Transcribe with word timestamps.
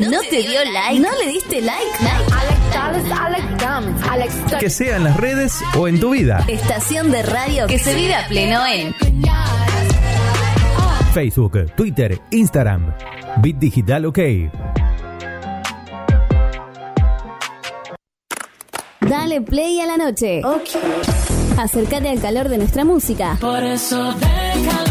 ¿No 0.00 0.20
te 0.30 0.42
dio 0.42 0.64
like? 0.72 1.00
¿No 1.00 1.08
le 1.18 1.32
diste 1.32 1.60
like? 1.60 1.86
Que 4.60 4.70
sea 4.70 4.96
en 4.96 5.04
las 5.04 5.16
redes 5.16 5.60
o 5.76 5.88
en 5.88 6.00
tu 6.00 6.10
vida. 6.10 6.44
Estación 6.48 7.10
de 7.10 7.22
radio 7.22 7.66
que 7.66 7.78
se 7.78 7.94
vive 7.94 8.14
a 8.14 8.26
pleno 8.28 8.66
en 8.66 8.94
Facebook, 11.12 11.72
Twitter, 11.74 12.20
Instagram. 12.30 12.94
Bit 13.38 13.56
Digital 13.58 14.04
OK. 14.06 14.18
Dale 19.00 19.40
play 19.40 19.80
a 19.80 19.86
la 19.86 19.96
noche. 19.96 20.42
Acércate 21.56 22.10
al 22.10 22.20
calor 22.20 22.50
de 22.50 22.58
nuestra 22.58 22.84
música. 22.84 23.38
Por 23.40 23.62
eso 23.62 24.12
déjalo, 24.12 24.85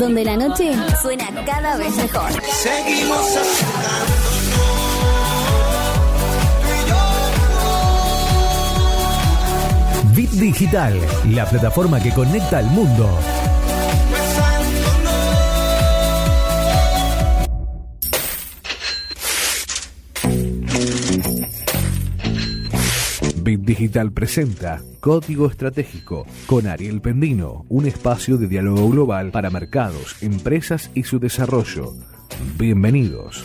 Donde 0.00 0.24
la 0.24 0.36
noche 0.36 0.72
suena 1.00 1.24
cada 1.44 1.76
vez 1.76 1.96
mejor. 1.96 2.30
Seguimos 2.52 3.38
Bit 10.14 10.30
Digital, 10.32 10.94
la 11.30 11.46
plataforma 11.46 12.00
que 12.00 12.10
conecta 12.10 12.58
al 12.58 12.66
mundo. 12.66 13.08
Bit 23.46 23.60
Digital 23.60 24.10
presenta 24.10 24.82
Código 24.98 25.46
Estratégico 25.46 26.26
con 26.46 26.66
Ariel 26.66 27.00
Pendino, 27.00 27.64
un 27.68 27.86
espacio 27.86 28.38
de 28.38 28.48
diálogo 28.48 28.90
global 28.90 29.30
para 29.30 29.50
mercados, 29.50 30.20
empresas 30.20 30.90
y 30.94 31.04
su 31.04 31.20
desarrollo. 31.20 31.92
Bienvenidos. 32.58 33.44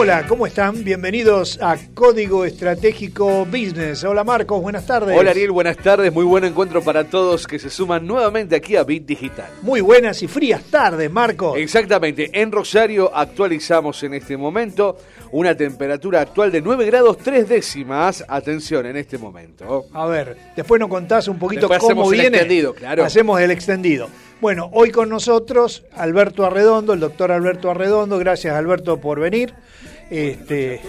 Hola, 0.00 0.24
¿cómo 0.28 0.46
están? 0.46 0.84
Bienvenidos 0.84 1.58
a 1.60 1.76
Código 1.92 2.44
Estratégico 2.44 3.44
Business. 3.44 4.04
Hola 4.04 4.22
Marcos, 4.22 4.62
buenas 4.62 4.86
tardes. 4.86 5.18
Hola 5.18 5.32
Ariel, 5.32 5.50
buenas 5.50 5.76
tardes, 5.76 6.12
muy 6.12 6.24
buen 6.24 6.44
encuentro 6.44 6.82
para 6.82 7.02
todos 7.02 7.48
que 7.48 7.58
se 7.58 7.68
suman 7.68 8.06
nuevamente 8.06 8.54
aquí 8.54 8.76
a 8.76 8.84
Bit 8.84 9.06
Digital. 9.06 9.48
Muy 9.62 9.80
buenas 9.80 10.22
y 10.22 10.28
frías 10.28 10.62
tardes, 10.62 11.10
Marcos. 11.10 11.58
Exactamente, 11.58 12.30
en 12.32 12.52
Rosario 12.52 13.10
actualizamos 13.12 14.00
en 14.04 14.14
este 14.14 14.36
momento 14.36 14.98
una 15.32 15.56
temperatura 15.56 16.20
actual 16.20 16.52
de 16.52 16.62
9 16.62 16.86
grados 16.86 17.18
3 17.18 17.48
décimas. 17.48 18.24
Atención 18.28 18.86
en 18.86 18.98
este 18.98 19.18
momento. 19.18 19.86
A 19.92 20.06
ver, 20.06 20.36
después 20.54 20.78
nos 20.78 20.90
contás 20.90 21.26
un 21.26 21.40
poquito 21.40 21.62
Después 21.62 21.80
cómo 21.80 21.90
hacemos 21.90 22.12
el 22.12 22.20
viene. 22.20 22.36
extendido, 22.36 22.72
claro. 22.72 23.04
Hacemos 23.04 23.40
el 23.40 23.50
extendido. 23.50 24.08
Bueno, 24.40 24.70
hoy 24.72 24.92
con 24.92 25.08
nosotros 25.08 25.82
Alberto 25.96 26.46
Arredondo, 26.46 26.92
el 26.92 27.00
doctor 27.00 27.32
Alberto 27.32 27.72
Arredondo. 27.72 28.18
Gracias 28.18 28.54
Alberto 28.54 29.00
por 29.00 29.18
venir. 29.18 29.52
Este, 30.10 30.80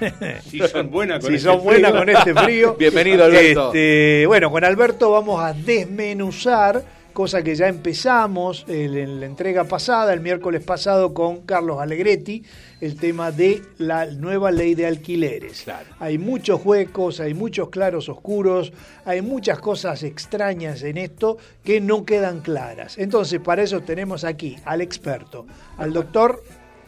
Si 0.44 0.58
son 0.60 0.90
buenas 0.90 1.20
con 1.20 1.30
si 1.30 1.36
este 1.36 1.48
son 1.48 1.60
con 1.60 2.08
este 2.08 2.34
frío. 2.34 2.74
Bienvenido, 2.78 3.24
Alberto. 3.24 3.68
Este, 3.68 4.26
bueno, 4.26 4.50
con 4.50 4.64
Alberto 4.64 5.10
vamos 5.10 5.42
a 5.42 5.54
desmenuzar, 5.54 6.84
cosa 7.12 7.42
que 7.42 7.54
ya 7.54 7.68
empezamos 7.68 8.66
en 8.68 9.20
la 9.20 9.26
entrega 9.26 9.64
pasada, 9.64 10.12
el 10.12 10.20
miércoles 10.20 10.62
pasado, 10.62 11.14
con 11.14 11.42
Carlos 11.42 11.80
Alegretti, 11.80 12.42
el 12.82 12.96
tema 12.96 13.32
de 13.32 13.62
la 13.78 14.04
nueva 14.04 14.50
ley 14.50 14.74
de 14.74 14.86
alquileres. 14.86 15.62
Claro. 15.62 15.86
Hay 15.98 16.18
muchos 16.18 16.60
huecos, 16.62 17.20
hay 17.20 17.32
muchos 17.32 17.70
claros 17.70 18.10
oscuros, 18.10 18.74
hay 19.06 19.22
muchas 19.22 19.58
cosas 19.58 20.02
extrañas 20.02 20.82
en 20.82 20.98
esto 20.98 21.38
que 21.64 21.80
no 21.80 22.04
quedan 22.04 22.40
claras. 22.40 22.98
Entonces, 22.98 23.40
para 23.40 23.62
eso 23.62 23.80
tenemos 23.80 24.24
aquí 24.24 24.56
al 24.66 24.82
experto, 24.82 25.46
al 25.78 25.94
doctor 25.94 26.42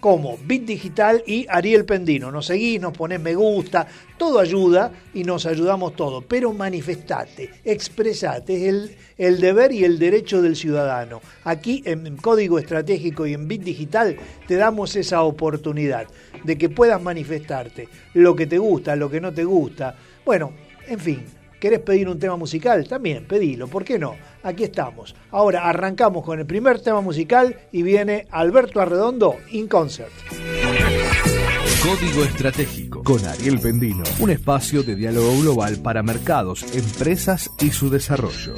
como 0.04 0.37
Bit 0.37 0.66
Digital 0.66 1.25
y 1.26 1.47
Ariel 1.48 1.87
Pendino. 1.87 2.31
Nos 2.31 2.44
seguís, 2.44 2.78
nos 2.78 2.94
ponés 2.94 3.19
me 3.19 3.34
gusta, 3.34 3.87
todo 4.19 4.38
ayuda 4.38 4.92
y 5.15 5.25
nos 5.25 5.47
ayudamos 5.47 5.97
todos. 5.97 6.22
Pero 6.28 6.53
manifestate, 6.53 7.50
expresate, 7.65 8.54
es 8.54 8.69
el, 8.69 8.97
el 9.16 9.41
deber 9.41 9.72
y 9.72 9.82
el 9.82 9.98
derecho 9.98 10.42
del 10.42 10.56
ciudadano. 10.56 11.22
Aquí 11.44 11.82
en 11.87 12.19
Código 12.19 12.59
Estratégico 12.59 13.26
y 13.26 13.32
en 13.32 13.48
Bit 13.48 13.62
Digital 13.62 14.16
te 14.47 14.56
damos 14.56 14.94
esa 14.94 15.22
oportunidad 15.22 16.06
de 16.44 16.59
que 16.59 16.69
puedas 16.69 17.00
manifestarte 17.00 17.88
lo 18.12 18.36
que 18.36 18.47
te 18.47 18.59
gusta, 18.59 18.97
lo 18.97 19.09
que 19.09 19.22
no 19.22 19.32
te 19.32 19.44
gusta. 19.44 19.97
Bueno, 20.22 20.53
en 20.86 21.00
fin, 21.00 21.25
¿Querés 21.60 21.81
pedir 21.81 22.09
un 22.09 22.19
tema 22.19 22.37
musical? 22.37 22.87
También, 22.87 23.26
pedilo, 23.26 23.69
¿por 23.69 23.84
qué 23.84 23.98
no? 23.98 24.16
Aquí 24.42 24.65
estamos. 24.65 25.15
Ahora 25.31 25.69
arrancamos 25.69 26.25
con 26.25 26.38
el 26.38 26.47
primer 26.47 26.81
tema 26.81 27.00
musical 27.00 27.56
y 27.72 27.82
viene 27.82 28.26
Alberto 28.31 28.81
Arredondo 28.81 29.37
in 29.50 29.69
concert. 29.69 30.12
Código 31.82 32.25
Estratégico 32.25 33.03
con 33.03 33.25
Ariel 33.26 33.60
Pendino, 33.60 34.04
un 34.19 34.31
espacio 34.31 34.82
de 34.82 34.97
diálogo 34.97 35.38
global 35.41 35.76
para 35.82 36.03
mercados, 36.03 36.65
empresas 36.75 37.50
y 37.60 37.71
su 37.71 37.91
desarrollo. 37.91 38.54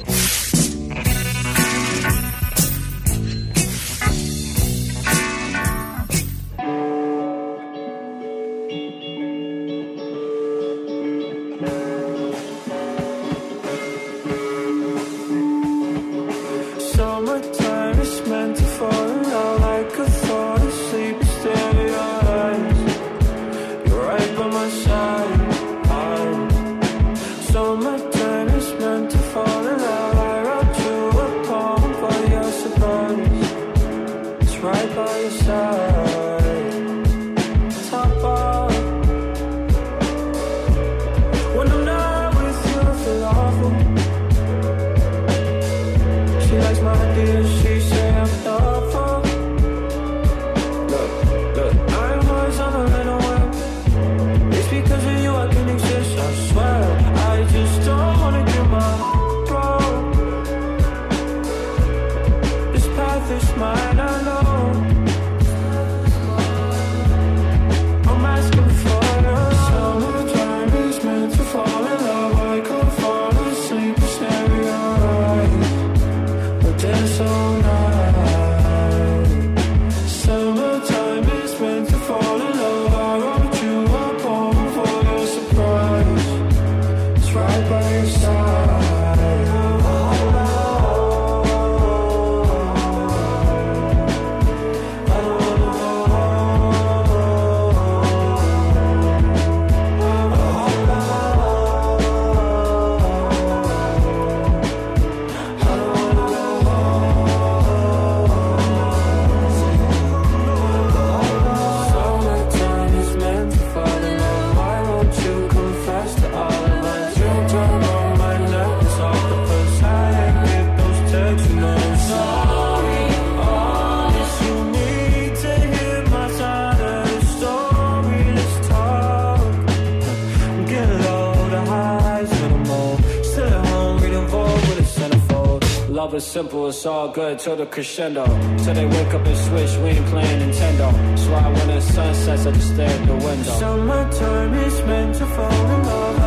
Love 136.07 136.15
is 136.15 136.25
simple, 136.25 136.69
it's 136.69 136.85
all 136.85 137.09
good 137.09 137.37
till 137.37 137.57
the 137.57 137.65
crescendo. 137.65 138.23
Till 138.63 138.73
they 138.73 138.85
wake 138.85 139.13
up 139.13 139.25
and 139.25 139.37
switch, 139.37 139.75
we 139.83 139.89
ain't 139.89 140.05
playing 140.05 140.39
Nintendo. 140.39 140.87
So 141.19 141.33
I 141.33 141.51
when 141.51 141.67
the 141.67 141.81
sun 141.81 142.15
sets, 142.15 142.45
I 142.45 142.51
just 142.53 142.73
stare 142.73 142.87
at 142.87 143.07
the 143.07 143.15
window. 143.15 143.59
Summertime 143.59 144.53
is 144.53 144.81
meant 144.83 145.15
to 145.15 145.25
fall 145.25 145.65
in 145.75 145.83
love. 145.83 146.26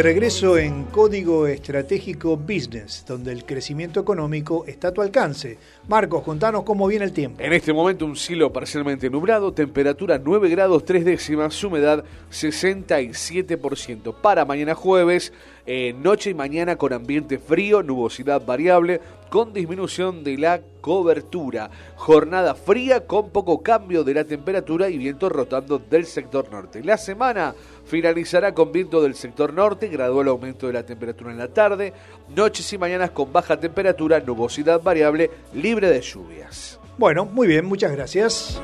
De 0.00 0.04
regreso 0.04 0.56
en 0.56 0.84
Código 0.84 1.46
Estratégico 1.46 2.34
Business, 2.38 3.04
donde 3.06 3.32
el 3.32 3.44
crecimiento 3.44 4.00
económico 4.00 4.64
está 4.66 4.88
a 4.88 4.92
tu 4.92 5.02
alcance. 5.02 5.58
Marcos, 5.88 6.22
contanos 6.22 6.62
cómo 6.62 6.86
viene 6.86 7.04
el 7.04 7.12
tiempo. 7.12 7.42
En 7.42 7.52
este 7.52 7.74
momento 7.74 8.06
un 8.06 8.16
cielo 8.16 8.50
parcialmente 8.50 9.10
nublado, 9.10 9.52
temperatura 9.52 10.18
9 10.18 10.48
grados 10.48 10.86
3 10.86 11.04
décimas, 11.04 11.62
humedad 11.62 12.02
67%. 12.30 14.14
Para 14.22 14.46
mañana 14.46 14.74
jueves, 14.74 15.34
eh, 15.72 15.92
noche 15.92 16.30
y 16.30 16.34
mañana 16.34 16.74
con 16.74 16.92
ambiente 16.92 17.38
frío, 17.38 17.84
nubosidad 17.84 18.44
variable, 18.44 19.00
con 19.28 19.52
disminución 19.52 20.24
de 20.24 20.36
la 20.36 20.62
cobertura. 20.80 21.70
Jornada 21.94 22.56
fría 22.56 23.06
con 23.06 23.30
poco 23.30 23.62
cambio 23.62 24.02
de 24.02 24.14
la 24.14 24.24
temperatura 24.24 24.88
y 24.88 24.98
viento 24.98 25.28
rotando 25.28 25.78
del 25.78 26.06
sector 26.06 26.50
norte. 26.50 26.82
La 26.82 26.96
semana 26.96 27.54
finalizará 27.84 28.52
con 28.52 28.72
viento 28.72 29.00
del 29.00 29.14
sector 29.14 29.54
norte, 29.54 29.86
gradual 29.86 30.26
aumento 30.26 30.66
de 30.66 30.72
la 30.72 30.82
temperatura 30.84 31.30
en 31.30 31.38
la 31.38 31.46
tarde, 31.46 31.92
noches 32.34 32.72
y 32.72 32.76
mañanas 32.76 33.12
con 33.12 33.32
baja 33.32 33.60
temperatura, 33.60 34.18
nubosidad 34.18 34.82
variable, 34.82 35.30
libre 35.54 35.88
de 35.88 36.00
lluvias. 36.00 36.80
Bueno, 36.98 37.26
muy 37.26 37.46
bien, 37.46 37.64
muchas 37.64 37.92
gracias. 37.92 38.60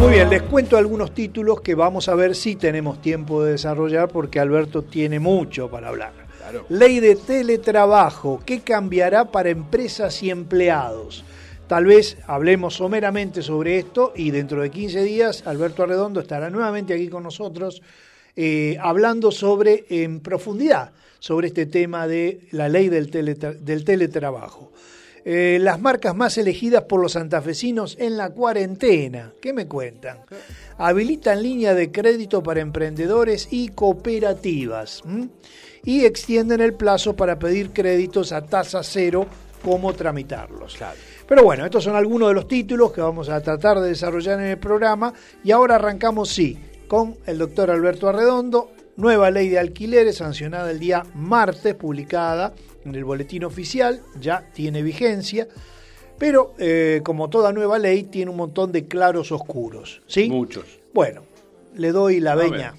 Muy 0.00 0.12
bien, 0.12 0.28
les 0.28 0.42
cuento 0.42 0.76
algunos 0.76 1.14
títulos 1.14 1.60
que 1.60 1.74
vamos 1.74 2.08
a 2.08 2.14
ver 2.14 2.34
si 2.34 2.56
tenemos 2.56 3.00
tiempo 3.00 3.42
de 3.44 3.52
desarrollar 3.52 4.08
porque 4.08 4.40
Alberto 4.40 4.82
tiene 4.82 5.20
mucho 5.20 5.70
para 5.70 5.88
hablar. 5.88 6.12
Claro. 6.38 6.66
Ley 6.68 7.00
de 7.00 7.14
teletrabajo, 7.16 8.40
¿qué 8.44 8.60
cambiará 8.60 9.26
para 9.30 9.50
empresas 9.50 10.22
y 10.22 10.30
empleados? 10.30 11.24
Tal 11.68 11.86
vez 11.86 12.18
hablemos 12.26 12.74
someramente 12.74 13.40
sobre 13.40 13.78
esto 13.78 14.12
y 14.16 14.30
dentro 14.30 14.60
de 14.62 14.70
15 14.70 15.02
días 15.04 15.46
Alberto 15.46 15.82
Arredondo 15.84 16.20
estará 16.20 16.50
nuevamente 16.50 16.92
aquí 16.92 17.08
con 17.08 17.22
nosotros 17.22 17.80
eh, 18.36 18.76
hablando 18.82 19.30
sobre 19.30 19.84
en 19.88 20.20
profundidad 20.20 20.90
sobre 21.20 21.46
este 21.46 21.64
tema 21.64 22.06
de 22.06 22.40
la 22.50 22.68
ley 22.68 22.90
del, 22.90 23.10
teletra- 23.10 23.54
del 23.54 23.82
teletrabajo. 23.84 24.72
Eh, 25.26 25.58
las 25.58 25.80
marcas 25.80 26.14
más 26.14 26.36
elegidas 26.36 26.82
por 26.82 27.00
los 27.00 27.12
santafesinos 27.12 27.96
en 27.98 28.18
la 28.18 28.30
cuarentena. 28.30 29.32
¿Qué 29.40 29.54
me 29.54 29.66
cuentan? 29.66 30.18
Habilitan 30.76 31.42
línea 31.42 31.72
de 31.72 31.90
crédito 31.90 32.42
para 32.42 32.60
emprendedores 32.60 33.48
y 33.50 33.68
cooperativas. 33.68 35.02
¿m? 35.06 35.30
Y 35.82 36.04
extienden 36.04 36.60
el 36.60 36.74
plazo 36.74 37.16
para 37.16 37.38
pedir 37.38 37.70
créditos 37.70 38.32
a 38.32 38.44
tasa 38.44 38.82
cero, 38.82 39.26
cómo 39.62 39.94
tramitarlos. 39.94 40.76
Pero 41.26 41.42
bueno, 41.42 41.64
estos 41.64 41.84
son 41.84 41.96
algunos 41.96 42.28
de 42.28 42.34
los 42.34 42.46
títulos 42.46 42.92
que 42.92 43.00
vamos 43.00 43.30
a 43.30 43.40
tratar 43.40 43.80
de 43.80 43.88
desarrollar 43.88 44.40
en 44.40 44.46
el 44.46 44.58
programa. 44.58 45.14
Y 45.42 45.52
ahora 45.52 45.76
arrancamos, 45.76 46.28
sí, 46.28 46.58
con 46.86 47.16
el 47.24 47.38
doctor 47.38 47.70
Alberto 47.70 48.10
Arredondo. 48.10 48.73
Nueva 48.96 49.30
ley 49.30 49.48
de 49.48 49.58
alquileres 49.58 50.16
sancionada 50.18 50.70
el 50.70 50.78
día 50.78 51.02
martes, 51.14 51.74
publicada 51.74 52.54
en 52.84 52.94
el 52.94 53.04
boletín 53.04 53.44
oficial, 53.44 54.00
ya 54.20 54.48
tiene 54.52 54.82
vigencia. 54.82 55.48
Pero 56.18 56.54
eh, 56.58 57.00
como 57.04 57.28
toda 57.28 57.52
nueva 57.52 57.78
ley, 57.80 58.04
tiene 58.04 58.30
un 58.30 58.36
montón 58.36 58.70
de 58.70 58.86
claros 58.86 59.32
oscuros. 59.32 60.00
¿sí? 60.06 60.28
Muchos. 60.30 60.64
Bueno, 60.92 61.22
le 61.74 61.90
doy 61.90 62.20
la 62.20 62.36
veña. 62.36 62.74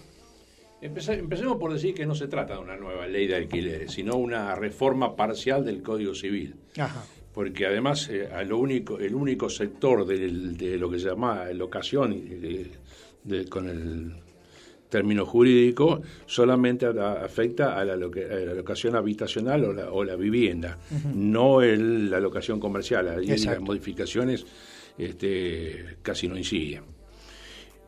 Empece- 0.81 1.19
empecemos 1.19 1.57
por 1.57 1.73
decir 1.73 1.93
que 1.93 2.05
no 2.05 2.15
se 2.15 2.27
trata 2.27 2.53
de 2.53 2.59
una 2.59 2.77
nueva 2.77 3.07
ley 3.07 3.27
de 3.27 3.35
alquileres, 3.35 3.91
sino 3.91 4.15
una 4.15 4.55
reforma 4.55 5.15
parcial 5.17 5.65
del 5.65 5.81
Código 5.81 6.15
Civil. 6.15 6.55
Ajá. 6.77 7.03
Porque 7.33 7.65
además 7.65 8.07
eh, 8.09 8.29
a 8.33 8.43
lo 8.43 8.57
único, 8.59 8.97
el 8.99 9.13
único 9.15 9.49
sector 9.49 10.05
del- 10.05 10.55
de 10.55 10.77
lo 10.77 10.89
que 10.89 10.99
se 10.99 11.07
llama 11.09 11.45
locación, 11.51 12.13
eh, 12.13 12.71
de- 13.23 13.45
con 13.49 13.67
el 13.67 14.13
término 14.89 15.25
jurídico, 15.25 16.01
solamente 16.25 16.85
afecta 16.85 17.77
a 17.77 17.83
la, 17.85 17.95
locación 17.95 18.95
habitacional 18.95 19.65
o 19.65 19.73
la, 19.73 19.91
o 19.91 20.03
la 20.03 20.15
vivienda, 20.15 20.77
no 21.13 21.61
el- 21.61 22.09
la 22.09 22.19
locación 22.19 22.59
comercial. 22.59 23.07
Ahí 23.09 23.27
las 23.27 23.59
modificaciones 23.61 24.45
este, 24.97 25.97
casi 26.01 26.27
no 26.27 26.37
inciden. 26.37 26.83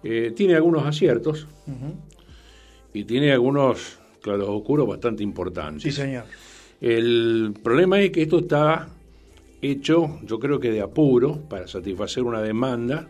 Eh, 0.04 0.34
tiene 0.36 0.56
algunos 0.56 0.86
aciertos 0.86 1.48
y 2.94 3.04
tiene 3.04 3.32
algunos 3.32 4.00
claros 4.22 4.50
oscuros 4.50 4.88
bastante 4.88 5.24
importantes. 5.24 5.84
Sí, 5.84 5.92
señor. 5.92 6.26
El 6.82 7.54
problema 7.64 8.00
es 8.02 8.12
que 8.12 8.24
esto 8.24 8.40
está 8.40 8.90
hecho, 9.62 10.20
yo 10.24 10.40
creo 10.40 10.60
que 10.60 10.70
de 10.72 10.82
apuro, 10.82 11.40
para 11.50 11.68
satisfacer 11.68 12.24
una 12.24 12.42
demanda 12.42 13.08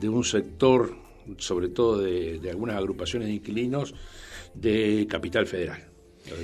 de 0.00 0.08
un 0.08 0.24
sector, 0.24 0.94
sobre 1.38 1.68
todo 1.68 1.98
de, 2.00 2.38
de 2.38 2.50
algunas 2.50 2.76
agrupaciones 2.76 3.28
de 3.28 3.34
inquilinos 3.34 3.94
de 4.54 5.06
Capital 5.08 5.46
Federal, 5.46 5.84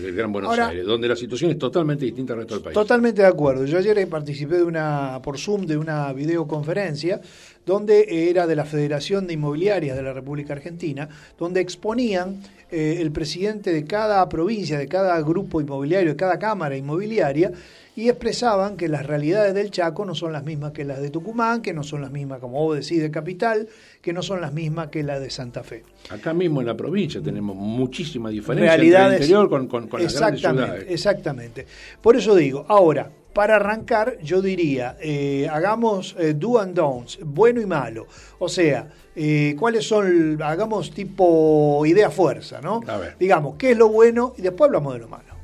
del 0.02 0.14
Gran 0.14 0.32
Buenos 0.32 0.50
Ahora- 0.50 0.68
Aires, 0.68 0.86
donde 0.86 1.08
la 1.08 1.16
situación 1.16 1.50
es 1.50 1.58
totalmente 1.58 2.04
distinta 2.04 2.32
al 2.32 2.40
resto 2.40 2.54
del 2.54 2.62
país. 2.64 2.74
Totalmente 2.74 3.22
de 3.22 3.28
acuerdo. 3.28 3.64
Yo 3.66 3.78
ayer 3.78 4.08
participé 4.08 4.56
de 4.56 4.64
una 4.64 5.20
por 5.22 5.38
Zoom 5.38 5.66
de 5.66 5.76
una 5.76 6.12
videoconferencia 6.12 7.20
donde 7.66 8.30
era 8.30 8.46
de 8.46 8.56
la 8.56 8.64
Federación 8.64 9.26
de 9.26 9.34
Inmobiliarias 9.34 9.96
de 9.96 10.02
la 10.02 10.12
República 10.12 10.54
Argentina, 10.54 11.08
donde 11.36 11.60
exponían 11.60 12.40
eh, 12.70 12.98
el 13.00 13.10
presidente 13.10 13.72
de 13.72 13.84
cada 13.84 14.26
provincia, 14.28 14.78
de 14.78 14.86
cada 14.86 15.20
grupo 15.20 15.60
inmobiliario, 15.60 16.10
de 16.10 16.16
cada 16.16 16.38
cámara 16.38 16.76
inmobiliaria, 16.76 17.52
y 17.96 18.10
expresaban 18.10 18.76
que 18.76 18.88
las 18.88 19.06
realidades 19.06 19.54
del 19.54 19.70
Chaco 19.70 20.04
no 20.04 20.14
son 20.14 20.32
las 20.32 20.44
mismas 20.44 20.72
que 20.72 20.84
las 20.84 21.00
de 21.00 21.10
Tucumán, 21.10 21.62
que 21.62 21.72
no 21.72 21.82
son 21.82 22.02
las 22.02 22.12
mismas, 22.12 22.40
como 22.40 22.62
vos 22.62 22.78
decís, 22.78 23.00
de 23.00 23.10
Capital, 23.10 23.68
que 24.02 24.12
no 24.12 24.22
son 24.22 24.42
las 24.42 24.52
mismas 24.52 24.88
que 24.88 25.02
las 25.02 25.20
de 25.20 25.30
Santa 25.30 25.62
Fe. 25.62 25.82
Acá 26.10 26.34
mismo 26.34 26.60
en 26.60 26.66
la 26.66 26.76
provincia 26.76 27.22
tenemos 27.22 27.56
muchísima 27.56 28.28
diferencia 28.28 28.76
realidades 28.76 29.14
entre 29.14 29.16
el 29.16 29.22
interior 29.22 29.48
con, 29.48 29.66
con, 29.66 29.88
con 29.88 30.02
las 30.02 30.14
grandes 30.14 30.40
exactamente, 30.42 30.72
ciudades. 30.72 30.94
exactamente. 30.94 31.66
Por 32.02 32.16
eso 32.16 32.34
digo, 32.34 32.66
ahora, 32.68 33.10
para 33.36 33.56
arrancar, 33.56 34.16
yo 34.22 34.40
diría, 34.40 34.96
eh, 34.98 35.46
hagamos 35.52 36.16
eh, 36.18 36.32
do 36.32 36.58
and 36.58 36.74
don'ts, 36.74 37.18
bueno 37.22 37.60
y 37.60 37.66
malo. 37.66 38.06
O 38.38 38.48
sea, 38.48 38.88
eh, 39.14 39.54
cuáles 39.58 39.86
son, 39.86 40.40
hagamos 40.42 40.90
tipo 40.90 41.84
idea 41.84 42.10
fuerza, 42.10 42.62
¿no? 42.62 42.80
A 42.86 42.96
ver. 42.96 43.16
Digamos, 43.20 43.56
qué 43.58 43.72
es 43.72 43.76
lo 43.76 43.90
bueno 43.90 44.32
y 44.38 44.40
después 44.40 44.68
hablamos 44.68 44.94
de 44.94 45.00
lo 45.00 45.08
malo. 45.08 45.34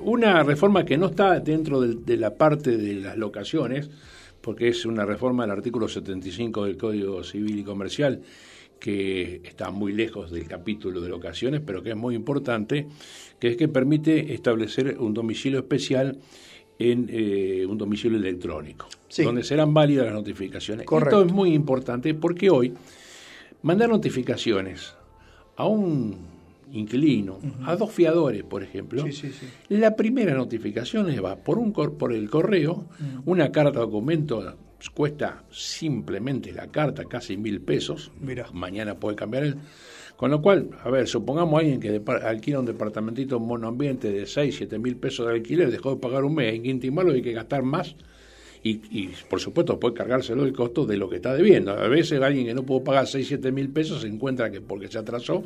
Una 0.00 0.42
reforma 0.42 0.84
que 0.84 0.98
no 0.98 1.06
está 1.06 1.38
dentro 1.38 1.80
del- 1.80 2.04
de, 2.04 2.16
la 2.16 2.34
parte 2.34 2.76
de 2.76 2.94
las 2.94 3.16
locaciones, 3.16 3.88
porque 4.40 4.66
es 4.66 4.84
una 4.84 5.04
reforma 5.04 5.44
del 5.44 5.52
artículo 5.52 5.86
75 5.86 6.64
del 6.64 6.76
Código 6.76 7.22
Civil 7.22 7.60
y 7.60 7.62
Comercial, 7.62 8.22
que 8.80 9.40
está 9.44 9.70
muy 9.70 9.92
lejos 9.92 10.32
del 10.32 10.48
capítulo 10.48 11.00
de 11.00 11.10
locaciones, 11.10 11.60
pero 11.64 11.80
que 11.80 11.90
es 11.90 11.96
muy 11.96 12.16
importante, 12.16 12.88
que 13.38 13.48
es 13.50 13.56
que 13.56 13.68
permite 13.68 14.34
establecer 14.34 14.96
un 14.98 15.14
domicilio 15.14 15.60
especial 15.60 16.18
en 16.80 17.06
eh, 17.10 17.66
un 17.68 17.76
domicilio 17.76 18.16
electrónico, 18.18 18.86
Sí. 19.06 19.22
donde 19.22 19.44
serán 19.44 19.74
válidas 19.74 20.06
las 20.06 20.14
notificaciones. 20.14 20.86
Correcto. 20.86 21.18
Esto 21.20 21.26
es 21.28 21.32
muy 21.32 21.52
importante 21.52 22.14
porque 22.14 22.48
hoy 22.48 22.72
mandar 23.62 23.90
notificaciones 23.90 24.94
a 25.56 25.66
un 25.66 26.16
inquilino, 26.72 27.38
a 27.66 27.76
dos 27.76 27.90
fiadores, 27.90 28.44
por 28.44 28.62
ejemplo, 28.62 29.02
Sí, 29.04 29.12
sí, 29.12 29.28
sí. 29.30 29.46
la 29.68 29.94
primera 29.94 30.34
notificación 30.34 31.10
es 31.10 31.22
va 31.22 31.36
por, 31.36 31.58
un, 31.58 31.70
cor- 31.72 31.98
por 31.98 32.12
el 32.14 32.30
correo, 32.30 32.86
una 33.26 33.52
carta 33.52 33.80
documento 33.80 34.56
cuesta 34.88 35.44
simplemente 35.50 36.52
la 36.52 36.68
carta 36.68 37.04
casi 37.04 37.36
mil 37.36 37.60
pesos, 37.60 38.10
Mirá. 38.20 38.50
mañana 38.52 38.94
puede 38.98 39.16
cambiar 39.16 39.44
el... 39.44 39.56
Con 40.16 40.30
lo 40.30 40.42
cual, 40.42 40.70
a 40.82 40.90
ver, 40.90 41.08
supongamos 41.08 41.54
a 41.54 41.60
alguien 41.60 41.80
que 41.80 42.02
alquila 42.22 42.60
un 42.60 42.66
departamentito 42.66 43.40
monoambiente 43.40 44.12
de 44.12 44.26
6, 44.26 44.54
7 44.54 44.78
mil 44.78 44.96
pesos 44.96 45.26
de 45.26 45.32
alquiler, 45.32 45.70
dejó 45.70 45.94
de 45.94 46.00
pagar 46.00 46.24
un 46.24 46.34
mes, 46.34 46.52
hay 46.52 46.60
que 46.60 46.68
intimarlo, 46.68 47.12
hay 47.12 47.22
que 47.22 47.32
gastar 47.32 47.62
más 47.62 47.96
y, 48.62 48.80
y, 48.90 49.10
por 49.28 49.40
supuesto 49.40 49.80
puede 49.80 49.94
cargárselo 49.94 50.44
el 50.44 50.52
costo 50.52 50.84
de 50.84 50.96
lo 50.96 51.08
que 51.08 51.16
está 51.16 51.34
debiendo. 51.34 51.72
A 51.72 51.88
veces 51.88 52.20
alguien 52.20 52.46
que 52.46 52.54
no 52.54 52.62
pudo 52.64 52.84
pagar 52.84 53.06
6, 53.06 53.26
7 53.26 53.52
mil 53.52 53.70
pesos 53.70 54.02
se 54.02 54.08
encuentra 54.08 54.50
que 54.50 54.60
porque 54.60 54.88
se 54.88 54.98
atrasó, 54.98 55.44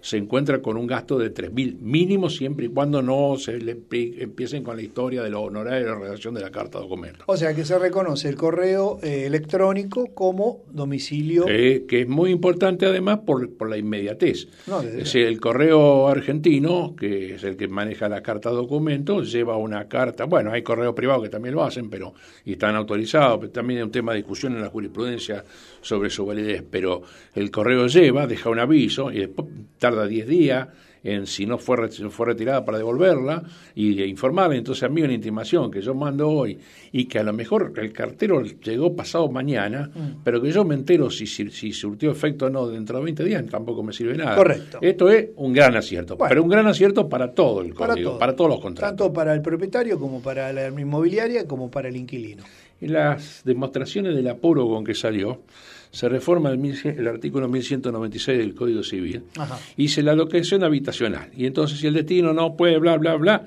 se 0.00 0.16
encuentra 0.16 0.60
con 0.62 0.76
un 0.76 0.86
gasto 0.86 1.18
de 1.18 1.30
3 1.30 1.52
mil 1.52 1.78
mínimo 1.80 2.30
siempre 2.30 2.66
y 2.66 2.68
cuando 2.68 3.02
no 3.02 3.36
se 3.38 3.58
le 3.58 3.76
empie- 3.76 4.14
empiecen 4.22 4.62
con 4.62 4.76
la 4.76 4.82
historia 4.82 5.22
de 5.22 5.30
los 5.30 5.40
honorarios 5.42 5.84
de 5.84 5.90
la 5.94 5.98
redacción 5.98 6.34
de 6.34 6.40
la 6.40 6.50
carta 6.50 6.78
documento. 6.78 7.24
O 7.26 7.36
sea 7.36 7.54
que 7.54 7.64
se 7.64 7.78
reconoce 7.78 8.28
el 8.28 8.36
correo 8.36 8.98
eh, 9.02 9.24
electrónico 9.26 10.08
como 10.14 10.62
domicilio. 10.72 11.44
Que, 11.46 11.84
que 11.88 12.02
es 12.02 12.08
muy 12.08 12.30
importante 12.30 12.86
además 12.86 13.20
por, 13.26 13.50
por 13.56 13.68
la 13.68 13.76
inmediatez. 13.76 14.48
No, 14.66 14.80
es 14.80 14.92
decir, 14.94 15.26
el 15.26 15.40
correo 15.40 16.08
argentino, 16.08 16.94
que 16.98 17.34
es 17.34 17.44
el 17.44 17.56
que 17.56 17.68
maneja 17.68 18.08
la 18.08 18.22
carta 18.22 18.50
documento, 18.50 19.22
lleva 19.22 19.56
una 19.56 19.88
carta, 19.88 20.24
bueno, 20.24 20.52
hay 20.52 20.62
correos 20.62 20.94
privados 20.94 21.22
que 21.24 21.28
también 21.28 21.54
lo 21.54 21.64
hacen, 21.64 21.90
pero 21.90 22.14
y 22.44 22.52
están 22.52 22.74
autorizados, 22.76 23.38
pero 23.40 23.52
también 23.52 23.78
hay 23.78 23.84
un 23.84 23.90
tema 23.90 24.12
de 24.12 24.18
discusión 24.18 24.54
en 24.54 24.62
la 24.62 24.68
jurisprudencia 24.68 25.44
sobre 25.86 26.10
su 26.10 26.26
validez, 26.26 26.64
pero 26.68 27.02
el 27.34 27.50
correo 27.50 27.86
lleva, 27.86 28.26
deja 28.26 28.50
un 28.50 28.58
aviso 28.58 29.12
y 29.12 29.20
después 29.20 29.46
tarda 29.78 30.06
10 30.06 30.26
días 30.26 30.68
en 31.04 31.28
si 31.28 31.46
no 31.46 31.56
fue, 31.56 31.88
fue 31.88 32.26
retirada 32.26 32.64
para 32.64 32.78
devolverla 32.78 33.40
y 33.76 34.02
e 34.02 34.06
informarle. 34.08 34.56
Entonces 34.56 34.82
a 34.82 34.88
mí 34.88 35.02
una 35.02 35.12
intimación 35.12 35.70
que 35.70 35.80
yo 35.80 35.94
mando 35.94 36.28
hoy 36.28 36.58
y 36.90 37.04
que 37.04 37.20
a 37.20 37.22
lo 37.22 37.32
mejor 37.32 37.72
el 37.76 37.92
cartero 37.92 38.42
llegó 38.42 38.96
pasado 38.96 39.28
mañana, 39.30 39.88
Mm. 39.94 40.22
pero 40.24 40.42
que 40.42 40.50
yo 40.50 40.64
me 40.64 40.74
entero 40.74 41.08
si, 41.08 41.28
si, 41.28 41.48
si 41.52 41.72
surtió 41.72 42.10
efecto 42.10 42.46
o 42.46 42.50
no 42.50 42.66
dentro 42.66 42.98
de 42.98 43.04
20 43.04 43.22
días, 43.22 43.46
tampoco 43.46 43.84
me 43.84 43.92
sirve 43.92 44.16
nada. 44.16 44.34
Correcto. 44.34 44.78
Esto 44.82 45.08
es 45.08 45.28
un 45.36 45.52
gran 45.52 45.76
acierto, 45.76 46.16
Bueno. 46.16 46.28
pero 46.28 46.42
un 46.42 46.48
gran 46.48 46.66
acierto 46.66 47.08
para 47.08 47.30
todo 47.32 47.60
el 47.60 47.72
para, 47.72 47.92
código, 47.92 48.10
todo. 48.10 48.18
para 48.18 48.34
todos 48.34 48.50
los 48.50 48.60
contratos. 48.60 48.88
Tanto 48.96 49.12
para 49.12 49.32
el 49.32 49.42
propietario 49.42 50.00
como 50.00 50.20
para 50.20 50.52
la 50.52 50.66
inmobiliaria 50.68 51.46
como 51.46 51.70
para 51.70 51.88
el 51.88 51.94
inquilino. 51.96 52.42
En 52.80 52.92
las 52.92 53.42
demostraciones 53.44 54.16
del 54.16 54.26
apuro 54.26 54.66
con 54.68 54.82
que 54.84 54.94
salió, 54.94 55.42
se 55.90 56.08
reforma 56.08 56.50
el, 56.50 56.58
1100 56.58 56.98
el 56.98 57.08
artículo 57.08 57.48
1196 57.48 58.38
del 58.38 58.54
Código 58.54 58.82
Civil 58.82 59.22
Ajá. 59.36 59.58
y 59.76 59.82
dice 59.84 60.02
la 60.02 60.14
locación 60.14 60.64
habitacional. 60.64 61.30
Y 61.36 61.46
entonces, 61.46 61.78
si 61.78 61.86
el 61.86 61.94
destino 61.94 62.32
no 62.32 62.56
puede, 62.56 62.78
bla, 62.78 62.96
bla, 62.96 63.14
bla, 63.16 63.44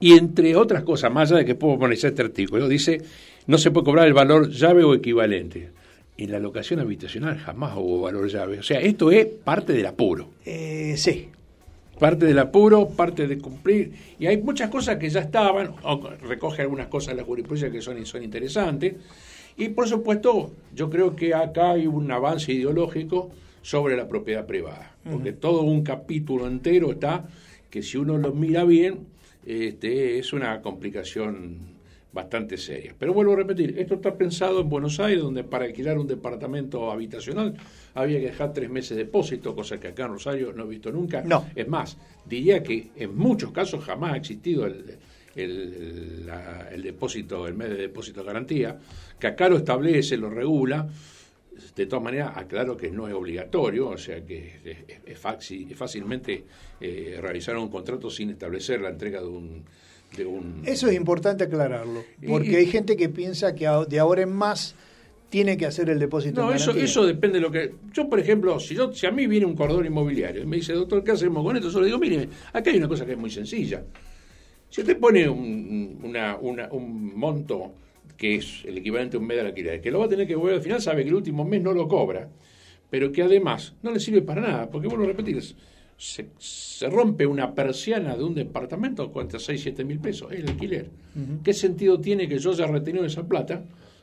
y 0.00 0.12
entre 0.12 0.56
otras 0.56 0.82
cosas, 0.82 1.12
más 1.12 1.30
allá 1.30 1.40
de 1.40 1.44
que 1.46 1.54
puedo 1.54 1.78
poner 1.78 1.98
este 2.02 2.22
artículo, 2.22 2.68
dice 2.68 3.00
no 3.46 3.58
se 3.58 3.70
puede 3.70 3.84
cobrar 3.84 4.06
el 4.06 4.14
valor 4.14 4.50
llave 4.50 4.84
o 4.84 4.94
equivalente. 4.94 5.70
En 6.16 6.30
la 6.30 6.38
locación 6.38 6.80
habitacional 6.80 7.38
jamás 7.38 7.76
hubo 7.76 8.02
valor 8.02 8.28
llave. 8.28 8.58
O 8.58 8.62
sea, 8.62 8.80
esto 8.80 9.10
es 9.10 9.26
parte 9.26 9.72
del 9.72 9.86
apuro. 9.86 10.30
Eh, 10.46 10.94
sí, 10.96 11.28
parte 11.98 12.26
del 12.26 12.38
apuro, 12.38 12.88
parte 12.88 13.26
de 13.26 13.38
cumplir, 13.38 13.92
y 14.18 14.26
hay 14.26 14.38
muchas 14.38 14.70
cosas 14.70 14.96
que 14.96 15.10
ya 15.10 15.20
estaban, 15.20 15.72
o 15.82 16.10
recoge 16.22 16.62
algunas 16.62 16.86
cosas 16.86 17.14
de 17.14 17.20
la 17.20 17.24
jurisprudencia 17.24 17.70
que 17.70 17.82
son, 17.82 18.04
son 18.06 18.22
interesantes, 18.22 18.94
y 19.56 19.68
por 19.68 19.88
supuesto 19.88 20.52
yo 20.74 20.90
creo 20.90 21.14
que 21.14 21.34
acá 21.34 21.72
hay 21.72 21.86
un 21.86 22.10
avance 22.10 22.52
ideológico 22.52 23.30
sobre 23.62 23.96
la 23.96 24.08
propiedad 24.08 24.46
privada, 24.46 24.94
porque 25.10 25.32
todo 25.32 25.62
un 25.62 25.82
capítulo 25.82 26.46
entero 26.46 26.92
está 26.92 27.26
que 27.70 27.82
si 27.82 27.96
uno 27.96 28.18
lo 28.18 28.32
mira 28.32 28.64
bien, 28.64 29.06
este, 29.46 30.18
es 30.18 30.32
una 30.32 30.60
complicación 30.60 31.74
bastante 32.12 32.56
seria. 32.56 32.94
Pero 32.96 33.12
vuelvo 33.12 33.32
a 33.32 33.36
repetir, 33.36 33.78
esto 33.78 33.94
está 33.94 34.14
pensado 34.16 34.60
en 34.60 34.68
Buenos 34.68 35.00
Aires, 35.00 35.22
donde 35.22 35.42
para 35.42 35.64
alquilar 35.64 35.98
un 35.98 36.06
departamento 36.06 36.90
habitacional 36.90 37.54
había 37.94 38.20
que 38.20 38.26
dejar 38.26 38.52
tres 38.52 38.70
meses 38.70 38.96
de 38.96 39.04
depósito, 39.04 39.54
cosa 39.54 39.80
que 39.80 39.88
acá 39.88 40.04
en 40.04 40.12
Rosario 40.12 40.52
no 40.52 40.64
he 40.64 40.68
visto 40.68 40.92
nunca. 40.92 41.22
No. 41.22 41.44
Es 41.56 41.66
más, 41.66 41.96
diría 42.24 42.62
que 42.62 42.90
en 42.96 43.16
muchos 43.16 43.50
casos 43.50 43.84
jamás 43.84 44.12
ha 44.12 44.16
existido 44.16 44.66
el, 44.66 44.96
el, 45.36 46.26
la- 46.26 46.68
el 46.72 46.82
depósito, 46.82 47.46
el 47.46 47.54
mes 47.54 47.70
de 47.70 47.76
depósito 47.76 48.20
de 48.20 48.26
garantía, 48.26 48.78
que 49.18 49.26
acá 49.26 49.48
lo 49.48 49.56
establece, 49.56 50.16
lo 50.16 50.30
regula. 50.30 50.88
De 51.76 51.86
todas 51.86 52.02
maneras, 52.02 52.32
aclaro 52.36 52.76
que 52.76 52.90
no 52.90 53.06
es 53.06 53.14
obligatorio, 53.14 53.88
o 53.88 53.96
sea 53.98 54.24
que 54.24 54.56
es, 54.64 54.76
es- 55.06 55.18
es 55.68 55.76
fácilmente 55.76 56.44
eh, 56.80 57.18
realizar 57.20 57.56
un 57.56 57.68
contrato 57.68 58.10
sin 58.10 58.30
establecer 58.30 58.80
la 58.80 58.88
entrega 58.90 59.20
de 59.20 59.26
un... 59.28 59.62
De 60.16 60.24
un 60.24 60.62
eso 60.64 60.86
es 60.86 60.94
importante 60.94 61.42
aclararlo, 61.44 62.04
porque 62.28 62.52
y- 62.52 62.54
hay 62.56 62.66
gente 62.66 62.96
que 62.96 63.08
piensa 63.08 63.54
que 63.54 63.68
de 63.88 63.98
ahora 63.98 64.22
en 64.22 64.32
más 64.32 64.76
tiene 65.28 65.56
que 65.56 65.66
hacer 65.66 65.90
el 65.90 65.98
depósito 65.98 66.40
No, 66.42 66.50
en 66.50 66.56
eso, 66.56 66.70
eso 66.72 67.04
depende 67.04 67.38
de 67.38 67.42
lo 67.42 67.50
que... 67.50 67.72
Yo, 67.92 68.08
por 68.08 68.20
ejemplo, 68.20 68.60
si, 68.60 68.76
yo, 68.76 68.92
si 68.92 69.06
a 69.06 69.10
mí 69.10 69.26
viene 69.26 69.46
un 69.46 69.56
cordón 69.56 69.84
inmobiliario 69.84 70.42
y 70.42 70.46
me 70.46 70.56
dice, 70.56 70.72
doctor, 70.72 71.02
¿qué 71.02 71.10
hacemos 71.12 71.42
con 71.44 71.56
esto? 71.56 71.68
Yo 71.70 71.80
le 71.80 71.86
digo, 71.86 71.98
mire, 71.98 72.28
acá 72.52 72.70
hay 72.70 72.76
una 72.78 72.86
cosa 72.86 73.04
que 73.04 73.12
es 73.12 73.18
muy 73.18 73.30
sencilla. 73.30 73.82
Si 74.74 74.80
usted 74.80 74.98
pone 74.98 75.28
un, 75.28 76.00
una- 76.02 76.36
una- 76.36 76.68
un 76.72 77.16
monto 77.16 77.72
que 78.16 78.34
es 78.34 78.64
el 78.64 78.76
equivalente 78.78 79.16
a 79.16 79.20
un 79.20 79.26
mes 79.28 79.36
de 79.36 79.46
alquiler, 79.46 79.80
que 79.80 79.88
lo 79.92 80.00
va 80.00 80.06
a 80.06 80.08
tener 80.08 80.26
que 80.26 80.34
volver 80.34 80.56
al 80.56 80.62
final, 80.62 80.82
sabe 80.82 81.04
que 81.04 81.10
el 81.10 81.14
último 81.14 81.44
mes 81.44 81.62
no 81.62 81.72
lo 81.72 81.86
cobra, 81.86 82.28
pero 82.90 83.12
que 83.12 83.22
además 83.22 83.72
no 83.84 83.92
le 83.92 84.00
sirve 84.00 84.22
para 84.22 84.40
nada, 84.40 84.68
porque 84.68 84.88
vuelvo 84.88 85.04
a 85.04 85.06
repetir, 85.06 85.40
se, 85.96 86.26
se 86.38 86.90
rompe 86.90 87.24
una 87.24 87.54
persiana 87.54 88.16
de 88.16 88.24
un 88.24 88.34
departamento, 88.34 89.12
cuesta 89.12 89.38
6, 89.38 89.62
7 89.62 89.84
mil 89.84 90.00
pesos, 90.00 90.32
es 90.32 90.40
el 90.40 90.48
alquiler. 90.48 90.90
¿Qué 91.44 91.52
sentido 91.52 92.00
tiene 92.00 92.28
que 92.28 92.40
yo 92.40 92.50
haya 92.50 92.66
retenido 92.66 93.04
esa 93.04 93.22
plata 93.28 93.62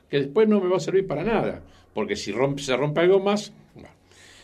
que 0.10 0.20
después 0.20 0.48
no 0.48 0.62
me 0.62 0.70
va 0.70 0.78
a 0.78 0.80
servir 0.80 1.06
para 1.06 1.26
nada? 1.26 1.62
Porque 1.94 2.16
si 2.16 2.32
rompe, 2.32 2.62
se 2.62 2.78
rompe 2.78 3.02
algo 3.02 3.20
más... 3.20 3.52
bueno. 3.74 3.90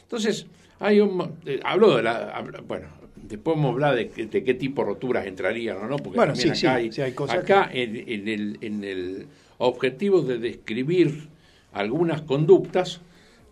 Entonces, 0.02 0.46
hay 0.80 1.00
un... 1.00 1.36
eh, 1.46 1.62
hablo 1.64 1.96
de 1.96 2.04
la... 2.04 2.38
hablo- 2.38 2.62
bueno, 2.68 2.88
después 3.24 3.56
vamos 3.56 3.70
a 3.70 3.74
hablar 3.74 3.96
de, 3.96 4.10
qué- 4.10 4.26
de 4.28 4.44
qué 4.44 4.54
tipo 4.54 4.82
de 4.82 4.88
roturas 4.90 5.26
entrarían 5.28 5.78
o 5.78 5.88
no, 5.88 5.98
porque 5.98 6.18
Bueno, 6.18 6.34
también 6.34 6.56
sí, 6.56 6.68
acá 6.68 6.76
sí, 6.78 6.84
hay, 6.84 6.92
sí, 6.92 7.02
hay 7.02 7.12
cosas 7.14 7.38
acá 7.38 7.70
en, 7.74 7.96
en 7.96 8.28
el, 8.28 8.58
en 8.62 8.84
el 8.84 9.28
objetivo 9.58 10.22
de 10.22 10.38
describir 10.40 11.30
algunas 11.72 12.22
conductas 12.22 13.02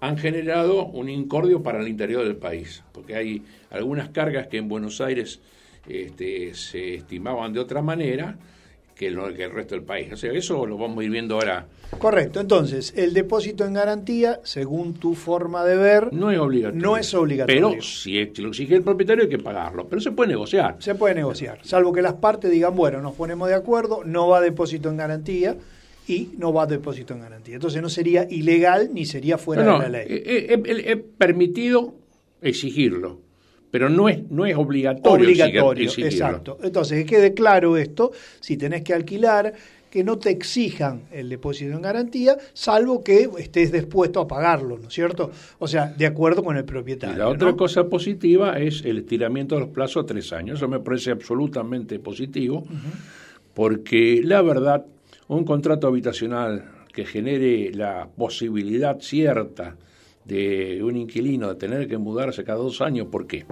han 0.01 0.17
generado 0.17 0.86
un 0.88 1.10
incordio 1.10 1.63
para 1.63 1.81
el 1.81 1.88
interior 1.88 2.24
del 2.24 2.36
país, 2.36 2.84
porque 2.91 3.15
hay 3.15 3.43
algunas 3.69 4.10
cargas 4.10 4.48
que 4.48 4.57
en 4.57 4.67
Buenos 4.67 5.01
Aires 5.01 5.41
este, 5.88 6.53
se 6.53 6.95
estimaban 6.95 7.53
de 7.53 7.60
otra 7.60 7.81
manera 7.81 8.38
que, 8.95 9.11
lo, 9.11 9.31
que 9.33 9.43
el 9.43 9.51
resto 9.51 9.75
del 9.75 9.83
país. 9.83 10.11
O 10.13 10.17
sea, 10.17 10.31
eso 10.31 10.65
lo 10.65 10.77
vamos 10.77 10.99
a 10.99 11.03
ir 11.03 11.11
viendo 11.11 11.35
ahora. 11.35 11.67
Correcto, 11.99 12.39
entonces, 12.39 12.93
el 12.95 13.13
depósito 13.13 13.65
en 13.65 13.73
garantía, 13.73 14.39
según 14.43 14.93
tu 14.95 15.13
forma 15.15 15.63
de 15.65 15.75
ver, 15.77 16.13
No 16.13 16.31
es 16.31 16.39
obligatorio. 16.39 16.81
No 16.81 16.97
es 16.97 17.13
obligatorio. 17.13 17.69
Pero 17.69 17.81
si 17.81 18.25
lo 18.37 18.49
exige 18.49 18.75
el 18.75 18.83
propietario 18.83 19.23
hay 19.25 19.29
que 19.29 19.37
pagarlo, 19.37 19.87
pero 19.87 20.01
se 20.01 20.11
puede 20.11 20.29
negociar. 20.29 20.77
se 20.79 20.95
puede 20.95 21.13
negociar, 21.15 21.59
salvo 21.63 21.93
que 21.93 22.01
las 22.01 22.13
partes 22.13 22.49
digan, 22.51 22.75
bueno, 22.75 23.01
nos 23.01 23.13
ponemos 23.13 23.47
de 23.49 23.55
acuerdo, 23.55 24.03
no 24.03 24.27
va 24.29 24.41
depósito 24.41 24.89
en 24.89 24.97
garantía 24.97 25.55
y 26.07 26.31
no 26.37 26.53
va 26.53 26.65
depósito 26.65 27.13
en 27.13 27.21
garantía. 27.21 27.55
Entonces 27.55 27.81
no 27.81 27.89
sería 27.89 28.27
ilegal 28.29 28.89
ni 28.93 29.05
sería 29.05 29.37
fuera 29.37 29.63
No, 29.63 29.73
de 29.73 29.79
la 29.79 29.89
ley. 29.89 30.05
eh, 30.09 30.23
eh, 30.49 30.61
eh, 30.65 30.83
Es 30.91 30.97
permitido 31.17 31.95
exigirlo, 32.41 33.21
pero 33.75 33.89
no 33.89 34.08
es, 34.08 34.32
no 34.32 34.46
es 34.46 34.55
obligatorio, 34.55 35.25
Obligatorio, 35.27 35.91
exacto. 35.98 36.58
Entonces, 36.63 37.00
que 37.03 37.05
quede 37.17 37.34
claro 37.34 37.75
esto, 37.75 38.13
si 38.39 38.55
tenés 38.55 38.86
que 38.86 38.94
alquilar, 38.94 39.53
que 39.89 40.01
no 40.01 40.17
te 40.17 40.29
exijan 40.29 41.01
el 41.12 41.27
depósito 41.27 41.74
en 41.74 41.82
garantía, 41.82 42.38
salvo 42.53 43.03
que 43.03 43.27
estés 43.38 43.74
dispuesto 43.74 44.22
a 44.22 44.29
pagarlo, 44.29 44.77
¿no 44.77 44.88
es 44.88 44.94
cierto? 44.94 45.29
O 45.60 45.67
sea, 45.67 45.88
de 45.88 46.05
acuerdo 46.05 46.41
con 46.41 46.55
el 46.55 46.63
Y 46.63 46.67
propietario. 46.67 47.17
la 47.17 47.27
otra 47.27 47.50
¿no? 47.50 47.58
cosa 47.58 47.89
positiva 47.89 48.58
es 48.60 48.82
el 48.86 49.00
estiramiento 49.00 49.55
de 49.55 49.62
los 49.65 49.70
plazos 49.72 50.05
a 50.05 50.08
tres 50.08 50.32
años. 50.32 50.60
Eso 50.60 50.70
me 50.70 50.79
parece 50.79 51.12
absolutamente 51.12 52.00
positivo, 52.00 52.65
porque 53.53 54.22
la 54.24 54.41
verdad, 54.41 54.86
un 55.27 55.44
contrato 55.44 55.88
habitacional 55.88 56.63
que 56.94 57.03
genere 57.03 57.74
la 57.74 58.08
posibilidad 58.15 59.01
cierta 59.01 59.75
de 60.25 60.82
un 60.84 60.98
inquilino 60.98 61.48
de 61.50 61.55
tener 61.55 61.88
que 61.88 61.98
mudarse 61.98 62.44
cada 62.44 62.58
dos 62.60 62.82
años, 62.82 63.08
¿por 63.08 63.27
qué? 63.27 63.46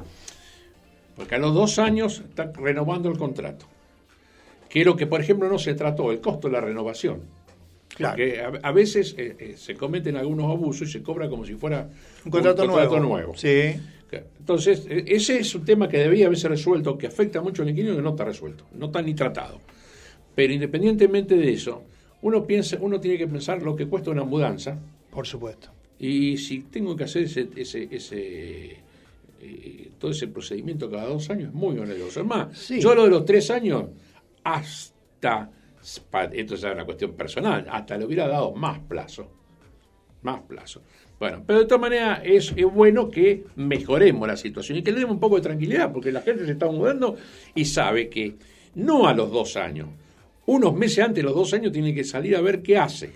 Porque 1.16 1.36
a 1.36 1.38
los 1.40 1.54
dos 1.54 1.78
años 1.80 2.24
está 2.28 2.52
renovando 2.52 3.10
el 3.10 3.18
contrato. 3.18 3.68
Que 4.70 4.80
es 4.82 4.86
lo 4.86 4.96
que, 4.96 5.06
por 5.06 5.22
ejemplo, 5.22 5.48
no 5.48 5.60
se 5.60 5.76
trató, 5.76 6.12
el 6.12 6.20
costo 6.20 6.48
de 6.48 6.54
la 6.54 6.62
renovación. 6.62 7.22
Claro. 7.90 8.16
Porque 8.16 8.42
a, 8.42 8.68
a 8.68 8.72
veces 8.72 9.14
eh, 9.20 9.36
eh, 9.38 9.54
se 9.56 9.76
cometen 9.76 10.18
algunos 10.18 10.50
abusos 10.52 10.90
y 10.90 10.92
se 10.92 11.04
cobra 11.04 11.30
como 11.30 11.46
si 11.46 11.54
fuera 11.54 11.88
Un 12.26 12.32
contrato, 12.32 12.66
nuevo. 12.66 13.00
nuevo. 13.00 13.34
Sí. 13.36 13.76
Entonces, 14.40 14.86
e- 14.90 15.06
ese 15.08 15.40
es 15.40 15.54
un 15.56 15.64
tema 15.66 15.88
que 15.88 15.98
debía 16.00 16.26
haberse 16.26 16.48
resuelto, 16.48 16.98
que 16.98 17.06
afecta 17.08 17.42
mucho 17.42 17.62
al 17.62 17.70
inquilino 17.70 17.94
y 17.94 17.98
que 17.98 18.02
no 18.02 18.10
está 18.12 18.26
resuelto, 18.26 18.66
no 18.74 18.88
está 18.88 19.02
ni 19.04 19.14
tratado. 19.14 19.60
Pero 20.34 20.54
independientemente 20.54 21.36
de 21.36 21.52
eso, 21.54 21.84
uno 22.24 22.44
piensa, 22.46 22.78
uno 22.80 23.00
tiene 23.00 23.18
que 23.20 23.28
pensar 23.28 23.62
lo 23.62 23.76
que 23.76 23.86
cuesta 23.88 24.10
una 24.10 24.24
mudanza 24.24 24.78
Por 25.12 25.28
supuesto. 25.28 25.70
Y 26.00 26.38
si 26.38 26.62
tengo 26.64 26.96
que 26.96 27.06
hacer 27.06 27.24
ese, 27.24 27.48
ese, 27.56 27.88
ese, 27.92 28.78
eh, 29.42 29.92
todo 30.00 30.12
ese 30.12 30.28
procedimiento 30.28 30.90
cada 30.90 31.08
dos 31.08 31.30
años 31.30 31.50
es 31.50 31.54
muy 31.54 31.78
oneroso. 31.78 32.20
Es 32.22 32.26
más, 32.26 32.58
Sí. 32.58 32.80
yo 32.82 32.94
lo 32.96 33.04
de 33.06 33.10
los 33.10 33.26
tres 33.26 33.50
años, 33.52 33.86
hasta, 34.44 35.50
esto 36.32 36.56
es 36.56 36.64
una 36.64 36.86
cuestión 36.86 37.14
personal, 37.14 37.66
hasta 37.70 37.98
le 37.98 38.06
hubiera 38.06 38.28
dado 38.28 38.54
más 38.54 38.80
plazo. 38.80 39.30
Más 40.24 40.42
plazo. 40.42 40.82
Bueno, 41.20 41.44
pero 41.46 41.60
de 41.60 41.66
todas 41.66 41.82
maneras 41.82 42.22
es, 42.24 42.54
es 42.56 42.66
bueno 42.66 43.10
que 43.10 43.46
mejoremos 43.56 44.28
la 44.28 44.36
situación 44.38 44.78
y 44.78 44.84
que 44.84 44.92
le 44.92 45.00
demos 45.00 45.14
un 45.16 45.20
poco 45.20 45.36
de 45.36 45.42
tranquilidad, 45.42 45.92
porque 45.92 46.12
la 46.12 46.22
gente 46.22 46.46
se 46.46 46.54
está 46.54 46.68
mudando 46.70 47.16
y 47.56 47.66
sabe 47.66 48.10
que 48.10 48.36
no 48.76 49.08
a 49.08 49.14
los 49.14 49.32
dos 49.32 49.56
años, 49.58 49.88
unos 50.46 50.74
meses 50.76 51.00
antes 51.00 51.18
de 51.18 51.24
los 51.24 51.36
dos 51.36 51.54
años 51.54 51.72
tiene 51.72 51.94
que 51.94 52.04
salir 52.04 52.36
a 52.36 52.42
ver 52.42 52.62
qué 52.62 52.78
hace. 52.78 53.14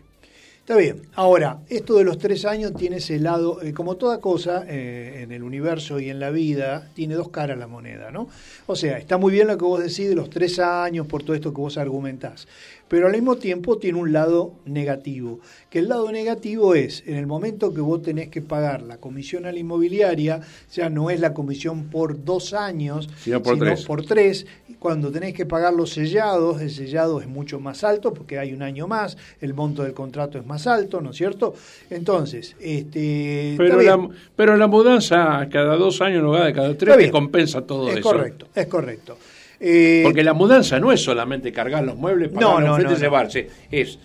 Está 0.67 0.75
bien. 0.75 1.03
Ahora, 1.15 1.61
esto 1.69 1.95
de 1.95 2.03
los 2.03 2.17
tres 2.17 2.43
años 2.43 2.73
tiene 2.73 2.97
ese 2.97 3.21
lado, 3.21 3.61
eh, 3.61 3.73
como 3.73 3.95
toda 3.95 4.19
cosa 4.19 4.65
eh, 4.67 5.21
en 5.23 5.31
el 5.31 5.41
universo 5.41 5.97
y 6.01 6.09
en 6.09 6.19
la 6.19 6.29
vida, 6.29 6.89
tiene 6.93 7.15
dos 7.15 7.29
caras 7.29 7.57
la 7.57 7.67
moneda, 7.67 8.11
¿no? 8.11 8.27
O 8.65 8.75
sea, 8.75 8.97
está 8.97 9.17
muy 9.17 9.31
bien 9.31 9.47
lo 9.47 9.57
que 9.57 9.63
vos 9.63 9.79
decís 9.79 10.09
de 10.09 10.15
los 10.15 10.29
tres 10.29 10.59
años 10.59 11.07
por 11.07 11.23
todo 11.23 11.37
esto 11.37 11.53
que 11.53 11.61
vos 11.61 11.77
argumentás, 11.77 12.49
pero 12.89 13.07
al 13.07 13.13
mismo 13.13 13.37
tiempo 13.37 13.77
tiene 13.77 13.97
un 13.97 14.11
lado 14.11 14.55
negativo, 14.65 15.39
que 15.69 15.79
el 15.79 15.87
lado 15.87 16.11
negativo 16.11 16.75
es, 16.75 17.01
en 17.05 17.15
el 17.15 17.27
momento 17.27 17.73
que 17.73 17.79
vos 17.79 18.01
tenés 18.01 18.27
que 18.27 18.41
pagar 18.41 18.81
la 18.81 18.97
comisión 18.97 19.45
a 19.45 19.53
la 19.53 19.59
inmobiliaria, 19.59 20.41
ya 20.73 20.89
no 20.89 21.09
es 21.09 21.21
la 21.21 21.33
comisión 21.33 21.85
por 21.85 22.25
dos 22.25 22.53
años, 22.53 23.09
Sino 23.23 23.41
por 23.41 23.57
tres. 23.57 23.85
por 23.85 24.05
tres. 24.05 24.45
Cuando 24.79 25.11
tenés 25.11 25.33
que 25.33 25.45
pagar 25.45 25.73
los 25.73 25.91
sellados, 25.91 26.61
el 26.61 26.69
sellado 26.69 27.19
es 27.19 27.27
mucho 27.27 27.59
más 27.59 27.83
alto 27.83 28.13
porque 28.13 28.37
hay 28.37 28.53
un 28.53 28.61
año 28.61 28.87
más, 28.87 29.17
el 29.41 29.53
monto 29.53 29.83
del 29.83 29.93
contrato 29.93 30.37
es 30.37 30.45
más 30.45 30.56
alto, 30.65 31.01
¿no 31.01 31.11
es 31.11 31.17
cierto? 31.17 31.53
Entonces, 31.89 32.55
este, 32.59 33.53
Pero 33.57 33.77
bien. 33.77 34.01
la, 34.01 34.09
pero 34.35 34.57
la 34.57 34.67
mudanza 34.67 35.47
cada 35.51 35.75
dos 35.75 36.01
años 36.01 36.19
en 36.19 36.23
lugar 36.25 36.45
de 36.45 36.53
cada 36.53 36.75
tres 36.75 36.97
te 36.97 37.11
compensa 37.11 37.61
todo 37.61 37.89
es 37.89 37.97
eso. 37.97 38.09
correcto, 38.09 38.47
es 38.55 38.65
correcto. 38.65 39.17
Eh, 39.59 40.01
Porque 40.03 40.23
la 40.23 40.33
mudanza 40.33 40.79
no 40.79 40.91
es 40.91 41.01
solamente 41.03 41.51
cargar 41.51 41.83
los 41.83 41.95
muebles, 41.95 42.29
pagar 42.29 42.41
No, 42.41 42.59
no, 42.59 42.79
no, 42.79 42.91
y 42.91 42.95
llevarse. 42.95 43.49
Es 43.69 43.99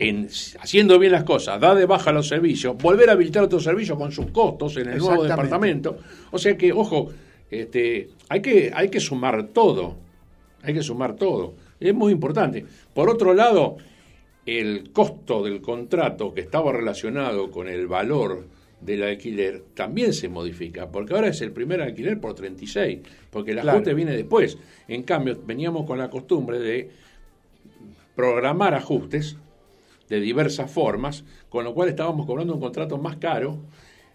en, 0.00 0.28
haciendo 0.60 0.98
bien 0.98 1.12
las 1.12 1.24
cosas, 1.24 1.60
dar 1.60 1.76
de 1.76 1.84
baja 1.84 2.10
los 2.10 2.26
servicios, 2.26 2.76
volver 2.76 3.10
a 3.10 3.12
habilitar 3.12 3.42
otros 3.44 3.62
servicios 3.62 3.98
con 3.98 4.10
sus 4.10 4.30
costos 4.30 4.76
en 4.78 4.88
el 4.88 4.98
nuevo 4.98 5.22
departamento. 5.24 5.98
O 6.30 6.38
sea 6.38 6.56
que, 6.56 6.72
ojo, 6.72 7.10
este, 7.50 8.08
hay, 8.28 8.40
que, 8.40 8.72
hay 8.74 8.88
que 8.88 8.98
sumar 8.98 9.48
todo. 9.48 9.96
Hay 10.62 10.74
que 10.74 10.82
sumar 10.82 11.16
todo. 11.16 11.54
Es 11.78 11.94
muy 11.94 12.12
importante. 12.12 12.64
Por 12.94 13.10
otro 13.10 13.34
lado, 13.34 13.76
el 14.46 14.90
costo 14.92 15.42
del 15.42 15.60
contrato 15.60 16.32
que 16.34 16.40
estaba 16.40 16.72
relacionado 16.72 17.50
con 17.50 17.68
el 17.68 17.86
valor 17.86 18.46
del 18.80 19.02
alquiler 19.02 19.62
también 19.74 20.12
se 20.14 20.28
modifica, 20.28 20.90
porque 20.90 21.14
ahora 21.14 21.28
es 21.28 21.40
el 21.42 21.52
primer 21.52 21.82
alquiler 21.82 22.18
por 22.18 22.34
36, 22.34 23.00
porque 23.30 23.50
el 23.50 23.58
Claro. 23.58 23.76
ajuste 23.76 23.92
viene 23.94 24.16
después. 24.16 24.56
En 24.88 25.02
cambio, 25.02 25.38
veníamos 25.44 25.86
con 25.86 25.98
la 25.98 26.08
costumbre 26.08 26.58
de 26.58 26.90
programar 28.14 28.74
ajustes 28.74 29.36
de 30.08 30.20
diversas 30.20 30.70
formas, 30.70 31.24
con 31.48 31.64
lo 31.64 31.74
cual 31.74 31.88
estábamos 31.88 32.26
cobrando 32.26 32.54
un 32.54 32.60
contrato 32.60 32.98
más 32.98 33.16
caro, 33.16 33.58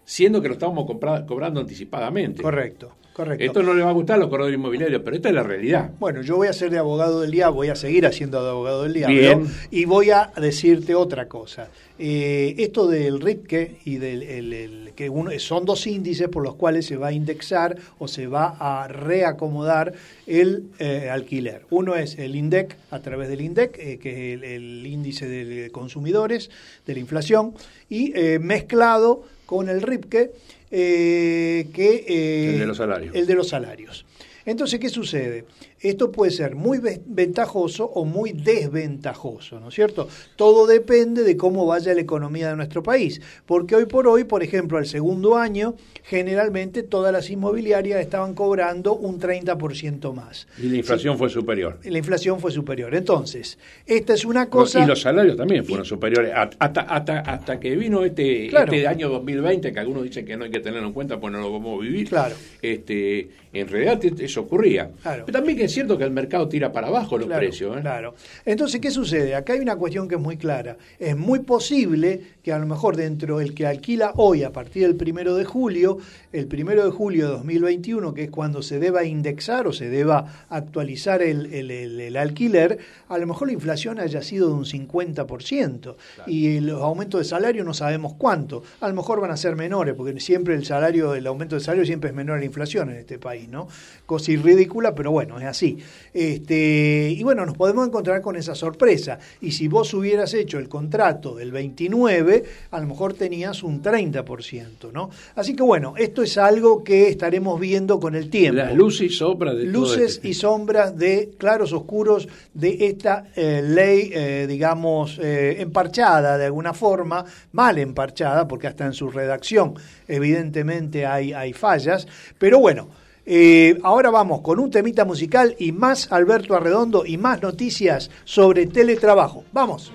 siendo 0.04 0.42
que 0.42 0.48
lo 0.48 0.54
estábamos 0.54 0.84
cobrando 1.26 1.60
anticipadamente. 1.60 2.42
correcto, 2.42 2.92
correcto. 3.16 3.44
Esto 3.44 3.62
no 3.62 3.72
le 3.72 3.82
va 3.82 3.88
a 3.90 3.92
gustar 3.94 4.16
a 4.16 4.18
los 4.18 4.28
corredores 4.28 4.58
inmobiliarios, 4.58 5.00
pero 5.02 5.16
esta 5.16 5.28
es 5.30 5.34
la 5.34 5.42
realidad. 5.42 5.90
Bueno, 5.98 6.20
yo 6.20 6.36
voy 6.36 6.48
a 6.48 6.52
ser 6.52 6.70
de 6.70 6.76
abogado 6.78 7.22
del 7.22 7.30
diablo, 7.30 7.54
voy 7.56 7.68
a 7.68 7.74
seguir 7.74 8.04
haciendo 8.04 8.42
de 8.44 8.50
abogado 8.50 8.82
del 8.82 8.92
diablo. 8.92 9.16
Bien. 9.18 9.46
Y 9.70 9.86
voy 9.86 10.10
a 10.10 10.30
decirte 10.36 10.94
otra 10.94 11.26
cosa. 11.26 11.68
Eh, 11.98 12.54
esto 12.58 12.86
del 12.88 13.22
RIPKE 13.22 13.76
y 13.86 13.96
del 13.96 14.22
el- 14.22 14.52
el- 14.52 14.92
que 14.94 15.08
uno, 15.08 15.30
son 15.38 15.64
dos 15.64 15.86
índices 15.86 16.28
por 16.28 16.42
los 16.42 16.56
cuales 16.56 16.84
se 16.86 16.96
va 16.98 17.08
a 17.08 17.12
indexar 17.12 17.76
o 17.98 18.06
se 18.06 18.26
va 18.26 18.54
a 18.58 18.86
reacomodar 18.88 19.94
el 20.26 20.64
eh, 20.78 21.08
alquiler. 21.10 21.62
Uno 21.70 21.94
es 21.96 22.18
el 22.18 22.34
INDEC 22.36 22.76
a 22.90 23.00
través 23.00 23.28
del 23.30 23.40
INDEC, 23.40 23.78
eh, 23.78 23.98
que 23.98 24.10
es 24.34 24.38
el, 24.38 24.44
el 24.44 24.86
índice 24.86 25.26
de 25.28 25.70
consumidores, 25.70 26.50
de 26.86 26.92
la 26.94 27.00
inflación, 27.00 27.54
y 27.88 28.12
mezclado 28.40 29.22
con 29.46 29.68
el 29.68 29.80
RIPKE, 29.82 30.32
eh, 30.70 31.68
que... 31.72 32.04
eh, 32.08 32.50
El 32.54 32.58
de 32.60 32.66
los 32.66 32.76
salarios. 32.76 33.14
el 33.14 33.26
de 33.26 33.34
los 33.34 33.48
salarios. 33.48 34.04
Entonces, 34.44 34.78
¿qué 34.78 34.88
sucede? 34.88 35.44
Esto 35.88 36.10
puede 36.10 36.30
ser 36.30 36.54
muy 36.54 36.78
ve- 36.78 37.00
ventajoso 37.06 37.84
o 37.86 38.04
muy 38.04 38.32
desventajoso, 38.32 39.60
¿no 39.60 39.68
es 39.68 39.74
cierto? 39.74 40.08
Todo 40.36 40.66
depende 40.66 41.22
de 41.22 41.36
cómo 41.36 41.66
vaya 41.66 41.94
la 41.94 42.00
economía 42.00 42.50
de 42.50 42.56
nuestro 42.56 42.82
país. 42.82 43.20
Porque 43.46 43.74
hoy 43.76 43.86
por 43.86 44.06
hoy, 44.08 44.24
por 44.24 44.42
ejemplo, 44.42 44.78
al 44.78 44.86
segundo 44.86 45.36
año, 45.36 45.74
generalmente 46.04 46.82
todas 46.82 47.12
las 47.12 47.30
inmobiliarias 47.30 48.00
estaban 48.00 48.34
cobrando 48.34 48.94
un 48.94 49.20
30% 49.20 50.12
más. 50.12 50.46
Y 50.62 50.68
la 50.68 50.76
inflación 50.76 51.18
fue 51.18 51.28
superior. 51.30 51.78
La 51.84 51.98
inflación 51.98 52.40
fue 52.40 52.50
superior. 52.50 52.94
Entonces, 52.94 53.58
esta 53.86 54.14
es 54.14 54.24
una 54.24 54.48
cosa... 54.48 54.82
Y 54.82 54.86
los 54.86 55.00
salarios 55.02 55.36
también 55.36 55.64
fueron 55.64 55.84
superiores. 55.84 56.32
Hasta, 56.58 56.82
hasta, 56.82 57.20
hasta 57.20 57.60
que 57.60 57.76
vino 57.76 58.04
este, 58.04 58.48
Claro. 58.48 58.72
este 58.72 58.86
año 58.86 59.08
2020, 59.08 59.72
que 59.72 59.78
algunos 59.80 60.04
dicen 60.04 60.24
que 60.24 60.36
no 60.36 60.44
hay 60.44 60.50
que 60.50 60.60
tenerlo 60.60 60.86
en 60.88 60.92
cuenta 60.94 61.18
pues 61.20 61.32
no 61.32 61.40
lo 61.40 61.52
vamos 61.52 61.78
a 61.78 61.82
vivir. 61.82 62.08
Claro. 62.08 62.34
Este, 62.62 63.28
en 63.52 63.68
realidad 63.68 64.00
eso 64.20 64.40
ocurría. 64.42 64.90
Claro. 65.02 65.24
Pero 65.26 65.38
también 65.38 65.58
que 65.58 65.68
cierto 65.76 65.96
que 65.96 66.04
el 66.04 66.10
mercado 66.10 66.48
tira 66.48 66.72
para 66.72 66.88
abajo 66.88 67.16
los 67.16 67.26
Claro, 67.26 67.40
precios. 67.40 67.76
¿eh? 67.76 67.80
Claro. 67.80 68.14
Entonces, 68.44 68.80
¿qué 68.80 68.90
sucede? 68.90 69.34
Acá 69.34 69.52
hay 69.52 69.60
una 69.60 69.76
cuestión 69.76 70.08
que 70.08 70.16
es 70.16 70.20
muy 70.20 70.36
clara. 70.36 70.76
Es 70.98 71.16
muy 71.16 71.38
posible 71.40 72.20
que 72.42 72.52
a 72.52 72.58
lo 72.58 72.66
mejor 72.66 72.96
dentro 72.96 73.38
del 73.38 73.54
que 73.54 73.66
alquila 73.66 74.12
hoy 74.16 74.42
a 74.42 74.52
partir 74.52 74.82
del 74.82 74.96
primero 74.96 75.34
de 75.36 75.44
julio, 75.44 75.98
el 76.32 76.46
primero 76.46 76.84
de 76.84 76.90
julio 76.90 77.26
de 77.26 77.32
2021, 77.34 78.12
que 78.14 78.24
es 78.24 78.30
cuando 78.30 78.62
se 78.62 78.78
deba 78.78 79.04
indexar 79.04 79.66
o 79.66 79.72
se 79.72 79.88
deba 79.88 80.46
actualizar 80.48 81.22
el, 81.22 81.46
el- 81.52 81.70
el- 81.70 82.00
el 82.00 82.16
alquiler, 82.16 82.78
a 83.08 83.18
lo 83.18 83.26
mejor 83.26 83.48
la 83.48 83.52
inflación 83.54 84.00
haya 84.00 84.22
sido 84.22 84.48
de 84.48 84.54
un 84.54 84.64
50% 84.64 85.96
y 86.26 86.60
los 86.60 86.82
aumentos 86.82 87.20
de 87.20 87.24
salario 87.24 87.64
no 87.64 87.74
sabemos 87.74 88.14
cuánto. 88.14 88.62
A 88.80 88.88
lo 88.88 88.94
mejor 88.94 89.20
van 89.20 89.30
a 89.30 89.36
ser 89.36 89.56
menores, 89.56 89.94
porque 89.94 90.18
siempre 90.20 90.54
el 90.54 90.64
salario, 90.64 91.14
el 91.14 91.26
aumento 91.26 91.56
de 91.56 91.60
salario 91.60 91.84
siempre 91.84 92.10
es 92.10 92.16
menor 92.16 92.36
a 92.36 92.40
la 92.40 92.44
inflación 92.46 92.90
en 92.90 92.96
este 92.98 93.18
país, 93.18 93.48
¿no? 93.48 93.68
Cosa 94.06 94.32
ridícula, 94.42 94.94
pero 94.94 95.10
bueno, 95.10 95.38
es 95.38 95.46
así. 95.46 95.65
Este, 96.12 97.10
y 97.16 97.22
bueno, 97.22 97.44
nos 97.44 97.56
podemos 97.56 97.86
encontrar 97.86 98.22
con 98.22 98.36
esa 98.36 98.54
sorpresa. 98.54 99.18
Y 99.40 99.52
si 99.52 99.68
vos 99.68 99.92
hubieras 99.94 100.32
hecho 100.34 100.58
el 100.58 100.68
contrato 100.68 101.34
del 101.36 101.52
29, 101.52 102.44
a 102.70 102.80
lo 102.80 102.86
mejor 102.86 103.14
tenías 103.14 103.62
un 103.62 103.82
30%, 103.82 104.90
¿no? 104.92 105.10
Así 105.34 105.54
que 105.54 105.62
bueno, 105.62 105.94
esto 105.96 106.22
es 106.22 106.38
algo 106.38 106.82
que 106.82 107.08
estaremos 107.08 107.60
viendo 107.60 108.00
con 108.00 108.14
el 108.14 108.30
tiempo. 108.30 108.62
Las 108.62 108.74
luces 108.74 109.10
y 109.10 109.14
sombras 109.14 109.56
de 109.56 109.64
todo 109.64 109.72
Luces 109.72 110.16
este- 110.16 110.28
y 110.28 110.34
sombras 110.34 110.96
de 110.96 111.30
claros 111.36 111.72
oscuros 111.72 112.28
de 112.54 112.86
esta 112.86 113.24
eh, 113.36 113.62
ley, 113.62 114.10
eh, 114.14 114.46
digamos, 114.48 115.18
eh, 115.22 115.60
emparchada 115.60 116.38
de 116.38 116.46
alguna 116.46 116.72
forma, 116.72 117.24
mal 117.52 117.78
emparchada, 117.78 118.48
porque 118.48 118.66
hasta 118.66 118.86
en 118.86 118.92
su 118.94 119.10
redacción 119.10 119.74
evidentemente 120.08 121.06
hay, 121.06 121.32
hay 121.32 121.52
fallas, 121.52 122.06
pero 122.38 122.58
bueno. 122.58 122.88
Eh, 123.26 123.78
ahora 123.82 124.10
vamos 124.10 124.40
con 124.40 124.60
un 124.60 124.70
temita 124.70 125.04
musical 125.04 125.56
y 125.58 125.72
más 125.72 126.12
Alberto 126.12 126.54
Arredondo 126.54 127.04
y 127.04 127.18
más 127.18 127.42
noticias 127.42 128.10
sobre 128.24 128.66
teletrabajo. 128.66 129.44
Vamos. 129.52 129.92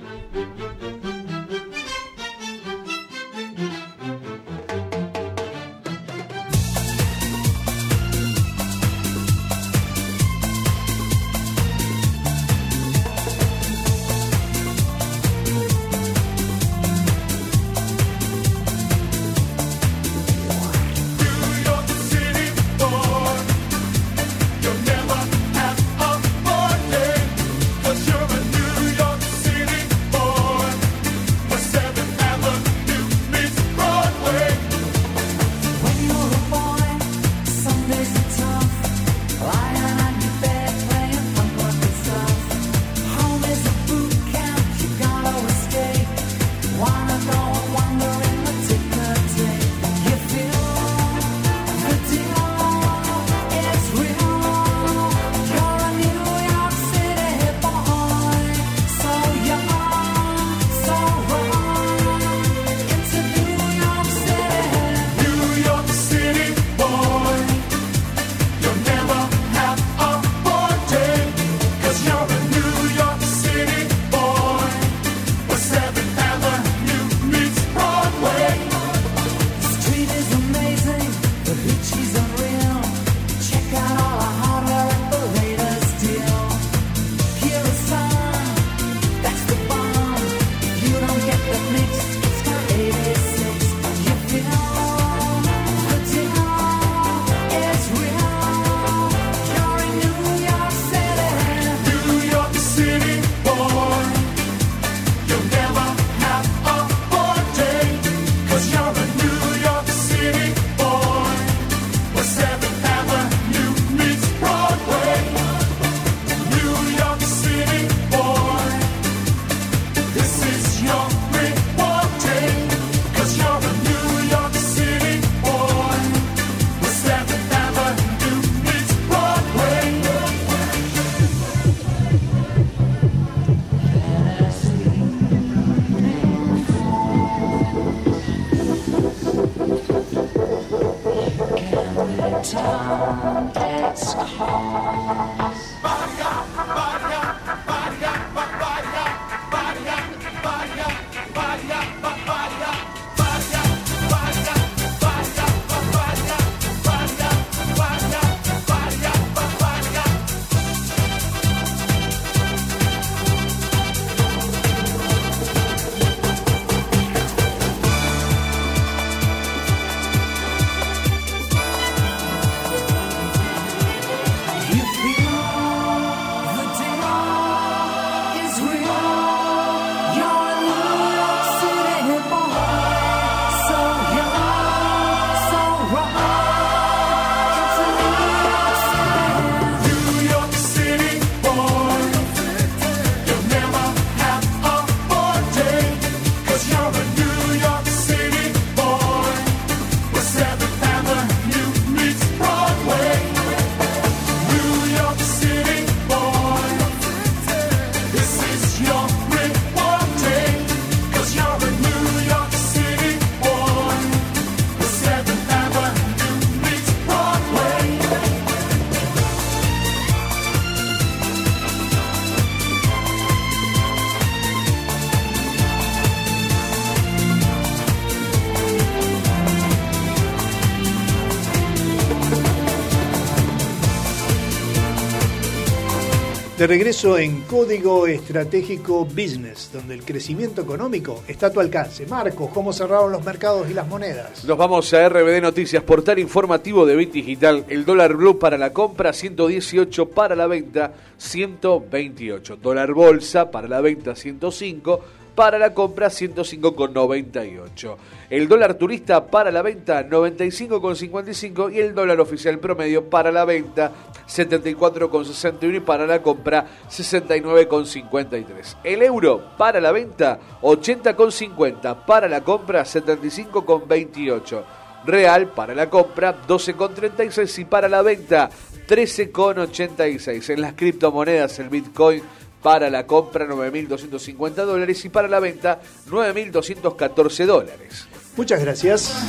De 236.62 236.67
regreso 236.67 237.17
en 237.17 237.41
Código 237.41 238.06
Estratégico 238.06 239.04
Business, 239.04 239.71
donde 239.74 239.95
el 239.95 240.04
crecimiento 240.04 240.62
económico 240.62 241.24
está 241.28 241.47
a 241.47 241.52
tu 241.52 241.60
alcance. 241.60 242.06
Marcos, 242.06 242.52
¿cómo 242.54 242.71
cerraron 242.71 243.12
los 243.12 243.26
mercados 243.26 243.67
y 243.67 243.74
las 243.74 243.88
monedas? 243.88 244.45
Nos 244.45 244.60
vamos 244.60 244.93
a 244.93 245.10
RBD 245.10 245.41
Noticias, 245.41 245.82
portal 245.82 246.19
informativo 246.19 246.86
de 246.86 246.95
Bit 246.95 247.13
Digital. 247.13 247.65
El 247.67 247.84
dólar 247.84 248.13
blue 248.13 248.38
para 248.38 248.60
la 248.60 248.71
compra, 248.71 249.12
118 249.12 250.10
para 250.10 250.36
la 250.36 250.45
venta, 250.45 250.93
128. 251.17 252.58
Dólar 252.58 252.93
bolsa 252.93 253.50
para 253.50 253.67
la 253.67 253.82
venta, 253.82 254.15
105. 254.15 255.02
Para 255.36 255.58
la 255.58 255.74
compra 255.74 256.08
105,98. 256.08 257.96
El 258.30 258.48
dólar 258.48 258.76
turista 258.76 259.26
para 259.26 259.52
la 259.52 259.62
venta 259.62 260.08
95,55 260.08 261.74
y 261.74 261.80
el 261.80 261.96
dólar 261.96 262.20
oficial 262.20 262.60
promedio 262.60 263.10
para 263.10 263.32
la 263.32 263.46
venta 263.46 263.91
74,61 264.28 265.76
y 265.76 265.80
para 265.80 266.06
la 266.06 266.22
compra 266.22 266.65
69,53. 266.89 268.78
El 268.84 269.02
euro 269.04 269.41
para 269.58 269.82
la 269.82 269.91
venta 269.91 270.39
80,50, 270.62 272.06
para 272.06 272.28
la 272.28 272.41
compra 272.41 272.84
75,28. 272.84 274.63
Real 275.04 275.48
para 275.48 275.74
la 275.74 275.89
compra 275.89 276.46
12,36 276.48 277.60
y 277.60 277.65
para 277.65 277.89
la 277.89 278.04
venta 278.04 278.50
13,86. 278.88 280.52
En 280.52 280.62
las 280.62 280.74
criptomonedas 280.74 281.58
el 281.60 281.70
Bitcoin 281.70 282.22
para 282.62 282.89
la 282.89 283.06
compra 283.08 283.47
9.250 283.47 284.54
dólares 284.65 285.04
y 285.06 285.10
para 285.10 285.28
la 285.28 285.39
venta 285.39 285.80
9.214 286.10 287.45
dólares. 287.45 288.08
Muchas 288.38 288.62
gracias. 288.62 289.26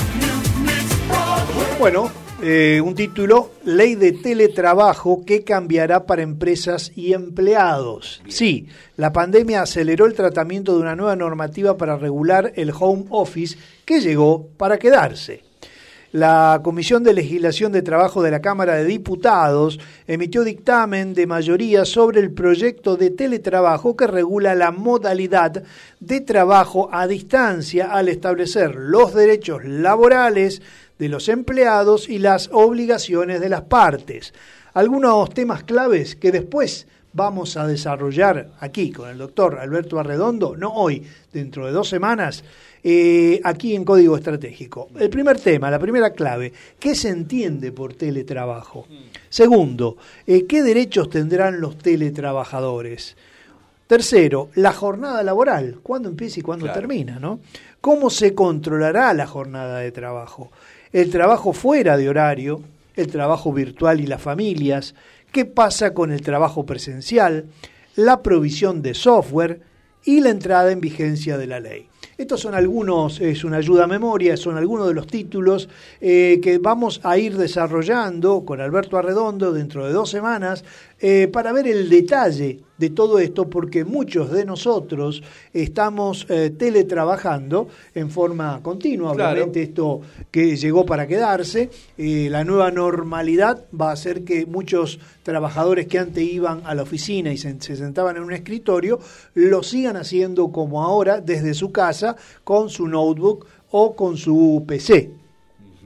Bueno, 1.78 2.10
eh, 2.44 2.80
un 2.84 2.94
título, 2.94 3.52
Ley 3.64 3.94
de 3.94 4.12
Teletrabajo 4.12 5.24
que 5.24 5.44
cambiará 5.44 6.06
para 6.06 6.22
empresas 6.22 6.92
y 6.94 7.12
empleados. 7.12 8.20
Sí, 8.28 8.66
la 8.96 9.12
pandemia 9.12 9.62
aceleró 9.62 10.06
el 10.06 10.14
tratamiento 10.14 10.74
de 10.74 10.82
una 10.82 10.96
nueva 10.96 11.14
normativa 11.14 11.76
para 11.76 11.96
regular 11.96 12.52
el 12.56 12.72
home 12.78 13.04
office 13.10 13.56
que 13.84 14.00
llegó 14.00 14.48
para 14.56 14.78
quedarse. 14.78 15.51
La 16.12 16.60
Comisión 16.62 17.02
de 17.04 17.14
Legislación 17.14 17.72
de 17.72 17.80
Trabajo 17.80 18.22
de 18.22 18.30
la 18.30 18.42
Cámara 18.42 18.74
de 18.74 18.84
Diputados 18.84 19.80
emitió 20.06 20.44
dictamen 20.44 21.14
de 21.14 21.26
mayoría 21.26 21.86
sobre 21.86 22.20
el 22.20 22.32
proyecto 22.32 22.98
de 22.98 23.08
teletrabajo 23.08 23.96
que 23.96 24.06
regula 24.06 24.54
la 24.54 24.72
modalidad 24.72 25.62
de 26.00 26.20
trabajo 26.20 26.90
a 26.92 27.06
distancia 27.06 27.90
al 27.90 28.10
establecer 28.10 28.74
los 28.74 29.14
derechos 29.14 29.64
laborales 29.64 30.60
de 30.98 31.08
los 31.08 31.30
empleados 31.30 32.10
y 32.10 32.18
las 32.18 32.50
obligaciones 32.52 33.40
de 33.40 33.48
las 33.48 33.62
partes. 33.62 34.34
Algunos 34.74 35.30
temas 35.30 35.62
claves 35.62 36.14
que 36.14 36.30
después 36.30 36.86
vamos 37.14 37.56
a 37.56 37.66
desarrollar 37.66 38.50
aquí 38.60 38.90
con 38.92 39.08
el 39.08 39.18
doctor 39.18 39.58
Alberto 39.58 39.98
Arredondo, 39.98 40.56
no 40.56 40.72
hoy, 40.74 41.06
dentro 41.32 41.66
de 41.66 41.72
dos 41.72 41.88
semanas, 41.88 42.44
eh, 42.84 43.40
aquí 43.44 43.74
en 43.74 43.84
Código 43.84 44.16
Estratégico. 44.16 44.88
El 44.98 45.08
primer 45.10 45.38
tema, 45.38 45.70
la 45.70 45.78
primera 45.78 46.10
clave, 46.10 46.52
¿qué 46.78 46.94
se 46.94 47.08
entiende 47.08 47.70
por 47.72 47.94
teletrabajo? 47.94 48.86
Segundo, 49.28 49.96
eh, 50.26 50.46
¿qué 50.46 50.62
derechos 50.62 51.08
tendrán 51.10 51.60
los 51.60 51.78
teletrabajadores? 51.78 53.16
Tercero, 53.86 54.48
la 54.54 54.72
jornada 54.72 55.22
laboral, 55.22 55.78
¿cuándo 55.82 56.08
empieza 56.08 56.40
y 56.40 56.42
cuándo 56.42 56.64
Claro. 56.66 56.80
termina? 56.80 57.18
¿no? 57.18 57.40
¿Cómo 57.80 58.10
se 58.10 58.34
controlará 58.34 59.12
la 59.12 59.26
jornada 59.26 59.78
de 59.80 59.92
trabajo? 59.92 60.50
El 60.92 61.10
trabajo 61.10 61.52
fuera 61.52 61.96
de 61.96 62.08
horario, 62.08 62.62
el 62.96 63.08
trabajo 63.08 63.52
virtual 63.52 64.00
y 64.00 64.06
las 64.06 64.22
familias, 64.22 64.94
qué 65.30 65.44
pasa 65.44 65.94
con 65.94 66.10
el 66.10 66.22
trabajo 66.22 66.64
presencial, 66.66 67.46
la 67.96 68.22
provisión 68.22 68.82
de 68.82 68.94
software 68.94 69.60
y 70.04 70.20
la 70.20 70.30
entrada 70.30 70.72
en 70.72 70.80
vigencia 70.80 71.36
de 71.38 71.46
la 71.46 71.60
ley. 71.60 71.88
Estos 72.18 72.40
son 72.40 72.54
algunos, 72.54 73.20
es 73.22 73.42
una 73.42 73.56
ayuda 73.56 73.84
a 73.84 73.86
memoria, 73.86 74.36
son 74.36 74.58
algunos 74.58 74.86
de 74.86 74.92
los 74.92 75.06
títulos 75.06 75.70
eh, 75.98 76.40
que 76.42 76.58
vamos 76.58 77.00
a 77.04 77.16
ir 77.16 77.38
desarrollando 77.38 78.44
con 78.44 78.60
Alberto 78.60 78.98
Arredondo 78.98 79.50
dentro 79.52 79.86
de 79.86 79.94
dos 79.94 80.10
semanas 80.10 80.62
eh, 81.04 81.26
para 81.32 81.50
ver 81.50 81.66
el 81.66 81.90
detalle 81.90 82.60
de 82.78 82.90
todo 82.90 83.18
esto, 83.18 83.50
porque 83.50 83.84
muchos 83.84 84.30
de 84.30 84.44
nosotros 84.44 85.20
estamos 85.52 86.24
eh, 86.28 86.50
teletrabajando 86.56 87.66
en 87.92 88.08
forma 88.08 88.60
continua. 88.62 89.12
Claro. 89.12 89.32
Obviamente 89.32 89.62
esto 89.64 90.00
que 90.30 90.56
llegó 90.56 90.86
para 90.86 91.08
quedarse, 91.08 91.70
eh, 91.98 92.28
la 92.30 92.44
nueva 92.44 92.70
normalidad 92.70 93.64
va 93.74 93.90
a 93.90 93.94
hacer 93.94 94.22
que 94.22 94.46
muchos 94.46 95.00
trabajadores 95.24 95.88
que 95.88 95.98
antes 95.98 96.22
iban 96.22 96.62
a 96.64 96.76
la 96.76 96.82
oficina 96.82 97.32
y 97.32 97.36
se, 97.36 97.60
se 97.60 97.74
sentaban 97.74 98.16
en 98.16 98.22
un 98.22 98.32
escritorio, 98.32 99.00
lo 99.34 99.64
sigan 99.64 99.96
haciendo 99.96 100.52
como 100.52 100.84
ahora 100.84 101.20
desde 101.20 101.54
su 101.54 101.72
casa 101.72 102.14
con 102.44 102.70
su 102.70 102.86
notebook 102.86 103.44
o 103.72 103.96
con 103.96 104.16
su 104.16 104.62
PC. 104.68 105.10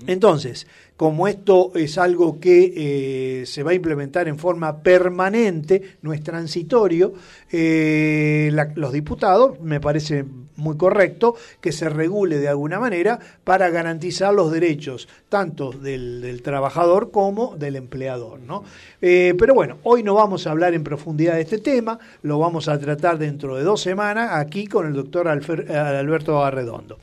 Entonces, 0.06 0.66
como 0.96 1.28
esto 1.28 1.72
es 1.74 1.98
algo 1.98 2.40
que 2.40 3.40
eh, 3.42 3.46
se 3.46 3.62
va 3.62 3.72
a 3.72 3.74
implementar 3.74 4.28
en 4.28 4.38
forma 4.38 4.82
permanente, 4.82 5.96
no 6.02 6.12
es 6.12 6.22
transitorio, 6.22 7.12
eh, 7.52 8.50
los 8.74 8.92
diputados, 8.92 9.60
me 9.60 9.80
parece 9.80 10.24
muy 10.56 10.78
correcto, 10.78 11.36
que 11.60 11.72
se 11.72 11.90
regule 11.90 12.38
de 12.38 12.48
alguna 12.48 12.80
manera 12.80 13.18
para 13.44 13.68
garantizar 13.68 14.32
los 14.32 14.50
derechos 14.50 15.06
tanto 15.28 15.70
del, 15.70 16.40
trabajador 16.42 17.10
como 17.10 17.56
del 17.56 17.76
empleador. 17.76 18.40
¿no? 18.40 18.64
Eh, 19.02 19.34
pero 19.38 19.54
bueno, 19.54 19.78
hoy 19.82 20.02
no 20.02 20.14
vamos 20.14 20.46
a 20.46 20.50
hablar 20.50 20.72
en 20.72 20.82
profundidad 20.82 21.34
de 21.34 21.42
este 21.42 21.58
tema, 21.58 21.98
lo 22.22 22.38
vamos 22.38 22.68
a 22.68 22.78
tratar 22.78 23.18
dentro 23.18 23.56
de 23.56 23.64
dos 23.64 23.82
semanas 23.82 24.30
aquí 24.32 24.66
con 24.66 24.86
el 24.86 24.94
doctor 24.94 25.28
Alberto 25.28 26.42
Arredondo. 26.42 26.98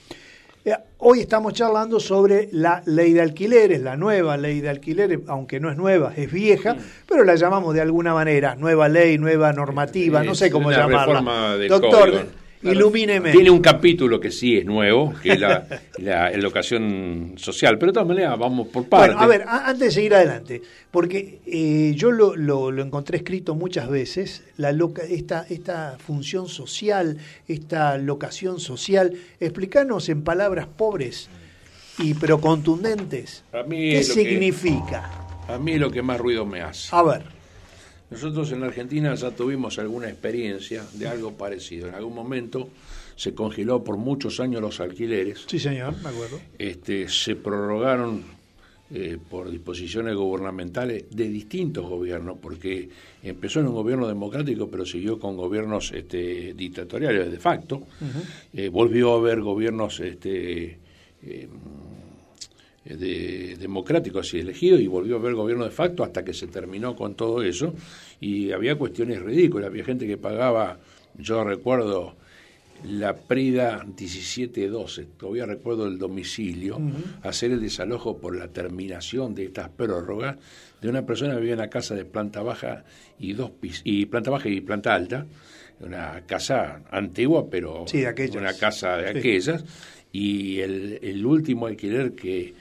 Eh, 0.66 0.74
Hoy 1.06 1.20
estamos 1.20 1.52
charlando 1.52 2.00
sobre 2.00 2.48
la 2.54 2.82
ley 2.86 3.12
de 3.12 3.22
alquileres, 3.22 3.82
la 3.82 3.98
nueva 3.98 4.38
ley 4.38 4.62
de 4.62 4.70
alquileres, 4.70 5.20
aunque 5.28 5.60
no 5.60 5.70
es 5.70 5.76
nueva, 5.76 6.14
es 6.16 6.32
vieja, 6.32 6.78
pero 7.06 7.26
la 7.26 7.36
llamamos 7.36 7.74
de 7.74 7.82
alguna 7.82 8.14
manera, 8.14 8.56
nueva 8.56 8.88
ley, 8.88 9.18
nueva 9.18 9.52
normativa, 9.52 10.24
no 10.24 10.34
sé 10.34 10.50
cómo 10.50 10.72
llamarla. 10.72 11.58
Doctor, 11.68 12.12
código. 12.12 12.24
Ilumíneme. 12.72 13.32
Tiene 13.32 13.50
un 13.50 13.60
capítulo 13.60 14.20
que 14.20 14.32
sí 14.32 14.58
es 14.58 14.66
nuevo, 14.66 15.14
que 15.22 15.34
es 15.34 15.40
la, 15.40 15.66
la 15.98 16.32
locación 16.38 17.34
social, 17.38 17.78
pero 17.78 17.92
de 17.92 17.94
todas 17.96 18.08
maneras 18.08 18.38
vamos 18.40 18.68
por 18.70 18.88
partes. 18.88 19.16
Bueno, 19.16 19.22
a 19.22 19.28
ver, 19.28 19.42
a- 19.48 19.68
antes 19.68 19.80
de 19.88 19.92
seguir 19.92 20.14
adelante, 20.16 20.62
porque 20.92 21.40
eh, 21.46 21.94
yo 21.96 22.12
lo, 22.12 22.36
lo- 22.36 22.72
lo 22.72 22.82
encontré 22.84 23.18
escrito 23.18 23.56
muchas 23.56 23.90
veces, 23.90 24.44
la 24.58 24.72
loca, 24.72 25.02
esta, 25.04 25.46
esta 25.50 25.98
función 26.00 26.48
social, 26.48 27.18
esta 27.48 27.98
locación 27.98 28.60
social, 28.60 29.14
explícanos 29.40 30.10
en 30.10 30.24
palabras 30.24 30.68
pobres 30.68 31.30
y 32.00 32.14
pero 32.16 32.40
contundentes, 32.42 33.44
A 33.54 33.64
mí 33.64 33.92
¿qué 33.92 33.98
que- 33.98 34.04
significa? 34.04 35.10
A 35.48 35.58
mí 35.58 35.74
es 35.74 35.80
lo 35.80 35.92
que 35.92 36.02
más 36.02 36.18
ruido 36.20 36.46
me 36.46 36.62
hace. 36.62 36.88
A 36.96 37.04
ver, 37.04 37.22
Nosotros 38.14 38.52
en 38.52 38.62
la 38.62 38.68
Argentina 38.68 39.16
ya 39.16 39.32
tuvimos 39.32 39.80
alguna 39.80 40.08
experiencia 40.08 40.86
de 40.94 41.08
algo 41.08 41.34
parecido. 41.34 41.88
En 41.88 41.96
algún 41.96 42.14
momento 42.14 42.70
se 43.16 43.34
congeló 43.34 43.84
por 43.84 43.98
muchos 43.98 44.40
años 44.40 44.62
los 44.62 44.80
alquileres. 44.80 45.46
sí 45.48 45.60
señor, 45.60 45.96
me 46.04 46.10
acuerdo. 46.10 46.40
Este, 46.60 47.10
se 47.10 47.36
prorrogaron 47.36 48.24
eh, 48.92 49.18
por 49.28 49.50
disposiciones 49.50 50.16
gubernamentales 50.16 51.06
de 51.10 51.28
distintos 51.28 51.90
gobiernos, 51.90 52.38
porque 52.40 52.88
empezó 53.24 53.62
en 53.62 53.68
un 53.68 53.74
gobierno 53.74 54.08
democrático, 54.08 54.70
pero 54.70 54.86
siguió 54.86 55.18
con 55.18 55.36
gobiernos 55.36 55.92
este, 55.92 56.54
dictatoriales 56.54 57.32
de 57.32 57.40
facto. 57.40 57.82
Eh, 58.54 58.70
volvió 58.70 59.14
a 59.14 59.18
haber 59.18 59.42
gobiernos 59.42 60.00
este, 60.00 60.78
eh, 61.24 61.48
de, 62.86 63.56
democráticos 63.60 64.34
y 64.34 64.40
elegidos 64.40 64.82
y 64.82 64.88
volvió 64.88 65.16
a 65.16 65.20
haber 65.20 65.34
gobierno 65.36 65.64
de 65.66 65.72
facto 65.72 66.04
hasta 66.04 66.24
que 66.24 66.34
se 66.34 66.48
terminó 66.48 66.96
con 66.96 67.16
todo 67.16 67.42
eso 67.44 67.74
y 68.20 68.52
había 68.52 68.76
cuestiones 68.76 69.22
ridículas, 69.22 69.68
había 69.68 69.84
gente 69.86 70.06
que 70.08 70.18
pagaba, 70.18 70.80
yo 71.18 71.44
recuerdo 71.44 72.16
la 72.86 73.16
Prida 73.16 73.84
1712, 73.86 75.06
todavía 75.18 75.46
recuerdo 75.46 75.88
el 75.88 75.98
domicilio, 75.98 76.82
hacer 77.22 77.52
el 77.52 77.62
desalojo 77.62 78.18
por 78.18 78.36
la 78.36 78.50
terminación 78.50 79.34
de 79.34 79.46
estas 79.46 79.70
prórrogas 79.70 80.38
de 80.82 80.90
una 80.90 81.06
persona 81.06 81.34
que 81.34 81.40
vivía 81.40 81.54
en 81.54 81.60
una 81.60 81.70
casa 81.70 81.96
de 81.96 82.04
planta 82.04 82.42
baja 82.44 82.84
y 83.20 83.32
dos 83.34 83.52
pis 83.52 83.82
y 83.86 84.06
planta 84.08 84.32
baja 84.32 84.50
y 84.50 84.60
planta 84.60 84.94
alta, 84.94 85.26
una 85.80 86.24
casa 86.26 86.82
antigua 86.92 87.50
pero 87.50 87.86
Sí, 87.88 88.04
una 88.38 88.54
casa 88.54 88.98
de 88.98 89.14
Sí. 89.14 89.18
aquellas 89.20 89.64
y 90.12 90.60
el, 90.60 91.00
el 91.02 91.26
último 91.26 91.68
alquiler 91.68 92.12
que 92.12 92.54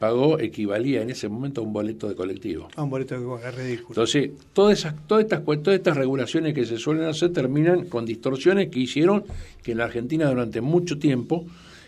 pagó 0.00 0.40
equivalía 0.40 1.02
en 1.02 1.10
ese 1.10 1.28
momento 1.28 1.60
a 1.60 1.64
un 1.64 1.74
boleto 1.74 2.08
de 2.08 2.16
colectivo. 2.16 2.68
A 2.74 2.82
un 2.82 2.88
boleto 2.88 3.20
de 3.20 3.48
es 3.48 3.54
ridículo. 3.54 3.88
Entonces, 3.90 4.30
todas, 4.54 4.78
esas, 4.78 4.94
todas, 5.06 5.24
estas, 5.24 5.44
todas 5.44 5.76
estas 5.78 5.96
regulaciones 5.96 6.54
que 6.54 6.64
se 6.64 6.78
suelen 6.78 7.04
hacer 7.04 7.34
terminan 7.34 7.84
con 7.84 8.06
distorsiones 8.06 8.70
que 8.70 8.80
hicieron 8.80 9.24
que 9.62 9.72
en 9.72 9.78
la 9.78 9.84
Argentina 9.84 10.26
durante 10.30 10.62
mucho 10.62 10.98
tiempo 10.98 11.44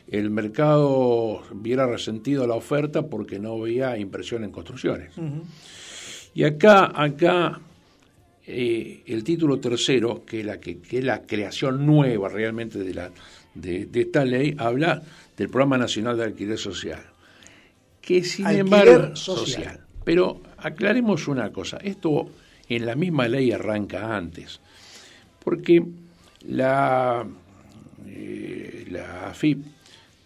el 0.09 0.29
mercado 0.29 1.42
viera 1.55 1.87
resentido 1.87 2.46
la 2.46 2.55
oferta 2.55 3.07
porque 3.07 3.38
no 3.38 3.55
había 3.55 3.96
inversión 3.96 4.44
en 4.44 4.51
construcciones. 4.51 5.11
Y 6.35 6.44
acá, 6.44 6.92
acá 6.94 7.61
eh, 8.46 9.03
el 9.07 9.25
título 9.25 9.59
tercero, 9.59 10.22
que 10.27 10.40
es 10.40 10.46
la, 10.46 10.61
que, 10.61 10.81
que 10.81 10.98
es 10.98 11.05
la 11.05 11.22
creación 11.22 11.87
nueva 11.87 12.29
realmente 12.29 12.79
de, 12.79 12.92
la, 12.92 13.11
de, 13.55 13.87
de 13.87 14.01
esta 14.03 14.27
ley, 14.27 14.55
habla 14.59 15.03
del 15.35 15.48
Programa 15.48 15.79
Nacional 15.79 16.18
de 16.18 16.25
Alquiler 16.25 16.59
Social. 16.59 17.12
Que 18.02 18.22
sin 18.24 18.44
Alquiler 18.46 18.60
embargo, 18.66 19.16
social. 19.16 19.80
Pero 20.04 20.42
aclaremos 20.58 21.28
una 21.28 21.50
cosa, 21.52 21.76
esto 21.78 22.28
en 22.68 22.84
la 22.84 22.94
misma 22.96 23.28
ley 23.28 23.52
arranca 23.52 24.14
antes, 24.16 24.60
porque 25.42 25.82
la, 26.48 27.24
eh, 28.06 28.86
la 28.90 29.28
AFIP 29.28 29.64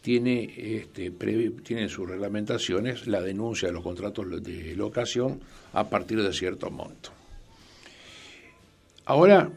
tiene, 0.01 0.51
este, 0.57 1.13
previ- 1.13 1.63
tiene 1.63 1.83
en 1.83 1.89
sus 1.91 2.09
reglamentaciones 2.09 3.07
la 3.07 3.21
denuncia 3.21 3.69
de 3.69 3.75
los 3.75 3.83
contratos 3.83 4.43
de 4.43 4.75
locación 4.75 5.41
a 5.75 5.89
partir 5.91 6.23
de 6.23 6.33
cierto 6.33 6.71
monto. 6.71 7.11
Ahora, 9.05 9.51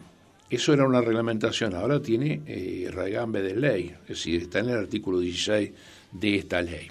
eso 0.49 0.73
era 0.73 0.85
una 0.85 1.01
reglamentación, 1.01 1.75
ahora 1.75 2.01
tiene 2.01 2.41
eh, 2.47 2.89
raigambre 2.91 3.41
de 3.41 3.55
ley, 3.55 3.93
es 4.03 4.07
decir, 4.09 4.41
está 4.41 4.59
en 4.59 4.69
el 4.69 4.77
artículo 4.77 5.19
16 5.19 5.71
de 6.11 6.35
esta 6.35 6.61
ley. 6.61 6.89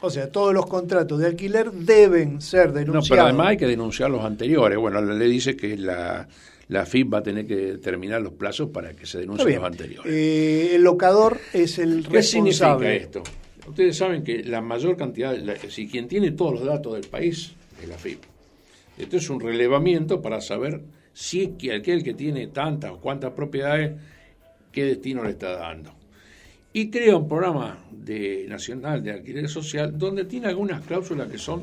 O 0.00 0.10
sea, 0.10 0.30
todos 0.30 0.54
los 0.54 0.66
contratos 0.66 1.18
de 1.18 1.26
alquiler 1.26 1.72
deben 1.72 2.40
ser 2.40 2.68
No, 2.68 2.74
denunciados. 2.74 3.08
pero 3.08 3.22
además 3.22 3.46
hay 3.48 3.56
que 3.56 3.66
denunciar 3.66 4.10
los 4.10 4.24
anteriores. 4.24 4.78
Bueno, 4.78 5.00
la 5.00 5.12
ley 5.14 5.28
dice 5.30 5.56
que 5.56 5.76
la, 5.76 6.28
la 6.68 6.86
FIP 6.86 7.12
va 7.14 7.18
a 7.18 7.22
tener 7.22 7.46
que 7.46 7.56
determinar 7.56 8.20
los 8.22 8.32
plazos 8.34 8.68
para 8.70 8.92
que 8.94 9.06
se 9.06 9.18
denuncien 9.18 9.56
los 9.56 9.64
anteriores. 9.64 10.12
Eh, 10.14 10.76
el 10.76 10.82
locador 10.82 11.38
es 11.52 11.78
el 11.80 12.06
¿Qué 12.08 12.22
significa 12.22 12.66
responsable. 12.76 12.96
esto? 12.96 13.22
Ustedes 13.66 13.96
saben 13.96 14.22
que 14.22 14.44
la 14.44 14.60
mayor 14.60 14.96
cantidad, 14.96 15.36
la- 15.36 15.56
si 15.56 15.88
quien 15.88 16.06
tiene 16.06 16.30
todos 16.30 16.54
los 16.54 16.64
datos 16.64 16.94
del 16.94 17.06
país 17.08 17.52
es 17.82 17.88
la 17.88 17.98
FIP. 17.98 18.20
Esto 18.96 19.16
es 19.16 19.28
un 19.30 19.40
relevamiento 19.40 20.22
para 20.22 20.40
saber 20.40 20.80
si 21.12 21.42
es 21.42 21.50
que 21.58 21.74
aquel 21.74 22.02
que 22.04 22.14
tiene 22.14 22.46
tantas 22.46 22.92
o 22.92 22.98
cuántas 23.00 23.32
propiedades, 23.32 23.92
qué 24.72 24.84
destino 24.84 25.24
le 25.24 25.30
está 25.30 25.56
dando. 25.56 25.92
Y 26.72 26.90
crea 26.90 27.16
un 27.16 27.28
programa 27.28 27.84
de, 27.90 28.46
nacional 28.48 29.02
de 29.02 29.12
alquiler 29.12 29.48
social 29.48 29.98
donde 29.98 30.24
tiene 30.24 30.48
algunas 30.48 30.84
cláusulas 30.84 31.28
que 31.28 31.38
son, 31.38 31.62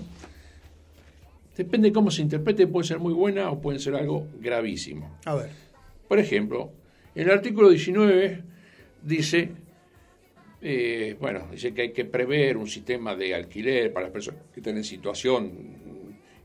depende 1.55 1.89
de 1.89 1.93
cómo 1.93 2.11
se 2.11 2.21
interprete, 2.21 2.67
puede 2.67 2.87
ser 2.87 2.99
muy 2.99 3.13
buena 3.13 3.49
o 3.51 3.61
pueden 3.61 3.79
ser 3.79 3.95
algo 3.95 4.27
gravísimo. 4.39 5.19
A 5.25 5.35
ver, 5.35 5.49
Por 6.07 6.19
ejemplo, 6.19 6.71
el 7.13 7.29
artículo 7.29 7.69
19 7.69 8.43
dice, 9.03 9.51
eh, 10.61 11.15
bueno, 11.19 11.47
dice 11.51 11.73
que 11.73 11.83
hay 11.83 11.91
que 11.91 12.05
prever 12.05 12.57
un 12.57 12.67
sistema 12.67 13.15
de 13.15 13.35
alquiler 13.35 13.93
para 13.93 14.07
las 14.07 14.13
personas 14.13 14.41
que 14.53 14.59
están 14.59 14.75
en 14.77 14.83
situación 14.83 15.51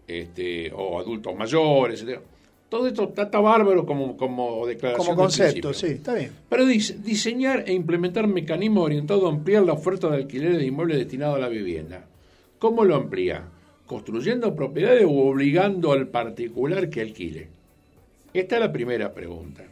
este, 0.06 0.70
o 0.74 1.00
adultos 1.00 1.34
mayores, 1.34 2.02
etc. 2.02 2.20
Todo 2.70 2.86
esto 2.86 3.12
está, 3.16 3.24
bárbaro 3.40 3.84
como, 3.84 4.16
como 4.16 4.64
declaración. 4.66 5.04
como 5.06 5.16
de 5.20 5.22
concepto, 5.24 5.74
sí, 5.74 5.86
está 5.86 6.14
bien. 6.14 6.30
Pero 6.48 6.64
dice, 6.64 6.96
diseñar 7.04 7.64
e 7.66 7.72
implementar 7.72 8.26
mecanismos 8.28 8.84
orientados 8.84 9.24
a 9.24 9.28
ampliar 9.28 9.64
la 9.64 9.72
oferta 9.72 10.08
de 10.08 10.16
alquiler 10.18 10.56
de 10.56 10.64
inmuebles 10.66 10.96
destinados 10.98 11.36
a 11.36 11.40
la 11.40 11.48
vivienda. 11.48 12.06
¿Cómo 12.60 12.84
lo 12.84 12.94
amplía? 12.94 13.42
¿Construyendo 13.86 14.54
propiedades 14.54 15.04
o 15.04 15.10
obligando 15.30 15.90
al 15.92 16.06
particular 16.08 16.88
que 16.90 17.00
alquile? 17.00 17.48
Esta 18.32 18.54
es 18.54 18.60
la 18.60 18.70
primera 18.72 19.12
pregunta. 19.12 19.64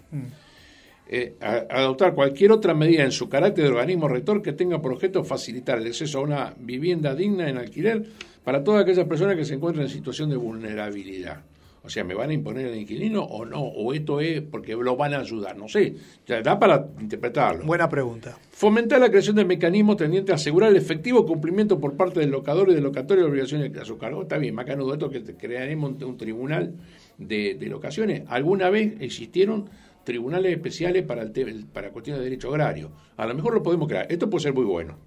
Eh, 1.10 1.34
a- 1.40 1.66
adoptar 1.70 2.14
cualquier 2.14 2.50
otra 2.52 2.74
medida 2.74 3.04
en 3.04 3.12
su 3.12 3.28
carácter 3.28 3.64
de 3.64 3.70
organismo 3.70 4.08
rector 4.08 4.42
que 4.42 4.52
tenga 4.52 4.82
por 4.82 4.92
objeto 4.92 5.22
facilitar 5.24 5.78
el 5.78 5.86
acceso 5.86 6.18
a 6.18 6.22
una 6.22 6.54
vivienda 6.58 7.14
digna 7.14 7.48
en 7.48 7.56
alquiler 7.58 8.04
para 8.44 8.62
todas 8.64 8.82
aquellas 8.82 9.06
personas 9.06 9.36
que 9.36 9.44
se 9.44 9.54
encuentren 9.54 9.86
en 9.86 9.92
situación 9.92 10.28
de 10.30 10.36
vulnerabilidad. 10.36 11.40
O 11.88 11.90
sea, 11.90 12.04
¿me 12.04 12.12
van 12.12 12.28
a 12.28 12.34
imponer 12.34 12.66
el 12.66 12.76
inquilino 12.76 13.22
o 13.22 13.46
no? 13.46 13.62
¿O 13.62 13.94
esto 13.94 14.20
es 14.20 14.42
porque 14.42 14.76
lo 14.76 14.94
van 14.94 15.14
a 15.14 15.20
ayudar? 15.20 15.56
No 15.56 15.68
sé, 15.68 15.94
ya 16.26 16.42
da 16.42 16.58
para 16.58 16.86
interpretarlo. 17.00 17.64
Buena 17.64 17.88
pregunta. 17.88 18.36
Fomentar 18.50 19.00
la 19.00 19.08
creación 19.08 19.36
de 19.36 19.46
mecanismos 19.46 19.96
tendientes 19.96 20.30
a 20.30 20.34
asegurar 20.34 20.68
el 20.68 20.76
efectivo 20.76 21.24
cumplimiento 21.24 21.80
por 21.80 21.96
parte 21.96 22.20
del 22.20 22.28
locador 22.28 22.68
y 22.68 22.74
del 22.74 22.84
locatario 22.84 23.24
de 23.24 23.30
obligaciones 23.30 23.74
a 23.78 23.86
su 23.86 23.96
cargo. 23.96 24.20
Está 24.20 24.36
bien, 24.36 24.54
macanudo 24.54 24.92
esto 24.92 25.08
que 25.08 25.22
crearemos 25.22 25.92
un, 25.92 26.04
un 26.04 26.18
tribunal 26.18 26.74
de, 27.16 27.54
de 27.54 27.66
locaciones. 27.68 28.24
Alguna 28.28 28.68
vez 28.68 28.92
existieron 29.00 29.70
tribunales 30.04 30.52
especiales 30.52 31.04
para, 31.04 31.22
el 31.22 31.64
para 31.72 31.90
cuestiones 31.90 32.18
de 32.18 32.24
derecho 32.24 32.50
agrario. 32.50 32.90
A 33.16 33.24
lo 33.24 33.34
mejor 33.34 33.54
lo 33.54 33.62
podemos 33.62 33.88
crear. 33.88 34.12
Esto 34.12 34.28
puede 34.28 34.42
ser 34.42 34.52
muy 34.52 34.64
bueno. 34.64 34.98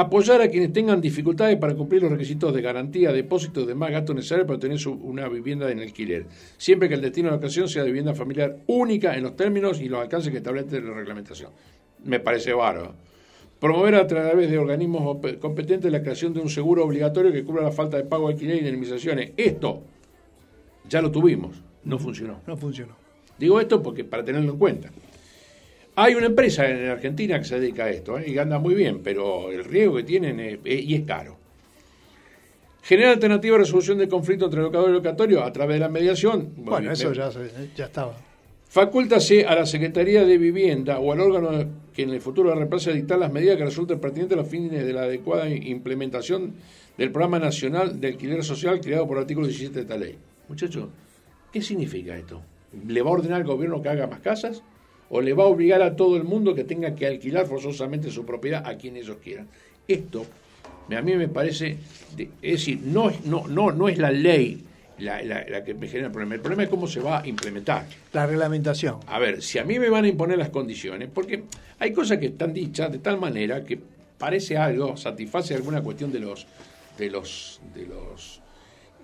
Apoyar 0.00 0.40
a 0.42 0.48
quienes 0.48 0.72
tengan 0.72 1.00
dificultades 1.00 1.56
para 1.56 1.74
cumplir 1.74 2.02
los 2.02 2.12
requisitos 2.12 2.54
de 2.54 2.62
garantía, 2.62 3.10
depósitos 3.12 3.64
y 3.64 3.66
demás 3.66 3.90
gastos 3.90 4.14
necesarios 4.14 4.46
para 4.46 4.54
obtener 4.54 4.78
su- 4.78 4.92
una 4.92 5.28
vivienda 5.28 5.68
en 5.72 5.80
alquiler, 5.80 6.24
siempre 6.56 6.88
que 6.88 6.94
el 6.94 7.00
destino 7.00 7.26
de 7.26 7.32
la 7.32 7.38
ocasión 7.38 7.68
sea 7.68 7.82
de 7.82 7.88
vivienda 7.88 8.14
familiar 8.14 8.58
única 8.68 9.16
en 9.16 9.24
los 9.24 9.34
términos 9.34 9.80
y 9.80 9.88
los 9.88 10.00
alcances 10.00 10.30
que 10.30 10.36
establece 10.38 10.80
la 10.80 10.94
reglamentación. 10.94 11.50
Me 12.04 12.20
parece 12.20 12.52
bárbaro. 12.52 12.94
Promover 13.58 13.96
a 13.96 14.06
través 14.06 14.48
de 14.48 14.56
organismos 14.56 15.18
competentes 15.40 15.90
la 15.90 16.00
creación 16.00 16.32
de 16.32 16.38
un 16.42 16.48
seguro 16.48 16.84
obligatorio 16.84 17.32
que 17.32 17.42
cubra 17.42 17.64
la 17.64 17.72
falta 17.72 17.96
de 17.96 18.04
pago 18.04 18.28
de 18.28 18.34
alquiler 18.34 18.54
y 18.54 18.58
indemnizaciones. 18.60 19.32
Esto 19.36 19.82
ya 20.88 21.02
lo 21.02 21.10
tuvimos, 21.10 21.60
no 21.82 21.98
funcionó. 21.98 22.40
No 22.46 22.56
funcionó. 22.56 22.92
Digo 23.36 23.58
esto 23.60 23.82
porque 23.82 24.04
para 24.04 24.24
tenerlo 24.24 24.52
en 24.52 24.58
cuenta. 24.58 24.90
Hay 26.00 26.14
una 26.14 26.26
empresa 26.26 26.64
en 26.68 26.88
Argentina 26.90 27.38
que 27.40 27.44
se 27.44 27.58
dedica 27.58 27.84
a 27.86 27.90
esto 27.90 28.18
¿eh? 28.20 28.24
y 28.30 28.38
anda 28.38 28.60
muy 28.60 28.74
bien, 28.76 29.00
pero 29.02 29.50
el 29.50 29.64
riesgo 29.64 29.96
que 29.96 30.04
tienen 30.04 30.38
es, 30.38 30.58
es- 30.64 30.84
y 30.84 30.94
es 30.94 31.02
caro. 31.02 31.36
Generar 32.82 33.14
alternativa 33.14 33.54
de 33.56 33.64
resolución 33.64 33.98
de 33.98 34.08
conflicto 34.08 34.44
entre 34.44 34.60
locador 34.62 34.90
y 34.90 34.92
locatorio 34.92 35.42
a 35.42 35.52
través 35.52 35.74
de 35.74 35.80
la 35.80 35.88
mediación. 35.88 36.52
Bueno, 36.56 36.92
eso 36.92 37.12
ya, 37.12 37.30
se- 37.32 37.50
ya 37.76 37.86
estaba. 37.86 38.14
Facúltase 38.68 39.44
a 39.44 39.54
la 39.56 39.66
Secretaría 39.66 40.24
de 40.24 40.38
Vivienda 40.38 41.00
o 41.00 41.12
al 41.12 41.20
órgano 41.20 41.64
que 41.92 42.02
en 42.02 42.10
el 42.10 42.20
futuro 42.20 42.50
la 42.50 42.54
reemplace 42.54 42.90
a 42.90 42.92
dictar 42.94 43.18
las 43.18 43.32
medidas 43.32 43.56
que 43.56 43.64
resulten 43.64 43.98
pertinentes 43.98 44.38
a 44.38 44.40
los 44.42 44.48
fines 44.48 44.84
de 44.86 44.92
la 44.92 45.02
adecuada 45.02 45.48
implementación 45.48 46.54
del 46.96 47.10
Programa 47.10 47.38
Nacional 47.40 48.00
de 48.00 48.08
Alquiler 48.08 48.44
Social 48.44 48.80
creado 48.80 49.06
por 49.08 49.16
el 49.16 49.22
artículo 49.22 49.46
17 49.48 49.74
de 49.74 49.80
esta 49.80 49.96
ley. 49.96 50.16
Muchachos, 50.48 50.88
¿qué 51.52 51.60
significa 51.60 52.16
esto? 52.16 52.40
¿Le 52.86 53.02
va 53.02 53.10
a 53.10 53.14
ordenar 53.14 53.40
al 53.40 53.46
gobierno 53.48 53.82
que 53.82 53.88
haga 53.88 54.06
más 54.06 54.20
casas 54.20 54.62
o 55.10 55.20
le 55.20 55.32
va 55.32 55.44
a 55.44 55.46
obligar 55.46 55.82
a 55.82 55.96
todo 55.96 56.16
el 56.16 56.24
mundo 56.24 56.54
que 56.54 56.64
tenga 56.64 56.94
que 56.94 57.06
alquilar 57.06 57.46
forzosamente 57.46 58.10
su 58.10 58.24
propiedad 58.26 58.62
a 58.66 58.76
quien 58.76 58.96
ellos 58.96 59.16
quieran. 59.22 59.48
Esto 59.86 60.26
a 60.90 61.02
mí 61.02 61.14
me 61.16 61.28
parece, 61.28 61.76
de- 62.16 62.30
es 62.42 62.52
decir, 62.52 62.80
no, 62.84 63.10
es- 63.10 63.24
no, 63.24 63.46
no, 63.46 63.72
no 63.72 63.88
es 63.88 63.98
la 63.98 64.10
ley 64.10 64.64
la, 64.98 65.22
la- 65.22 65.44
la 65.48 65.62
que 65.62 65.74
me 65.74 65.86
genera 65.86 66.06
el 66.06 66.12
problema, 66.12 66.34
el 66.34 66.40
problema 66.40 66.64
es 66.64 66.68
cómo 66.68 66.86
se 66.88 66.98
va 67.00 67.20
a 67.20 67.26
implementar. 67.28 67.86
La 68.12 68.26
reglamentación. 68.26 68.98
A 69.06 69.18
ver, 69.20 69.42
si 69.42 69.58
a 69.58 69.64
mí 69.64 69.78
me 69.78 69.90
van 69.90 70.04
a 70.04 70.08
imponer 70.08 70.36
las 70.38 70.48
condiciones, 70.50 71.08
porque 71.12 71.44
hay 71.78 71.92
cosas 71.92 72.18
que 72.18 72.26
están 72.26 72.52
dichas 72.52 72.90
de 72.90 72.98
tal 72.98 73.18
manera 73.20 73.64
que 73.64 73.78
parece 74.18 74.56
algo, 74.56 74.96
satisface 74.96 75.54
alguna 75.54 75.82
cuestión 75.82 76.10
de 76.10 76.18
los 76.20 76.46
de 76.98 77.10
los 77.10 77.60
de 77.72 77.86
los 77.86 78.40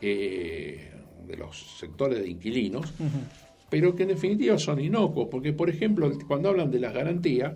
eh, 0.03 0.91
de 1.29 1.37
los 1.37 1.79
sectores 1.79 2.19
de 2.21 2.29
inquilinos, 2.29 2.93
pero 3.75 3.97
que 3.97 4.05
en 4.05 4.11
definitiva 4.11 4.57
son 4.57 4.79
inocuos, 4.79 5.27
porque 5.29 5.53
por 5.53 5.69
ejemplo, 5.69 6.09
cuando 6.29 6.49
hablan 6.49 6.71
de 6.71 6.79
las 6.79 6.95
garantías, 6.95 7.55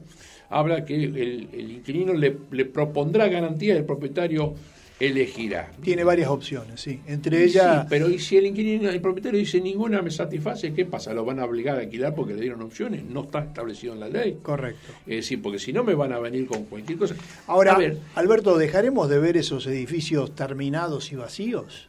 habla 0.51 0.85
que 0.85 0.97
el, 0.97 1.17
el 1.53 1.71
inquilino 1.71 2.13
le, 2.13 2.37
le 2.51 2.65
propondrá 2.65 3.29
garantía 3.29 3.75
y 3.75 3.77
el 3.77 3.85
propietario 3.85 4.53
elegirá. 4.99 5.71
Tiene 5.81 6.03
varias 6.03 6.29
opciones, 6.29 6.81
sí. 6.81 6.99
Entre 7.07 7.45
ellas, 7.45 7.83
sí, 7.83 7.87
pero 7.89 8.11
¿y 8.11 8.19
si 8.19 8.37
el 8.37 8.47
inquilino, 8.47 8.91
el 8.91 9.01
propietario 9.01 9.39
dice 9.39 9.61
ninguna 9.61 10.03
me 10.03 10.11
satisface, 10.11 10.75
qué 10.75 10.87
pasa? 10.87 11.15
¿Lo 11.15 11.25
van 11.25 11.39
a 11.39 11.45
obligar 11.45 11.77
a 11.77 11.83
alquilar 11.83 12.17
porque 12.17 12.35
le 12.35 12.41
dieron 12.41 12.63
opciones? 12.63 13.05
No 13.05 13.23
está 13.23 13.45
establecido 13.45 13.93
en 13.93 14.01
la 14.01 14.09
ley. 14.09 14.39
correcto. 14.43 14.93
Es 15.07 15.19
decir, 15.19 15.41
porque 15.41 15.61
si 15.61 15.73
no 15.73 15.85
me 15.85 15.95
van 15.95 16.13
a 16.13 16.19
venir 16.19 16.49
con 16.49 16.65
cualquier 16.65 16.99
cosa. 16.99 17.15
Ahora, 17.47 17.77
a 17.77 17.79
ver, 17.79 17.99
Alberto, 18.17 18.59
¿dejaremos 18.59 19.09
de 19.09 19.21
ver 19.21 19.37
esos 19.37 19.69
edificios 19.69 20.35
terminados 20.35 21.13
y 21.13 21.15
vacíos? 21.15 21.89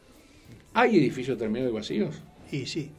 ¿hay 0.72 0.96
edificios 0.96 1.36
terminados 1.36 1.72
y 1.72 1.74
vacíos? 1.74 2.22
Y 2.52 2.66
sí. 2.66 2.92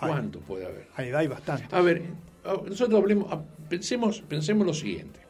Hay, 0.00 0.10
¿Cuántos 0.10 0.42
puede 0.42 0.66
haber? 0.66 0.86
hay, 0.96 1.10
hay 1.10 1.26
bastante. 1.26 1.74
A 1.74 1.80
ver, 1.80 2.02
nosotros 2.44 3.00
hablemos, 3.00 3.32
pensemos, 3.68 4.20
pensemos 4.22 4.66
lo 4.66 4.74
siguiente. 4.74 5.20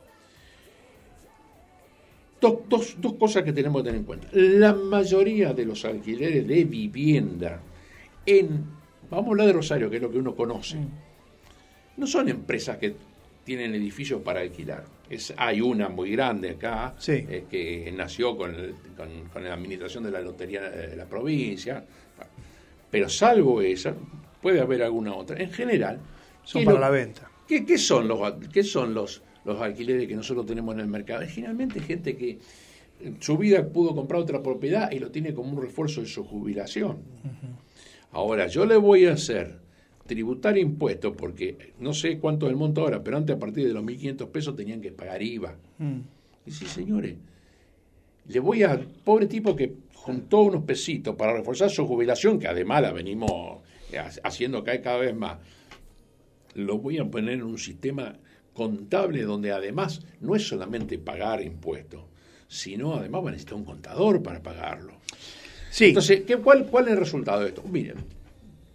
Dos, 2.40 2.58
dos, 2.68 2.96
dos 3.00 3.14
cosas 3.14 3.42
que 3.42 3.52
tenemos 3.52 3.82
que 3.82 3.86
tener 3.88 3.98
en 4.00 4.04
cuenta. 4.06 4.28
La 4.32 4.72
mayoría 4.72 5.52
de 5.52 5.64
los 5.64 5.84
alquileres 5.84 6.46
de 6.46 6.64
vivienda 6.64 7.60
en, 8.24 8.64
vamos 9.10 9.26
a 9.26 9.30
hablar 9.30 9.46
de 9.48 9.52
Rosario, 9.54 9.90
que 9.90 9.96
es 9.96 10.02
lo 10.02 10.10
que 10.10 10.18
uno 10.18 10.36
conoce, 10.36 10.76
no 11.96 12.06
son 12.06 12.28
empresas 12.28 12.76
que 12.78 12.94
tienen 13.42 13.74
edificios 13.74 14.22
para 14.22 14.40
alquilar. 14.40 14.84
Es, 15.10 15.34
hay 15.36 15.60
una 15.60 15.88
muy 15.88 16.12
grande 16.12 16.50
acá, 16.50 16.94
Sí. 16.98 17.12
eh, 17.28 17.46
que 17.50 17.90
nació 17.96 18.36
con, 18.36 18.54
el- 18.54 18.74
con, 18.96 19.08
con 19.32 19.42
la 19.42 19.54
administración 19.54 20.04
de 20.04 20.10
la 20.12 20.20
lotería 20.20 20.60
de 20.70 20.94
la 20.94 21.06
provincia, 21.06 21.82
pero 22.90 23.08
salvo 23.08 23.60
esa, 23.62 23.94
puede 24.42 24.60
haber 24.60 24.82
alguna 24.82 25.14
otra. 25.14 25.40
En 25.42 25.50
general, 25.50 25.98
Son 26.44 26.60
¿qué 26.60 26.62
es 26.62 26.64
para 26.66 26.74
lo- 26.78 26.80
la 26.84 26.90
venta. 26.90 27.30
¿Qué, 27.46 27.64
qué 27.64 27.78
son 27.78 28.06
los 28.08 28.20
qué 28.52 28.62
son 28.62 28.92
los 28.94 29.22
los 29.44 29.60
alquileres 29.62 30.06
que 30.06 30.14
nosotros 30.14 30.44
tenemos 30.46 30.74
en 30.74 30.80
el 30.80 30.86
mercado? 30.88 31.22
Es 31.22 31.32
generalmente 31.32 31.80
gente 31.80 32.16
que 32.16 32.38
en 33.00 33.22
su 33.22 33.38
vida 33.38 33.66
pudo 33.66 33.94
comprar 33.94 34.20
otra 34.20 34.42
propiedad 34.42 34.90
y 34.90 34.98
lo 34.98 35.10
tiene 35.10 35.32
como 35.32 35.52
un 35.56 35.62
refuerzo 35.62 36.00
de 36.02 36.06
su 36.08 36.24
jubilación. 36.24 36.98
Ahora, 38.12 38.46
yo 38.48 38.66
le 38.66 38.76
voy 38.76 39.06
a 39.06 39.12
hacer 39.12 39.58
tributar 40.06 40.56
impuestos 40.58 41.14
porque 41.16 41.72
no 41.78 41.92
sé 41.92 42.18
cuánto 42.18 42.46
es 42.46 42.50
el 42.52 42.56
monto 42.56 42.80
ahora, 42.82 43.02
pero 43.04 43.16
antes 43.18 43.36
a 43.36 43.38
partir 43.38 43.66
de 43.66 43.72
los 43.74 43.84
1.500 43.84 44.28
pesos 44.28 44.56
tenían 44.56 44.80
que 44.80 44.90
pagar 44.90 45.22
IVA. 45.22 45.54
Mm. 45.78 45.98
Y 46.46 46.50
sí, 46.50 46.66
señores, 46.66 47.14
le 48.26 48.40
voy 48.40 48.62
a, 48.62 48.80
pobre 49.04 49.26
tipo 49.26 49.54
que 49.54 49.72
juntó 49.94 50.40
unos 50.40 50.64
pesitos 50.64 51.14
para 51.16 51.34
reforzar 51.34 51.70
su 51.70 51.86
jubilación, 51.86 52.38
que 52.38 52.48
además 52.48 52.82
la 52.82 52.92
venimos 52.92 53.58
haciendo 54.22 54.62
caer 54.64 54.82
cada 54.82 54.98
vez 54.98 55.14
más, 55.14 55.38
lo 56.54 56.78
voy 56.78 56.98
a 56.98 57.04
poner 57.04 57.34
en 57.34 57.42
un 57.42 57.58
sistema 57.58 58.14
contable 58.52 59.22
donde 59.22 59.52
además 59.52 60.00
no 60.20 60.34
es 60.34 60.46
solamente 60.46 60.98
pagar 60.98 61.40
impuestos, 61.42 62.02
sino 62.48 62.94
además 62.94 63.22
va 63.24 63.28
a 63.28 63.32
necesitar 63.32 63.54
un 63.54 63.64
contador 63.64 64.22
para 64.22 64.42
pagarlo. 64.42 64.94
Sí, 65.70 65.86
Entonces, 65.86 66.22
¿qué, 66.26 66.36
cuál, 66.38 66.66
¿cuál 66.66 66.86
es 66.86 66.92
el 66.92 66.98
resultado 66.98 67.40
de 67.42 67.48
esto? 67.48 67.62
Miren, 67.62 67.96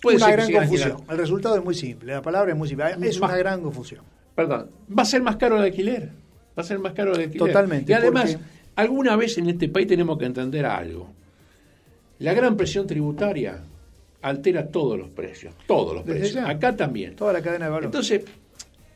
puede 0.01 0.17
una 0.17 0.25
ser 0.27 0.35
gran 0.37 0.51
confusión. 0.51 0.97
El 1.09 1.17
resultado 1.17 1.57
es 1.57 1.63
muy 1.63 1.73
simple. 1.75 2.13
La 2.13 2.21
palabra 2.21 2.51
es 2.51 2.57
muy 2.57 2.67
simple. 2.67 2.85
Es 3.01 3.19
Más- 3.19 3.29
una 3.31 3.37
gran 3.37 3.61
confusión. 3.61 4.03
Perdón, 4.35 4.69
va 4.97 5.03
a 5.03 5.05
ser 5.05 5.21
más 5.21 5.35
caro 5.37 5.57
el 5.57 5.63
alquiler. 5.63 6.09
Va 6.57 6.61
a 6.61 6.63
ser 6.63 6.79
más 6.79 6.93
caro 6.93 7.13
el 7.15 7.21
alquiler. 7.21 7.47
Totalmente, 7.47 7.91
Y 7.91 7.95
además, 7.95 8.31
porque- 8.35 8.45
alguna 8.75 9.15
vez 9.15 9.37
en 9.37 9.49
este 9.49 9.67
país 9.69 9.87
tenemos 9.87 10.17
que 10.17 10.25
entender 10.25 10.65
algo. 10.65 11.09
La 12.19 12.33
gran 12.33 12.55
presión 12.55 12.87
tributaria 12.87 13.59
altera 14.23 14.67
todos 14.67 14.97
los 14.97 15.09
precios. 15.09 15.53
Todos 15.67 15.93
los 15.95 16.05
Desde 16.05 16.19
precios. 16.19 16.43
ya. 16.43 16.49
Acá 16.49 16.75
también. 16.75 17.15
Toda 17.15 17.33
la 17.33 17.41
cadena 17.41 17.65
de 17.65 17.71
valor. 17.71 17.85
Entonces, 17.85 18.21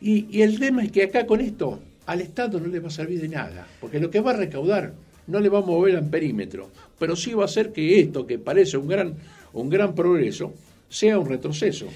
y, 0.02 0.26
y 0.36 0.42
el 0.42 0.60
tema 0.60 0.84
es 0.84 0.92
que 0.92 1.04
acá 1.04 1.26
con 1.26 1.42
esto 1.42 1.80
al 2.06 2.22
Estado 2.22 2.60
no 2.60 2.68
le 2.68 2.80
va 2.80 2.88
a 2.88 2.92
servir 2.92 3.22
de 3.22 3.28
nada. 3.30 3.68
Porque 3.80 4.00
lo 4.00 4.10
que 4.10 4.20
va 4.22 4.32
a 4.32 4.38
recaudar 4.38 4.94
no 5.28 5.40
le 5.40 5.50
va 5.50 5.60
a 5.60 5.62
mover 5.62 5.96
al 5.98 6.10
perímetro. 6.10 6.70
Pero 6.98 7.16
sí 7.16 7.34
va 7.34 7.44
a 7.44 7.46
hacer 7.46 7.72
que 7.72 8.00
esto, 8.00 8.26
que 8.26 8.40
parece 8.40 8.78
un 8.78 8.88
gran, 8.88 9.16
un 9.54 9.70
gran 9.70 9.94
progreso, 9.94 10.54
sea 10.90 11.20
un 11.20 11.28
retroceso. 11.30 11.88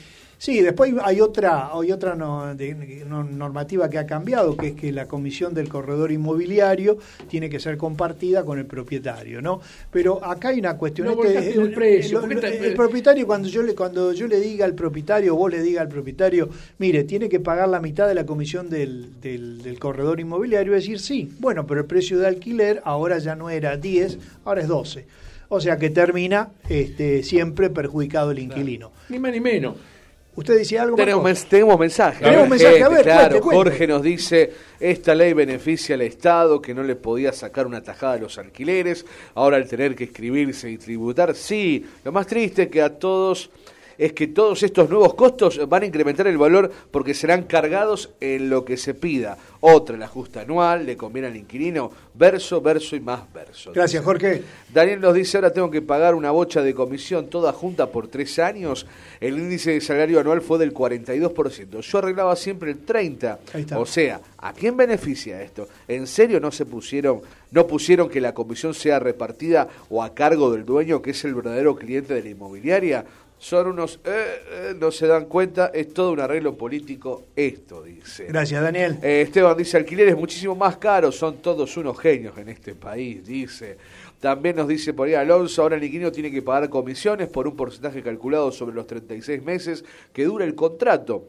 Sí, 0.42 0.60
después 0.62 0.92
hay 1.04 1.22
otra, 1.22 1.70
hay 1.72 1.92
otra 1.92 2.16
no- 2.16 2.56
de- 2.56 2.74
no- 3.08 3.24
normativa 3.24 3.92
que 3.92 4.00
ha 4.00 4.08
cambiado, 4.08 4.58
que 4.58 4.70
es 4.70 4.74
que 4.74 4.92
la 4.92 5.06
comisión 5.08 5.54
del 5.54 5.70
corredor 5.70 6.12
inmobiliario 6.12 6.98
tiene 7.30 7.48
que 7.48 7.60
ser 7.60 7.78
compartida 7.78 8.44
con 8.44 8.58
el 8.58 8.66
propietario, 8.66 9.40
¿no? 9.44 9.62
Pero 9.92 10.26
acá 10.26 10.48
hay 10.50 10.58
una 10.58 10.78
cuestión. 10.78 11.10
No 11.10 11.24
este, 11.24 11.50
el 11.62 11.74
precio, 11.74 12.22
el 12.70 12.74
propietario, 12.74 13.28
cuando 13.28 13.50
yo 13.50 13.62
le, 13.62 13.76
cuando 13.76 14.14
yo 14.14 14.26
le 14.28 14.40
diga 14.40 14.66
al 14.66 14.74
propietario, 14.74 15.36
vos 15.36 15.52
le 15.52 15.62
diga 15.62 15.82
al 15.84 15.90
propietario, 15.90 16.50
mire, 16.80 17.04
tiene 17.04 17.30
que 17.30 17.40
pagar 17.40 17.70
la 17.70 17.80
mitad 17.80 18.08
de 18.08 18.16
la 18.16 18.26
comisión 18.26 18.68
del, 18.68 19.22
del, 19.22 19.62
del 19.62 19.78
corredor 19.78 20.20
inmobiliario, 20.20 20.74
decir 20.74 20.98
sí, 21.00 21.32
bueno, 21.40 21.68
pero 21.68 21.82
el 21.82 21.86
precio 21.86 22.18
de 22.18 22.26
alquiler 22.26 22.82
ahora 22.84 23.20
ya 23.20 23.36
no 23.36 23.52
era 23.52 23.78
10, 23.78 24.18
ahora 24.44 24.62
es 24.62 24.68
12. 24.68 25.06
O 25.50 25.60
sea 25.60 25.78
que 25.78 25.90
termina 25.92 26.50
este, 26.70 27.22
siempre 27.22 27.70
perjudicado 27.70 28.32
el 28.32 28.40
inquilino. 28.40 28.92
Ni 29.10 29.20
más 29.20 29.34
ni 29.34 29.40
menos. 29.42 29.76
Usted 30.42 30.58
dice 30.60 30.80
algo. 30.80 30.96
Tenemos, 30.96 31.24
mens- 31.24 31.46
tenemos 31.48 31.80
mensajes. 31.80 32.22
Tenemos 32.22 32.50
mensaje, 32.50 32.84
a 32.84 32.90
ver, 32.90 33.04
claro, 33.04 33.22
cuente, 33.30 33.40
cuente. 33.42 33.56
Jorge 33.72 33.88
nos 33.88 34.02
dice, 34.04 34.52
esta 34.80 35.16
ley 35.16 35.34
beneficia 35.34 35.96
al 35.96 36.02
Estado 36.02 36.62
que 36.62 36.74
no 36.74 36.84
le 36.84 36.96
podía 36.96 37.32
sacar 37.32 37.66
una 37.68 37.82
tajada 37.82 38.14
a 38.14 38.18
los 38.18 38.38
alquileres, 38.38 39.06
ahora 39.36 39.58
al 39.58 39.68
tener 39.68 39.96
que 39.96 40.06
escribirse 40.06 40.70
y 40.70 40.78
tributar, 40.78 41.36
sí, 41.36 41.86
lo 42.04 42.12
más 42.12 42.28
triste 42.28 42.70
que 42.70 42.82
a 42.82 42.90
todos 42.98 43.50
es 43.98 44.14
que 44.14 44.28
todos 44.28 44.64
estos 44.64 44.90
nuevos 44.90 45.14
costos 45.14 45.60
van 45.68 45.84
a 45.84 45.86
incrementar 45.86 46.28
el 46.28 46.38
valor 46.38 46.72
porque 46.92 47.14
serán 47.14 47.44
cargados 47.44 48.12
en 48.20 48.50
lo 48.50 48.66
que 48.66 48.78
se 48.78 48.94
pida. 48.94 49.38
Otra, 49.64 49.96
el 49.96 50.02
ajuste 50.02 50.40
anual, 50.40 50.86
le 50.88 50.98
conviene 50.98 51.28
al 51.28 51.36
inquilino, 51.36 51.92
verso, 52.16 52.62
verso 52.62 52.96
y 52.96 53.00
más 53.00 53.32
verso. 53.32 53.72
Gracias, 53.74 54.04
Jorge. 54.04 54.44
Daniel 54.74 55.00
nos 55.00 55.14
dice, 55.14 55.38
ahora 55.38 55.54
tengo 55.54 55.70
que 55.70 55.84
pagar 55.84 56.16
una 56.16 56.32
bocha 56.32 56.64
de 56.64 56.74
comisión 56.74 57.28
toda 57.28 57.54
junta 57.54 57.88
por 57.88 58.08
tres 58.08 58.40
años. 58.40 58.88
El 59.20 59.38
índice 59.38 59.72
de 59.72 59.82
salario 59.82 60.20
anual 60.20 60.42
fue 60.42 60.58
del 60.58 60.74
42%. 60.74 61.82
Yo 61.82 61.98
arreglaba 62.00 62.36
siempre 62.36 62.72
el 62.72 62.84
30%. 62.86 63.38
Ahí 63.54 63.62
está. 63.62 63.78
O 63.78 63.86
sea, 63.86 64.20
¿a 64.38 64.52
quién 64.54 64.76
beneficia 64.76 65.42
esto? 65.42 65.68
¿En 65.88 66.08
serio 66.08 66.40
no 66.40 66.52
se 66.52 66.66
pusieron, 66.66 67.22
no 67.52 67.68
pusieron 67.68 68.10
que 68.10 68.20
la 68.20 68.34
comisión 68.34 68.74
sea 68.74 68.98
repartida 68.98 69.68
o 69.90 70.02
a 70.02 70.16
cargo 70.16 70.52
del 70.52 70.66
dueño, 70.66 71.04
que 71.04 71.12
es 71.12 71.24
el 71.24 71.36
verdadero 71.36 71.76
cliente 71.76 72.16
de 72.16 72.24
la 72.24 72.30
inmobiliaria? 72.30 73.06
Son 73.42 73.66
unos, 73.66 74.00
eh, 74.06 74.44
eh, 74.52 74.74
no 74.80 74.92
se 74.92 75.08
dan 75.08 75.26
cuenta, 75.26 75.72
es 75.74 75.92
todo 75.96 76.12
un 76.12 76.20
arreglo 76.20 76.56
político 76.56 77.24
esto, 77.36 77.82
dice. 77.82 78.26
Gracias, 78.26 78.62
Daniel. 78.62 79.00
Eh, 79.02 79.22
Esteban 79.22 79.58
dice, 79.58 79.78
alquiler 79.78 80.10
es 80.10 80.16
muchísimo 80.16 80.56
más 80.56 80.78
caro, 80.78 81.12
son 81.12 81.38
todos 81.38 81.76
unos 81.76 82.00
genios 82.00 82.38
en 82.38 82.50
este 82.50 82.76
país, 82.76 83.26
dice. 83.26 83.80
También 84.20 84.58
nos 84.58 84.68
dice 84.68 84.94
por 84.94 85.08
ahí 85.08 85.16
Alonso, 85.16 85.64
ahora 85.64 85.76
el 85.76 85.84
inquilino 85.84 86.12
tiene 86.12 86.30
que 86.30 86.44
pagar 86.44 86.70
comisiones 86.70 87.30
por 87.30 87.48
un 87.48 87.56
porcentaje 87.56 88.04
calculado 88.04 88.52
sobre 88.52 88.76
los 88.76 88.86
36 88.86 89.42
meses 89.42 89.84
que 90.14 90.26
dura 90.26 90.46
el 90.46 90.54
contrato. 90.54 91.26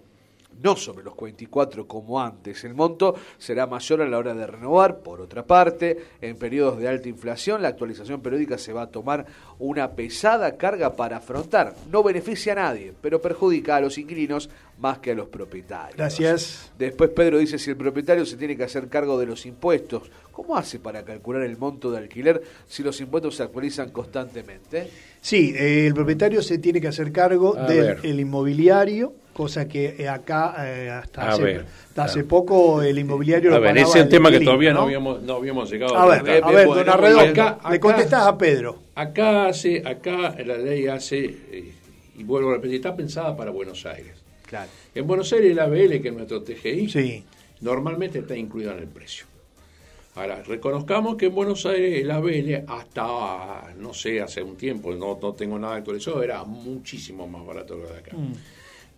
No 0.61 0.76
sobre 0.76 1.05
los 1.05 1.14
44 1.14 1.86
como 1.86 2.20
antes. 2.20 2.64
El 2.64 2.74
monto 2.74 3.14
será 3.38 3.66
mayor 3.66 4.03
a 4.03 4.09
la 4.09 4.18
hora 4.18 4.34
de 4.34 4.46
renovar. 4.46 4.98
Por 4.98 5.20
otra 5.20 5.44
parte, 5.44 5.96
en 6.20 6.36
periodos 6.36 6.78
de 6.78 6.88
alta 6.88 7.09
inflación, 7.09 7.62
la 7.62 7.68
actualización 7.68 8.20
periódica 8.20 8.59
se 8.59 8.72
va 8.72 8.82
a 8.82 8.90
tomar 8.90 9.26
una 9.59 9.90
pesada 9.92 10.57
carga 10.57 10.94
para 10.94 11.18
afrontar. 11.18 11.74
No 11.90 12.03
beneficia 12.03 12.53
a 12.53 12.57
nadie, 12.57 12.92
pero 13.00 13.20
perjudica 13.20 13.76
a 13.76 13.80
los 13.80 13.98
inquilinos 13.98 14.50
más 14.78 14.98
que 14.98 15.12
a 15.12 15.14
los 15.14 15.28
propietarios. 15.28 15.96
Gracias. 15.96 16.72
Después 16.78 17.11
Pedro 17.11 17.38
dice 17.38 17.59
si 17.59 17.70
el 17.70 17.76
propietario 17.76 18.26
se 18.26 18.36
tiene 18.36 18.57
que 18.57 18.64
hacer 18.64 18.88
cargo 18.88 19.18
de 19.18 19.26
los 19.26 19.46
impuestos, 19.46 20.11
¿cómo 20.32 20.57
hace 20.57 20.80
para 20.80 21.05
calcular 21.05 21.42
el 21.42 21.57
monto 21.57 21.90
de 21.90 21.98
alquiler 21.98 22.42
si 22.66 22.82
los 22.82 23.00
impuestos 23.00 23.36
se 23.36 23.44
actualizan 23.44 23.90
constantemente? 23.90 24.90
Sí, 25.20 25.55
eh, 25.57 25.86
el 25.86 25.94
propietario 25.94 26.42
se 26.42 26.59
tiene 26.59 26.80
que 26.80 26.88
hacer 26.88 27.12
cargo 27.12 27.57
A 27.57 27.66
del 27.66 27.98
el 28.03 28.20
inmobiliario, 28.20 29.14
cosa 29.33 29.66
que 29.68 29.97
eh, 29.99 30.09
acá 30.09 30.55
eh, 30.66 30.91
hasta, 30.91 31.22
A 31.22 31.28
hace, 31.30 31.43
ver, 31.43 31.66
hasta 31.89 32.03
a 32.03 32.05
hace 32.07 32.18
ver. 32.20 32.28
poco 32.28 32.83
el 32.83 32.99
inmobiliario 32.99 33.51
A 33.51 33.55
lo 33.57 33.61
ver, 33.61 33.78
ese 33.78 33.89
es 33.99 34.05
el 34.05 34.09
tema 34.09 34.30
que 34.30 34.41
todavía 34.41 34.72
no, 34.72 34.80
¿no? 34.80 34.85
habíamos, 34.87 35.22
no 35.22 35.35
habíamos 35.37 35.70
llegado. 35.70 35.97
A 35.97 36.07
ver, 36.07 36.20
a 36.20 36.22
bien, 36.22 36.55
ver, 36.57 36.66
bueno, 36.66 36.85
don 36.93 37.01
bien. 37.01 37.30
Acá- 37.30 37.59
le 37.70 37.80
contestás 37.80 38.26
a 38.26 38.37
Pedro. 38.39 38.78
Acá 38.95 39.47
hace, 39.47 39.83
acá 39.87 40.35
la 40.45 40.57
ley 40.59 40.87
hace, 40.87 41.18
eh, 41.24 41.72
y 42.16 42.24
vuelvo 42.24 42.51
a 42.51 42.55
repetir, 42.55 42.76
está 42.76 42.95
pensada 42.95 43.37
para 43.37 43.51
Buenos 43.51 43.85
Aires. 43.87 44.16
Claro. 44.47 44.70
En 44.95 45.07
Buenos 45.07 45.33
Aires 45.33 45.51
el 45.53 45.59
ABL, 45.59 46.01
que 46.03 46.09
es 46.09 46.14
nuestro 46.14 46.43
TGI, 46.43 46.89
Sí. 46.91 47.24
normalmente 47.62 48.18
está 48.18 48.37
incluido 48.37 48.72
en 48.72 48.78
el 48.80 48.89
precio. 48.89 49.26
Ahora, 50.14 50.43
reconozcamos 50.43 51.16
que 51.16 51.26
en 51.26 51.35
Buenos 51.35 51.64
Aires 51.64 52.03
el 52.03 52.11
ABL 52.11 52.64
hasta, 52.68 53.72
no 53.78 53.95
sé, 53.95 54.20
hace 54.20 54.43
un 54.43 54.57
tiempo, 54.57 54.93
no, 54.95 55.18
no 55.22 55.33
tengo 55.33 55.59
nada 55.59 55.76
actualizado, 55.76 56.22
era 56.22 56.45
muchísimo 56.45 57.26
más 57.26 57.47
barato 57.47 57.76
que 57.76 57.83
lo 57.83 57.89
de 57.89 57.99
acá. 57.99 58.11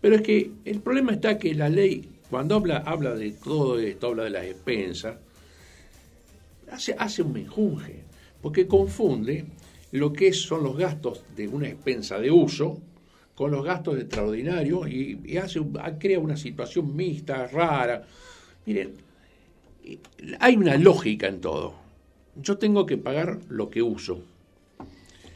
Pero 0.05 0.17
es 0.17 0.21
que 0.21 0.51
el 0.67 0.83
problema 0.83 1.13
está 1.13 1.39
que 1.39 1.55
la 1.55 1.71
ley, 1.71 2.07
cuando 2.29 2.57
habla, 2.57 2.77
habla 2.85 3.15
de 3.15 3.31
todo 3.31 3.79
esto, 3.79 4.09
habla 4.09 4.25
de 4.25 4.31
las 4.31 4.45
expensas, 4.45 5.17
hace, 6.71 6.95
hace 6.99 7.23
un 7.23 7.33
menjunje, 7.33 8.03
porque 8.43 8.67
confunde 8.67 9.47
lo 9.93 10.13
que 10.13 10.35
son 10.35 10.63
los 10.63 10.77
gastos 10.77 11.23
de 11.35 11.49
una 11.49 11.69
expensa 11.69 12.19
de 12.19 12.31
uso 12.31 12.83
con 13.35 13.51
los 13.51 13.65
gastos 13.65 13.99
extraordinarios 13.99 14.91
y, 14.91 15.21
y 15.25 15.39
hace, 15.39 15.63
crea 15.99 16.19
una 16.19 16.37
situación 16.37 16.95
mixta, 16.95 17.47
rara. 17.47 18.07
Miren, 18.67 18.93
hay 20.39 20.57
una 20.57 20.77
lógica 20.77 21.29
en 21.29 21.41
todo. 21.41 21.77
Yo 22.37 22.59
tengo 22.59 22.85
que 22.85 22.99
pagar 22.99 23.39
lo 23.49 23.71
que 23.71 23.81
uso. 23.81 24.21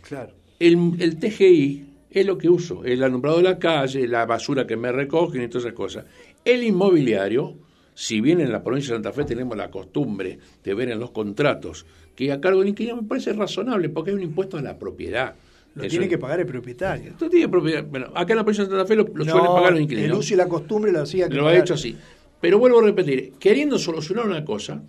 Claro. 0.02 0.34
El, 0.58 0.94
el 1.00 1.18
TGI 1.18 1.87
es 2.10 2.24
lo 2.26 2.38
que 2.38 2.48
uso, 2.48 2.84
el 2.84 3.02
alumbrado 3.02 3.38
de 3.38 3.42
la 3.44 3.58
calle, 3.58 4.06
la 4.08 4.24
basura 4.26 4.66
que 4.66 4.76
me 4.76 4.90
recogen 4.92 5.42
y 5.42 5.48
todas 5.48 5.64
esas 5.64 5.74
cosas. 5.76 6.04
El 6.44 6.62
inmobiliario, 6.62 7.54
si 7.94 8.20
bien 8.20 8.40
en 8.40 8.50
la 8.52 8.62
provincia 8.62 8.92
de 8.94 8.96
Santa 9.02 9.12
Fe 9.12 9.24
tenemos 9.24 9.56
la 9.56 9.70
costumbre 9.70 10.38
de 10.64 10.74
ver 10.74 10.90
en 10.90 10.98
los 11.00 11.10
contratos 11.10 11.84
que 12.14 12.32
a 12.32 12.40
cargo 12.40 12.60
del 12.60 12.68
inquilino 12.70 12.96
me 12.96 13.08
parece 13.08 13.32
razonable 13.32 13.88
porque 13.90 14.10
hay 14.10 14.16
un 14.16 14.22
impuesto 14.22 14.56
a 14.56 14.62
la 14.62 14.78
propiedad. 14.78 15.34
Lo 15.74 15.82
Eso- 15.82 15.90
tiene 15.90 16.08
que 16.08 16.18
pagar 16.18 16.40
el 16.40 16.46
propietario. 16.46 17.10
Esto 17.10 17.28
tiene 17.28 17.48
propiedad. 17.48 17.84
Bueno, 17.84 18.06
acá 18.14 18.32
en 18.32 18.38
la 18.38 18.44
provincia 18.44 18.64
de 18.64 18.70
Santa 18.70 18.86
Fe 18.86 18.96
lo, 18.96 19.04
lo 19.04 19.24
No, 19.24 19.30
suelen 19.30 19.46
pagar 19.52 19.70
los 19.72 19.78
el 19.78 19.82
inquilinos. 19.84 20.18
uso 20.18 20.34
y 20.34 20.36
la 20.36 20.48
costumbre 20.48 20.90
lo 20.90 21.02
hacía 21.02 21.28
que 21.28 21.36
Lo 21.36 21.46
ha 21.46 21.56
hecho 21.56 21.74
así. 21.74 21.96
Pero 22.40 22.58
vuelvo 22.58 22.80
a 22.80 22.84
repetir, 22.84 23.32
queriendo 23.38 23.78
solucionar 23.78 24.26
una 24.26 24.44
cosa, 24.44 24.82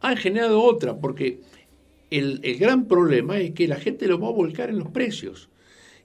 han 0.00 0.16
generado 0.16 0.62
otra, 0.62 0.96
porque 0.96 1.40
el, 2.10 2.40
el 2.42 2.56
gran 2.58 2.86
problema 2.86 3.38
es 3.38 3.52
que 3.52 3.68
la 3.68 3.76
gente 3.76 4.06
lo 4.06 4.18
va 4.18 4.28
a 4.28 4.32
volcar 4.32 4.70
en 4.70 4.78
los 4.78 4.88
precios. 4.88 5.48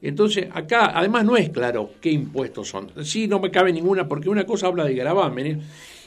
Entonces, 0.02 0.48
acá 0.54 0.91
además 0.98 1.26
no 1.26 1.38
es 1.38 1.50
claro 1.50 1.91
qué 2.02 2.12
impuestos 2.12 2.70
son. 2.70 2.91
Sí, 3.04 3.28
no 3.28 3.39
me 3.39 3.50
cabe 3.52 3.74
ninguna, 3.74 4.08
porque 4.08 4.30
una 4.30 4.45
cosa 4.45 4.68
habla 4.68 4.86
de 4.86 4.93
gravámenes, 4.93 5.58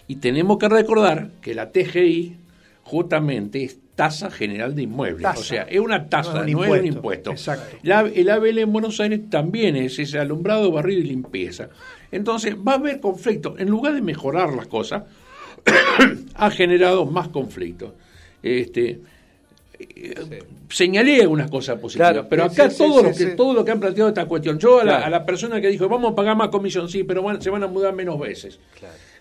y 0.07 0.17
tenemos 0.17 0.59
que 0.59 0.69
recordar 0.69 1.31
que 1.41 1.55
la 1.55 1.71
TGI 1.73 2.37
justamente 2.83 3.63
es 3.65 3.79
tasa 3.95 4.31
general 4.31 4.75
de 4.75 4.83
inmuebles. 4.83 5.23
Tasa. 5.23 5.41
O 5.41 5.43
sea, 5.45 5.63
es 5.65 5.79
una 5.81 6.09
tasa, 6.09 6.45
No 6.45 6.53
no, 6.53 6.65
es 6.65 6.71
un 6.71 6.77
es 6.77 6.81
un 6.81 6.87
impuesto. 6.87 7.31
Exacto. 7.33 7.77
La- 7.83 8.01
el 8.01 8.31
ABL 8.31 8.59
en 8.63 8.73
Buenos 8.73 8.99
Aires 9.01 9.21
también 9.29 9.77
es 9.77 9.99
ese 9.99 10.19
alumbrado, 10.19 10.71
barrido 10.73 11.01
y 11.01 11.05
limpieza. 11.05 11.69
Entonces 12.11 12.57
va 12.57 12.73
a 12.73 12.77
haber 12.77 13.01
conflicto. 13.01 13.57
En 13.59 13.69
lugar 13.69 13.93
de 13.95 14.01
mejorar 14.03 14.53
las 14.55 14.67
cosas, 14.69 15.03
ha 16.35 16.51
generado 16.51 17.05
más 17.07 17.29
conflictos. 17.29 17.93
Este, 18.43 19.01
eh, 19.97 20.43
Señalé 20.69 21.23
algunas 21.23 21.51
cosas 21.51 21.79
positivas, 21.81 22.13
Claro, 22.13 22.27
pero 22.29 22.45
acá 22.45 22.71
sí, 22.71 22.79
todo, 22.79 22.99
sí, 22.99 23.05
lo 23.05 23.09
que, 23.11 23.15
sí. 23.31 23.37
todo 23.37 23.55
lo 23.55 23.65
que 23.65 23.71
han 23.73 23.81
planteado 23.81 24.09
esta 24.09 24.27
cuestión, 24.27 24.59
yo 24.59 24.81
a, 24.81 24.85
la, 24.85 24.99
a 24.99 25.11
la 25.11 25.25
persona 25.27 25.61
que 25.61 25.69
dijo, 25.69 25.89
vamos 25.89 26.13
a 26.13 26.15
pagar 26.15 26.37
más 26.37 26.49
comisión, 26.49 26.89
sí, 26.89 27.03
pero 27.05 27.23
van- 27.23 27.43
se 27.43 27.51
van 27.51 27.63
a 27.63 27.67
mudar 27.67 27.95
menos 27.95 28.19
veces. 28.19 28.59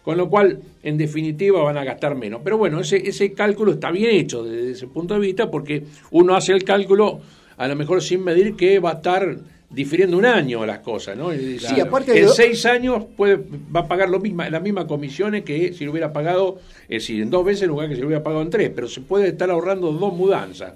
Con 0.03 0.18
lo 0.18 0.30
cual, 0.30 0.60
en 0.84 0.97
definitiva, 0.97 1.62
van 1.64 1.78
a 1.78 1.84
gastar 1.84 2.16
menos. 2.16 2.41
Pero 2.43 2.57
bueno, 2.57 2.80
ese, 2.80 2.97
ese 3.07 3.34
cálculo 3.34 3.74
está 3.74 3.91
bien 3.91 4.16
hecho 4.16 4.43
desde 4.43 4.72
ese 4.72 4.88
punto 4.88 5.14
de 5.16 5.20
vista 5.20 5.49
porque 5.51 5.84
uno 6.12 6.36
hace 6.36 6.53
el 6.53 6.64
cálculo 6.64 7.20
a 7.57 7.68
lo 7.68 7.76
mejor 7.76 8.01
sin 8.01 8.24
medir 8.24 8.55
que 8.55 8.80
va 8.80 8.91
a 8.91 8.93
estar 8.93 9.38
difiriendo 9.70 10.18
un 10.18 10.26
año 10.26 10.66
las 10.66 10.80
cosas, 10.80 11.16
¿no? 11.16 11.30
Decir, 11.30 11.62
Sí, 11.62 11.80
aparte 11.80 12.18
en 12.20 12.26
de- 12.26 12.32
seis 12.34 12.66
años 12.66 13.04
puede, 13.16 13.38
va 13.76 13.82
a 13.82 13.88
pagar 13.88 14.10
lo 14.10 14.20
misma, 14.20 14.50
las 14.50 14.62
mismas 14.62 14.86
comisiones 14.86 15.44
que 15.44 15.74
si 15.74 15.86
lo 15.86 15.92
hubiera 15.92 16.12
pagado, 16.12 16.60
es 16.84 17.04
decir, 17.04 17.22
en 17.22 17.30
dos 17.30 17.46
veces 17.46 17.64
en 17.64 17.70
lugar 17.70 17.88
que 17.90 17.96
si 17.96 18.02
lo 18.02 18.08
hubiera 18.08 18.24
pagado 18.24 18.42
en 18.42 18.50
tres, 18.50 18.72
pero 18.74 18.88
se 18.88 19.02
puede 19.02 19.28
estar 19.28 19.50
ahorrando 19.52 19.92
dos 19.92 20.14
mudanzas. 20.14 20.74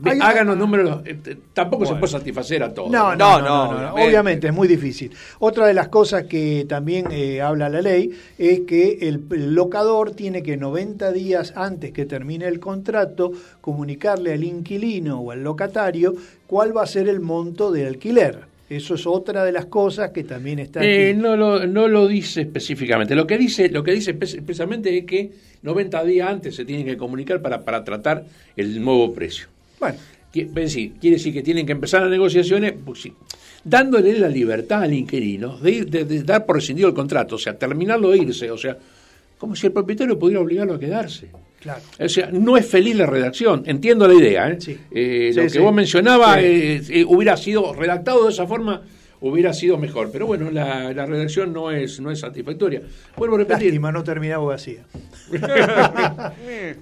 Ve- 0.00 0.10
Hay- 0.12 0.18
hagan 0.20 0.46
los 0.46 0.56
números, 0.56 1.00
eh, 1.04 1.16
tampoco 1.52 1.84
se 1.86 1.94
puede 1.94 2.12
satisfacer 2.12 2.62
a 2.62 2.72
todos. 2.72 2.90
No, 2.90 3.16
no, 3.16 3.16
No, 3.16 3.40
no, 3.40 3.46
no, 3.48 3.48
no, 3.48 3.72
no, 3.72 3.74
obviamente. 3.94 4.08
obviamente 4.08 4.46
es 4.48 4.52
muy 4.54 4.68
difícil. 4.68 5.10
Otra 5.40 5.66
de 5.66 5.74
las 5.74 5.88
cosas 5.88 6.24
que 6.24 6.66
también 6.68 7.06
eh, 7.10 7.40
habla 7.40 7.68
la 7.68 7.80
ley 7.82 8.10
es 8.38 8.60
que 8.60 8.98
el, 9.02 9.22
el 9.32 9.54
locador 9.54 10.12
tiene 10.12 10.42
que 10.42 10.56
90 10.56 11.12
días 11.12 11.52
antes 11.56 11.92
que 11.92 12.04
termine 12.06 12.46
el 12.46 12.60
contrato 12.60 13.32
comunicarle 13.60 14.32
al 14.32 14.44
inquilino 14.44 15.20
o 15.20 15.30
al 15.30 15.42
locatario 15.42 16.14
cuál 16.46 16.76
va 16.76 16.82
a 16.82 16.86
ser 16.86 17.08
el 17.08 17.20
monto 17.20 17.70
de 17.72 17.86
alquiler. 17.86 18.46
Eso 18.70 18.96
es 18.96 19.06
otra 19.06 19.44
de 19.44 19.52
las 19.52 19.64
cosas 19.64 20.10
que 20.10 20.24
también 20.24 20.58
está 20.58 20.84
Eh, 20.84 21.10
aquí. 21.12 21.18
no, 21.18 21.36
lo, 21.36 21.66
no 21.66 21.88
lo 21.88 22.06
dice 22.06 22.42
específicamente. 22.42 23.14
Lo 23.14 23.26
que 23.26 23.38
dice, 23.38 23.70
lo 23.70 23.82
que 23.82 23.92
dice 23.92 24.10
expresamente 24.10 24.94
es 24.98 25.06
que 25.06 25.32
90 25.62 26.04
días 26.04 26.28
antes 26.28 26.54
se 26.54 26.66
tienen 26.66 26.84
que 26.84 26.98
comunicar 26.98 27.40
para, 27.40 27.64
para 27.64 27.82
tratar 27.82 28.24
el 28.56 28.82
nuevo 28.84 29.12
precio. 29.14 29.46
Bueno, 29.80 29.98
decir, 30.32 30.92
quiere 31.00 31.16
decir 31.16 31.32
que 31.32 31.42
tienen 31.42 31.66
que 31.66 31.72
empezar 31.72 32.02
las 32.02 32.10
negociaciones 32.10 32.74
pues, 32.84 33.02
sí, 33.02 33.12
dándole 33.64 34.18
la 34.18 34.28
libertad 34.28 34.82
al 34.82 34.92
inquilino 34.94 35.58
de, 35.58 35.70
ir- 35.72 35.86
de- 35.88 36.04
de 36.04 36.22
dar 36.22 36.44
por 36.46 36.56
rescindido 36.56 36.88
el 36.88 36.94
contrato, 36.94 37.34
o 37.36 37.38
sea, 37.38 37.58
terminarlo 37.58 38.10
de 38.10 38.18
irse, 38.18 38.50
o 38.50 38.58
sea, 38.58 38.76
como 39.38 39.54
si 39.56 39.66
el 39.66 39.72
propietario 39.72 40.18
pudiera 40.18 40.40
obligarlo 40.40 40.74
a 40.74 40.78
quedarse. 40.80 41.28
claro. 41.60 41.80
O 41.98 42.08
sea, 42.08 42.28
no 42.32 42.56
es 42.56 42.66
feliz 42.66 42.96
la 42.96 43.06
redacción, 43.06 43.62
entiendo 43.66 44.06
la 44.08 44.14
idea. 44.14 44.50
¿eh? 44.50 44.56
Sí. 44.60 44.76
Eh, 44.90 45.30
Sí, 45.32 45.36
lo 45.36 45.42
que 45.44 45.50
sí. 45.50 45.58
vos 45.58 45.74
mencionabas 45.74 46.38
eh, 46.38 46.82
eh, 46.88 47.04
hubiera 47.06 47.36
sido 47.36 47.72
redactado 47.72 48.24
de 48.26 48.32
esa 48.32 48.46
forma, 48.46 48.82
hubiera 49.20 49.52
sido 49.52 49.78
mejor. 49.78 50.10
Pero 50.12 50.26
bueno, 50.26 50.50
la, 50.50 50.92
la 50.92 51.06
redacción 51.06 51.52
no 51.52 51.70
es, 51.70 52.00
no 52.00 52.10
es 52.10 52.20
satisfactoria. 52.20 52.82
Vuelvo 53.16 53.36
a 53.36 53.38
repetir. 53.38 53.64
Lástima, 53.66 53.92
no 53.92 54.02
termina 54.04 54.36
abogacía. 54.36 54.84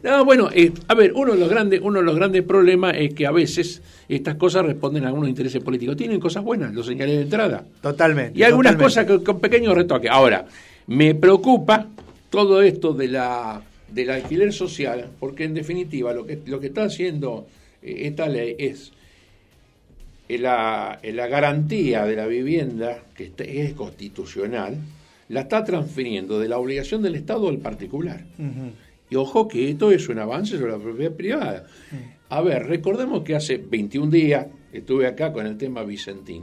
No, 0.02 0.24
bueno, 0.24 0.48
eh, 0.54 0.72
a 0.88 0.94
ver, 0.94 1.12
uno 1.14 1.32
de 1.32 1.38
los 1.40 1.48
grandes, 1.48 1.80
uno 1.82 1.98
de 2.00 2.04
los 2.04 2.14
grandes 2.16 2.42
problemas 2.42 2.94
es 2.96 3.12
que 3.14 3.26
a 3.26 3.30
veces 3.32 3.82
estas 4.08 4.36
cosas 4.36 4.64
responden 4.66 5.04
a 5.04 5.08
algunos 5.08 5.28
intereses 5.28 5.62
políticos. 5.62 5.96
Tienen 5.96 6.20
cosas 6.20 6.44
buenas, 6.44 6.72
lo 6.74 6.82
señalé 6.82 7.16
de 7.16 7.22
entrada. 7.22 7.64
Totalmente. 7.80 8.38
Y 8.38 8.42
algunas 8.42 8.72
totalmente. 8.76 8.84
cosas 8.84 9.18
que- 9.20 9.24
con 9.24 9.40
pequeños 9.40 9.74
retoques. 9.74 10.10
Ahora, 10.10 10.46
me 10.86 11.14
preocupa 11.14 11.88
todo 12.30 12.62
esto 12.62 12.92
de 12.92 13.08
la 13.08 13.62
del 13.90 14.10
alquiler 14.10 14.52
social, 14.52 15.08
porque 15.20 15.44
en 15.44 15.54
definitiva 15.54 16.12
lo 16.12 16.26
que 16.26 16.40
lo 16.46 16.58
que 16.60 16.66
está 16.68 16.84
haciendo 16.84 17.46
eh, 17.82 18.02
esta 18.06 18.28
ley 18.28 18.56
es 18.58 18.92
la, 20.28 20.98
la 21.02 21.26
garantía 21.28 22.04
de 22.04 22.16
la 22.16 22.26
vivienda, 22.26 23.02
que 23.14 23.24
está- 23.24 23.44
es 23.44 23.72
constitucional, 23.74 24.76
la 25.28 25.40
está 25.42 25.64
transfiriendo 25.64 26.38
de 26.38 26.48
la 26.48 26.58
obligación 26.58 27.02
del 27.02 27.14
Estado 27.16 27.48
al 27.48 27.58
particular. 27.58 28.24
Y 29.08 29.16
ojo 29.16 29.46
que 29.48 29.70
esto 29.70 29.90
es 29.92 30.08
un 30.08 30.18
avance 30.18 30.58
sobre 30.58 30.72
la 30.72 30.78
propiedad 30.78 31.12
privada. 31.12 31.66
A 32.28 32.40
ver, 32.40 32.66
recordemos 32.66 33.22
que 33.22 33.36
hace 33.36 33.56
21 33.58 34.10
días 34.10 34.46
estuve 34.72 35.06
acá 35.06 35.32
con 35.32 35.46
el 35.46 35.56
tema 35.56 35.84
Vicentín. 35.84 36.42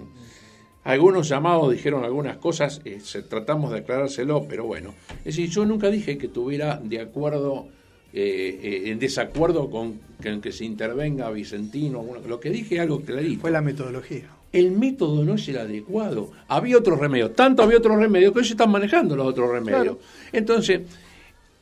Algunos 0.85 1.29
llamados 1.29 1.71
dijeron 1.71 2.03
algunas 2.03 2.37
cosas, 2.37 2.81
eh, 2.83 2.99
tratamos 3.29 3.71
de 3.71 3.79
aclarárselo, 3.79 4.45
pero 4.49 4.65
bueno. 4.65 4.93
Es 5.19 5.35
decir, 5.37 5.49
yo 5.49 5.65
nunca 5.65 5.89
dije 5.89 6.17
que 6.17 6.25
estuviera 6.27 6.79
de 6.83 6.99
acuerdo, 6.99 7.67
eh, 8.13 8.59
eh, 8.63 8.91
en 8.91 8.99
desacuerdo 8.99 9.69
con 9.69 9.99
que, 10.21 10.39
que 10.39 10.51
se 10.51 10.65
intervenga 10.65 11.29
Vicentino. 11.31 12.03
Lo 12.27 12.39
que 12.39 12.49
dije 12.49 12.75
es 12.75 12.81
algo 12.81 13.01
clarito. 13.01 13.41
Fue 13.41 13.51
la 13.51 13.61
metodología. 13.61 14.29
El 14.51 14.71
método 14.71 15.23
no 15.25 15.33
es 15.33 15.47
el 15.49 15.57
adecuado. 15.57 16.31
Había 16.47 16.77
otros 16.77 16.99
remedios, 16.99 17.33
tanto 17.35 17.63
había 17.63 17.77
otros 17.79 17.97
remedios 17.97 18.31
que 18.33 18.39
hoy 18.39 18.45
se 18.45 18.53
están 18.53 18.69
manejando 18.71 19.15
los 19.15 19.25
otros 19.27 19.49
remedios. 19.49 19.81
Claro. 19.81 19.99
Entonces, 20.31 20.81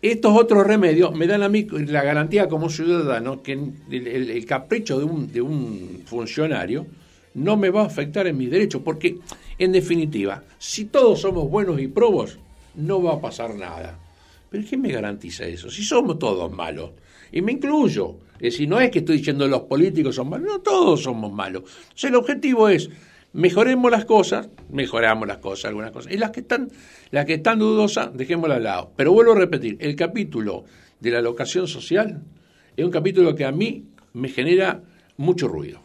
estos 0.01 0.35
otros 0.37 0.65
remedios 0.67 1.13
me 1.15 1.25
dan 1.27 1.43
a 1.43 1.47
mí 1.49 1.67
la 1.71 2.03
garantía 2.03 2.49
como 2.49 2.69
ciudadano 2.69 3.41
que 3.43 3.53
el, 3.53 3.73
el- 4.07 4.29
el 4.31 4.45
capricho 4.45 4.97
de 4.99 5.05
un, 5.05 5.31
de 5.31 5.41
un 5.41 6.01
funcionario 6.05 6.85
no 7.33 7.55
me 7.55 7.69
va 7.69 7.83
a 7.83 7.85
afectar 7.85 8.27
en 8.27 8.37
mis 8.37 8.51
derechos, 8.51 8.81
porque 8.83 9.17
en 9.57 9.71
definitiva, 9.71 10.43
si 10.59 10.85
todos 10.85 11.21
somos 11.21 11.49
buenos 11.49 11.79
y 11.79 11.87
probos, 11.87 12.39
no 12.75 13.01
va 13.01 13.13
a 13.13 13.21
pasar 13.21 13.55
nada. 13.55 13.97
Pero 14.51 14.65
¿quién 14.67 14.81
me 14.81 14.91
garantiza 14.91 15.45
eso? 15.45 15.71
Si 15.71 15.81
somos 15.81 16.19
todos 16.19 16.51
malos, 16.51 16.91
y 17.31 17.41
me 17.41 17.53
incluyo, 17.53 18.17
es 18.33 18.51
decir, 18.51 18.67
no 18.67 18.81
es 18.81 18.91
que 18.91 18.99
estoy 18.99 19.19
diciendo 19.19 19.47
los 19.47 19.61
políticos 19.61 20.15
son 20.15 20.27
malos, 20.27 20.45
no 20.45 20.59
todos 20.59 21.03
somos 21.03 21.31
malos. 21.31 21.63
Entonces 21.83 22.09
el 22.09 22.15
objetivo 22.15 22.67
es 22.67 22.89
mejoremos 23.31 23.89
las 23.89 24.03
cosas, 24.03 24.49
mejoramos 24.69 25.25
las 25.25 25.37
cosas, 25.37 25.69
algunas 25.69 25.91
cosas, 25.91 26.11
y 26.11 26.17
las 26.17 26.31
que 26.31 26.41
están, 26.41 26.69
las 27.11 27.23
que 27.23 27.35
están 27.35 27.59
dudosas, 27.59 28.09
dejémoslas 28.13 28.57
al 28.57 28.63
lado. 28.63 28.91
Pero 28.97 29.13
vuelvo 29.13 29.31
a 29.31 29.35
repetir, 29.35 29.77
el 29.79 29.95
capítulo 29.95 30.65
de 30.99 31.11
la 31.11 31.21
locación 31.21 31.65
social 31.65 32.21
es 32.75 32.83
un 32.83 32.91
capítulo 32.91 33.33
que 33.33 33.45
a 33.45 33.53
mí 33.53 33.85
me 34.11 34.27
genera 34.27 34.83
mucho 35.15 35.47
ruido. 35.47 35.79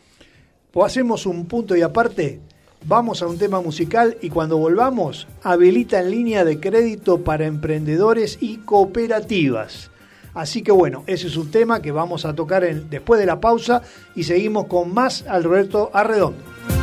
Pues 0.73 0.87
hacemos 0.87 1.25
un 1.25 1.47
punto 1.47 1.77
y 1.77 1.83
aparte, 1.83 2.41
vamos 2.85 3.23
a 3.23 3.27
un 3.27 3.39
tema 3.39 3.61
musical 3.61 4.17
y 4.21 4.31
cuando 4.31 4.59
volvamos, 4.59 5.27
habilita 5.43 6.01
en 6.01 6.11
línea 6.11 6.45
de 6.45 6.61
crédito 6.61 7.25
para 7.25 7.47
emprendedores 7.47 8.39
y 8.41 8.59
cooperativas. 8.59 9.91
Así 10.35 10.63
que 10.63 10.73
bueno, 10.73 11.03
ese 11.07 11.29
es 11.29 11.37
un 11.37 11.51
tema 11.51 11.81
que 11.81 11.93
vamos 11.93 12.27
a 12.27 12.35
tocar 12.35 12.63
después 12.63 13.19
de 13.19 13.27
la 13.27 13.41
pausa 13.41 13.83
y 14.15 14.25
seguimos 14.25 14.67
con 14.67 14.93
más 14.93 15.25
Alberto 15.27 15.91
Arredondo. 15.95 16.76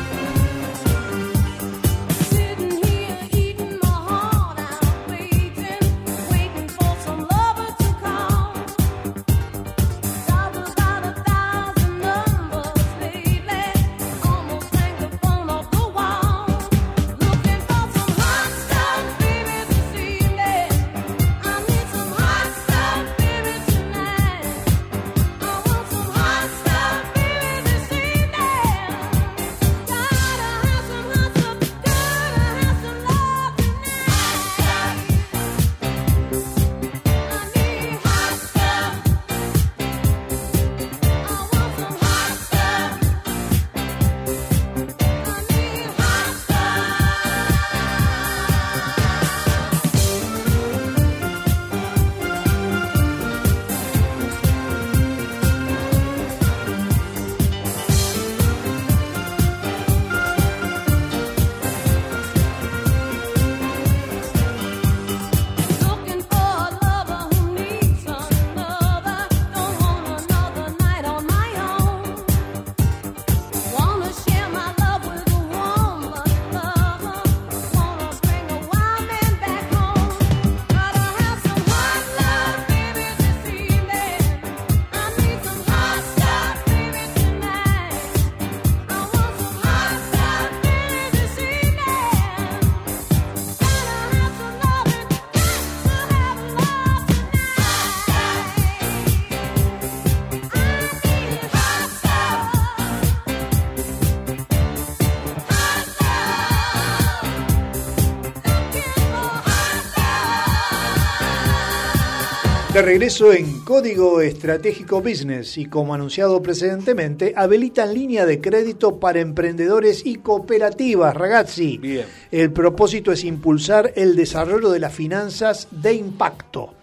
Regreso 112.84 113.31
en 113.31 113.61
Código 113.61 114.19
Estratégico 114.19 115.01
Business 115.01 115.57
y 115.57 115.65
como 115.67 115.93
anunciado 115.93 116.41
precedentemente, 116.41 117.34
habilitan 117.36 117.93
línea 117.93 118.25
de 118.25 118.41
crédito 118.41 118.99
para 118.99 119.21
emprendedores 119.21 120.05
y 120.05 120.15
cooperativas, 120.15 121.15
ragazzi. 121.15 121.77
Bien. 121.77 122.05
El 122.29 122.51
propósito 122.51 123.13
es 123.13 123.23
impulsar 123.23 123.93
el 123.95 124.15
desarrollo 124.15 124.69
de 124.69 124.79
las 124.79 124.93
finanzas 124.93 125.69
de 125.71 125.93
impacto. 125.93 126.73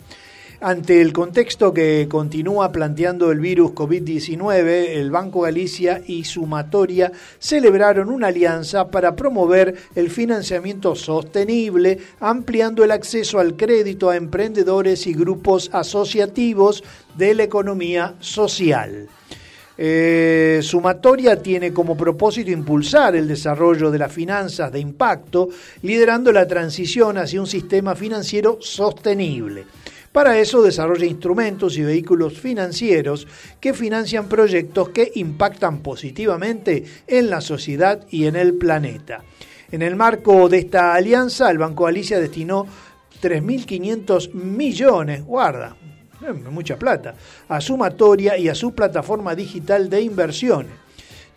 Ante 0.63 1.01
el 1.01 1.15
contexto 1.15 1.73
que 1.73 2.07
continúa 2.07 2.71
planteando 2.71 3.33
el 3.33 3.41
virus 3.41 3.71
COVID-19, 3.71 4.91
el 4.91 5.11
Banco 5.11 5.41
Galicia 5.41 6.03
y 6.07 6.25
Sumatoria 6.25 7.11
celebraron 7.39 8.11
una 8.11 8.27
alianza 8.27 8.91
para 8.91 9.17
promover 9.17 9.75
el 9.95 10.11
financiamiento 10.11 10.95
sostenible, 10.95 11.97
ampliando 12.21 12.85
el 12.85 12.91
acceso 12.91 13.39
al 13.39 13.57
crédito 13.57 14.11
a 14.11 14.17
emprendedores 14.17 15.07
y 15.07 15.15
grupos 15.15 15.71
asociativos 15.73 16.85
de 17.17 17.35
la 17.37 17.45
economía 17.45 18.17
social. 18.21 19.09
Eh, 19.79 20.61
Sumatoria 20.63 21.41
tiene 21.41 21.73
como 21.73 21.97
propósito 21.97 22.51
impulsar 22.51 23.17
el 23.17 23.27
desarrollo 23.27 23.91
de 23.91 23.99
las 23.99 24.13
finanzas 24.13 24.71
de 24.71 24.81
impacto, 24.81 25.49
liderando 25.81 26.31
la 26.33 26.47
transición 26.47 27.17
hacia 27.17 27.41
un 27.41 27.47
sistema 27.47 27.95
financiero 27.95 28.59
sostenible. 28.61 29.65
Para 30.13 30.39
eso 30.41 30.61
desarrolla 30.61 31.07
instrumentos 31.07 31.79
y 31.79 31.83
vehículos 31.83 32.39
financieros 32.39 33.29
que 33.61 33.73
financian 33.73 34.29
proyectos 34.29 34.89
que 34.89 35.13
impactan 35.15 35.79
positivamente 35.79 36.85
en 37.07 37.31
la 37.31 37.41
sociedad 37.41 38.05
y 38.11 38.27
en 38.27 38.35
el 38.35 38.55
planeta. 38.55 39.23
En 39.71 39.83
el 39.83 39.95
marco 39.95 40.49
de 40.49 40.59
esta 40.59 40.95
alianza, 40.95 41.49
el 41.49 41.59
Banco 41.59 41.85
Galicia 41.85 42.19
destinó 42.19 42.67
3.500 43.23 44.33
millones, 44.33 45.25
guarda, 45.25 45.77
eh, 46.27 46.33
mucha 46.33 46.77
plata, 46.77 47.15
a 47.49 47.61
Sumatoria 47.61 48.37
y 48.37 48.49
a 48.49 48.55
su 48.57 48.75
plataforma 48.75 49.37
digital 49.37 49.89
de 49.89 50.03
inversiones. 50.03 50.73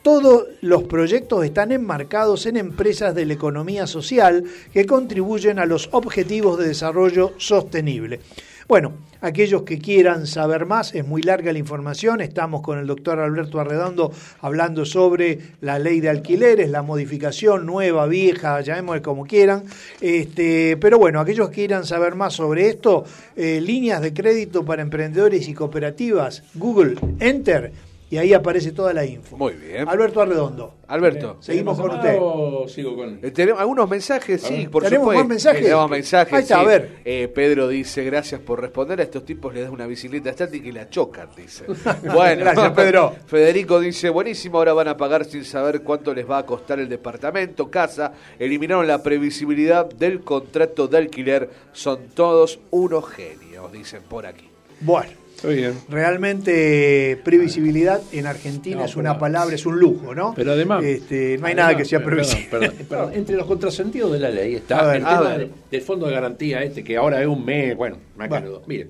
Todos 0.02 0.48
los 0.62 0.84
proyectos 0.84 1.46
están 1.46 1.72
enmarcados 1.72 2.48
en 2.48 2.58
empresas 2.58 3.14
de 3.14 3.26
la 3.26 3.34
economía 3.34 3.86
social 3.86 4.44
que 4.74 4.86
contribuyen 4.88 5.60
a 5.60 5.66
los 5.68 5.90
objetivos 5.92 6.58
de 6.58 6.68
desarrollo 6.68 7.34
sostenible. 7.38 8.20
Bueno, 8.68 8.93
aquellos 9.20 9.64
que 9.64 9.78
quieran 9.78 10.26
saber 10.26 10.66
más, 10.66 10.95
es 10.95 11.05
muy 11.05 11.22
larga 11.22 11.51
la 11.51 11.59
información, 11.59 12.22
estamos 12.22 12.61
con 12.61 12.80
el 12.80 12.88
doctor 12.88 13.20
Alberto 13.20 13.59
Arredondo 13.59 14.11
hablando 14.39 14.86
sobre 14.86 15.39
la 15.59 15.80
ley 15.80 15.99
de 15.99 16.09
alquileres, 16.09 16.70
la 16.70 16.82
modificación 16.82 17.66
nueva, 17.66 18.05
vieja, 18.07 18.61
llamémosle 18.61 19.01
como 19.01 19.26
quieran, 19.26 19.64
este, 19.99 20.78
pero 20.78 20.97
bueno, 20.97 21.20
aquellos 21.20 21.49
que 21.49 21.55
quieran 21.55 21.86
saber 21.86 22.16
más 22.16 22.36
sobre 22.36 22.70
esto, 22.70 23.03
eh, 23.36 23.59
líneas 23.61 24.01
de 24.01 24.14
crédito 24.14 24.64
para 24.64 24.82
emprendedores 24.82 25.47
y 25.49 25.53
cooperativas, 25.53 26.43
Google, 26.55 26.95
Enter, 27.20 27.74
y 28.14 28.18
ahí 28.20 28.32
aparece 28.32 28.72
toda 28.74 28.93
la 28.93 29.03
info. 29.03 29.36
Muy 29.36 29.53
bien. 29.53 29.89
Alberto 29.89 30.22
Arredondo. 30.22 30.76
Alberto. 30.88 31.38
Seguimos 31.39 31.80
con 31.80 31.88
¿Más 31.88 31.97
usted. 31.97 32.18
o 32.22 32.68
sigo 32.68 32.95
con.? 32.95 33.18
Eh, 33.24 33.32
¿Tenemos 33.32 33.59
algunos 33.59 33.89
mensajes? 33.89 34.39
Sí, 34.39 34.68
por 34.68 34.84
¿Tenemos 34.84 35.05
supuesto. 35.05 35.24
más 35.24 35.28
mensajes? 35.30 35.64
Tenemos 35.64 35.89
mensajes. 35.89 36.34
Ahí 36.34 36.41
está, 36.43 36.55
sí. 36.59 36.61
a 36.61 36.68
ver. 36.68 36.89
Eh, 37.03 37.28
Pedro 37.34 37.68
dice, 37.68 38.03
gracias 38.03 38.39
por 38.39 38.61
responder. 38.61 38.99
A 38.99 39.03
estos 39.03 39.26
tipos 39.26 39.51
les 39.51 39.64
das 39.64 39.72
una 39.72 39.88
bicicleta 39.88 40.30
estática 40.30 40.68
y 40.68 40.72
la 40.72 40.91
chocan, 40.91 41.30
dice. 41.36 41.66
Bueno, 42.14 42.41
Gracias, 42.41 42.72
Pedro. 42.74 43.16
Federico 43.26 43.80
dice, 43.80 44.11
buenísimo, 44.11 44.59
ahora 44.59 44.74
van 44.74 44.89
a 44.89 44.95
pagar 44.97 45.26
sin 45.26 45.43
saber 45.43 45.82
cuánto 45.82 46.14
les 46.14 46.30
va 46.30 46.38
a 46.38 46.45
costar 46.45 46.80
el 46.80 46.89
departamento, 46.89 47.72
casa. 47.72 48.14
Eliminaron 48.38 48.86
la 48.86 49.01
previsibilidad 49.01 49.89
del 49.89 50.22
contrato 50.22 50.88
de 50.88 50.99
alquiler. 50.99 51.49
Son 51.72 52.09
todos 52.14 52.59
unos 52.70 53.09
genios, 53.09 53.72
dicen 53.72 54.03
por 54.07 54.28
aquí. 54.28 54.47
Bueno. 54.82 55.23
Bien. 55.44 55.74
Realmente 55.89 57.20
previsibilidad 57.24 58.02
en 58.12 58.28
Argentina 58.28 58.78
No, 58.78 58.86
es 58.86 58.96
una 58.96 59.12
pero- 59.12 59.20
palabra, 59.20 59.56
es 59.56 59.66
un 59.66 59.80
lujo, 59.80 60.14
¿no? 60.16 60.34
Pero 60.36 60.54
además. 60.54 60.84
Este, 60.84 61.38
no 61.39 61.46
hay 61.48 61.54
además, 61.54 61.56
nada 61.56 61.78
que 61.78 61.86
sea 61.86 62.00
perdón, 62.00 62.14
previsible. 62.26 62.48
perdón, 62.50 62.76
perdón, 62.89 63.12
entre 63.16 63.36
los 63.36 63.46
contrasentidos 63.48 64.12
de 64.14 64.20
la 64.20 64.30
ley 64.30 64.56
A 64.56 64.58
está 64.58 64.84
ver, 64.88 64.98
el 64.98 65.04
tema 65.04 65.38
del 65.72 65.82
fondo 65.82 66.08
de 66.08 66.14
garantía 66.14 66.64
este, 66.64 66.84
que 66.84 66.98
ahora 66.98 67.22
es 67.22 67.28
un 67.28 67.44
mes, 67.46 67.76
bueno, 67.76 67.98
más 68.16 68.30
Bueno. 68.30 68.62
Mire, 68.68 68.89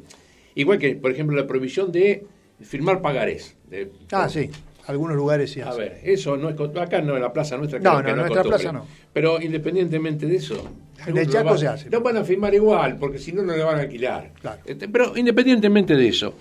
igual 0.55 0.77
que, 0.79 0.95
por 0.95 1.11
ejemplo, 1.11 1.35
la 1.35 1.47
prohibición 1.47 1.91
de 1.91 2.25
firmar 2.61 3.01
pagarés. 3.01 3.55
De- 3.69 3.91
Ah, 4.11 4.29
sí. 4.29 4.49
Algunos 4.87 5.15
lugares 5.15 5.51
sí 5.51 5.61
A 5.61 5.69
hacen. 5.69 5.79
ver, 5.79 5.99
eso 6.03 6.35
no 6.35 6.49
es 6.49 6.55
acá 6.77 7.01
no 7.01 7.15
en 7.15 7.21
la 7.21 7.31
plaza 7.31 7.55
nuestra 7.57 7.79
No, 7.79 7.93
no, 7.93 7.99
en 8.01 8.07
es 8.09 8.15
nuestra 8.15 8.43
costumbre. 8.43 8.59
plaza 8.63 8.71
no. 8.73 8.85
Pero 9.13 9.41
independientemente 9.41 10.25
de 10.25 10.35
eso, 10.35 10.69
En 11.07 11.17
el 11.17 11.25
lo 11.25 11.31
Chaco 11.31 11.49
van- 11.51 11.57
se 11.57 11.67
hace. 11.67 11.89
No 11.89 12.01
van 12.01 12.17
a 12.17 12.23
firmar 12.23 12.53
igual, 12.53 12.97
porque 12.97 13.17
si 13.17 13.31
no 13.31 13.43
no 13.43 13.55
le 13.55 13.63
van 13.63 13.77
a 13.77 13.81
alquilar. 13.81 14.31
Claro. 14.41 14.59
Este, 14.65 14.87
pero 14.89 15.15
independientemente 15.17 15.95
de 15.95 16.07
eso, 16.07 16.33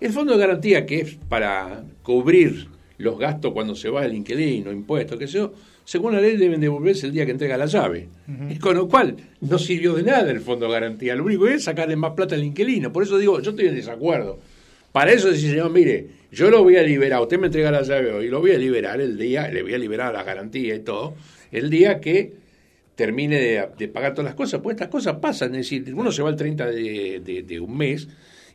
el 0.00 0.12
fondo 0.12 0.32
de 0.32 0.38
garantía 0.38 0.86
que 0.86 1.00
es 1.00 1.14
para 1.28 1.84
cubrir 2.02 2.68
los 2.98 3.18
gastos 3.18 3.52
cuando 3.52 3.74
se 3.74 3.88
va 3.90 4.04
el 4.04 4.14
inquilino, 4.14 4.72
impuestos, 4.72 5.18
que 5.18 5.26
sé 5.26 5.34
yo, 5.38 5.52
según 5.84 6.14
la 6.14 6.20
ley 6.20 6.36
deben 6.36 6.60
devolverse 6.60 7.06
el 7.06 7.12
día 7.12 7.24
que 7.26 7.32
entrega 7.32 7.56
la 7.56 7.66
llave. 7.66 8.08
Y 8.48 8.56
Con 8.58 8.76
lo 8.76 8.88
cual, 8.88 9.16
no 9.40 9.58
sirvió 9.58 9.94
de 9.94 10.02
nada 10.04 10.30
el 10.30 10.40
fondo 10.40 10.66
de 10.66 10.72
garantía. 10.72 11.14
Lo 11.16 11.24
único 11.24 11.44
que 11.46 11.54
es 11.54 11.64
sacarle 11.64 11.96
más 11.96 12.12
plata 12.12 12.34
al 12.34 12.44
inquilino. 12.44 12.92
Por 12.92 13.02
eso 13.02 13.18
digo, 13.18 13.40
yo 13.40 13.50
estoy 13.50 13.66
en 13.68 13.74
desacuerdo. 13.74 14.38
Para 14.92 15.12
eso 15.12 15.28
decir, 15.30 15.50
señor, 15.50 15.70
mire, 15.70 16.06
yo 16.32 16.50
lo 16.50 16.62
voy 16.62 16.76
a 16.76 16.82
liberar, 16.82 17.20
usted 17.20 17.38
me 17.38 17.46
entrega 17.46 17.70
la 17.70 17.82
llave 17.82 18.12
hoy, 18.12 18.28
lo 18.28 18.40
voy 18.40 18.52
a 18.52 18.58
liberar 18.58 19.00
el 19.00 19.16
día, 19.18 19.48
le 19.48 19.62
voy 19.62 19.74
a 19.74 19.78
liberar 19.78 20.12
la 20.12 20.22
garantía 20.22 20.74
y 20.74 20.80
todo, 20.80 21.14
el 21.50 21.68
día 21.70 22.00
que 22.00 22.32
termine 22.94 23.36
de, 23.40 23.68
de 23.78 23.88
pagar 23.88 24.12
todas 24.12 24.26
las 24.26 24.34
cosas, 24.34 24.60
pues 24.62 24.74
estas 24.74 24.88
cosas 24.88 25.16
pasan, 25.16 25.54
es 25.54 25.62
decir, 25.70 25.92
uno 25.94 26.12
se 26.12 26.22
va 26.22 26.30
el 26.30 26.36
30 26.36 26.66
de, 26.66 27.20
de- 27.24 27.42
de 27.42 27.60
un 27.60 27.76
mes 27.76 28.06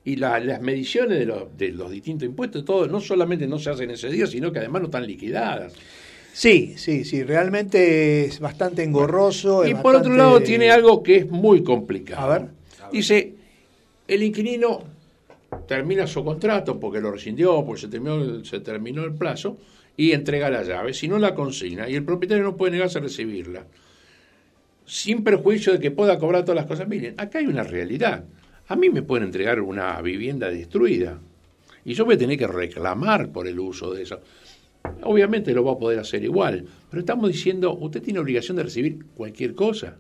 y 0.04 0.18
la- 0.18 0.40
las 0.40 0.62
mediciones 0.62 1.18
de 1.18 1.26
los, 1.26 1.58
de 1.58 1.72
los 1.72 1.90
distintos 1.92 2.28
impuestos, 2.28 2.64
todo, 2.64 2.88
no 2.88 3.02
solamente 3.02 3.48
no 3.48 3.58
se 3.60 3.72
hacen 3.72 3.90
ese 3.90 4.10
día, 4.10 4.28
sino 4.28 4.52
que 4.52 4.60
además 4.60 4.82
no 4.84 4.86
están 4.88 5.08
liquidadas. 5.08 5.74
Sí, 6.32 6.74
sí, 6.78 7.06
sí. 7.06 7.24
Realmente 7.24 8.26
es 8.26 8.40
bastante 8.42 8.84
engorroso. 8.84 9.64
es 9.64 9.72
Y 9.72 9.76
por 9.76 9.96
otro 9.96 10.14
lado 10.16 10.42
tiene 10.42 10.70
algo 10.70 11.02
que 11.02 11.16
es 11.16 11.30
muy 11.30 11.64
complicado. 11.64 12.30
A 12.32 12.38
ver. 12.38 12.48
Dice, 12.92 13.34
el 14.08 14.22
inquilino 14.22 14.84
termina 15.68 16.08
su 16.08 16.24
contrato 16.24 16.80
porque 16.80 17.02
lo 17.02 17.12
rescindió, 17.12 17.64
porque 17.66 17.82
se 17.82 17.88
terminó, 17.88 18.16
el- 18.16 18.46
se 18.46 18.60
terminó 18.60 19.04
el 19.04 19.14
plazo, 19.14 19.58
y 19.98 20.12
entrega 20.12 20.50
la 20.50 20.64
llave. 20.64 20.94
Si 20.94 21.08
no 21.08 21.18
la 21.20 21.34
consigna, 21.34 21.90
y 21.90 21.96
el 21.96 22.04
propietario 22.04 22.44
no 22.44 22.58
puede 22.58 22.74
negarse 22.74 22.98
a 22.98 23.02
recibirla, 23.02 23.66
sin 24.86 25.24
perjuicio 25.24 25.74
de 25.74 25.80
que 25.80 25.92
pueda 25.92 26.20
cobrar 26.20 26.44
todas 26.44 26.58
las 26.58 26.66
cosas. 26.66 26.88
Miren, 26.88 27.16
acá 27.18 27.40
hay 27.40 27.48
una 27.48 27.64
realidad. 27.64 28.26
A 28.68 28.76
mí 28.76 28.90
me 28.90 29.02
pueden 29.04 29.26
entregar 29.26 29.62
una 29.62 30.02
vivienda 30.02 30.50
destruida, 30.50 31.20
y 31.84 31.94
yo 31.94 32.06
voy 32.06 32.16
a 32.16 32.18
tener 32.18 32.38
que 32.38 32.48
reclamar 32.48 33.30
por 33.32 33.48
el 33.48 33.60
uso 33.60 33.94
de 33.94 34.04
eso. 34.04 34.20
Obviamente 35.04 35.54
lo 35.54 35.64
va 35.64 35.74
a 35.74 35.80
poder 35.80 36.00
hacer 36.00 36.24
igual, 36.24 36.66
pero 36.90 37.00
estamos 37.00 37.32
diciendo, 37.32 37.74
usted 37.74 38.02
tiene 38.02 38.20
obligación 38.20 38.58
de 38.58 38.64
recibir 38.64 39.06
cualquier 39.16 39.56
cosa. 39.56 39.98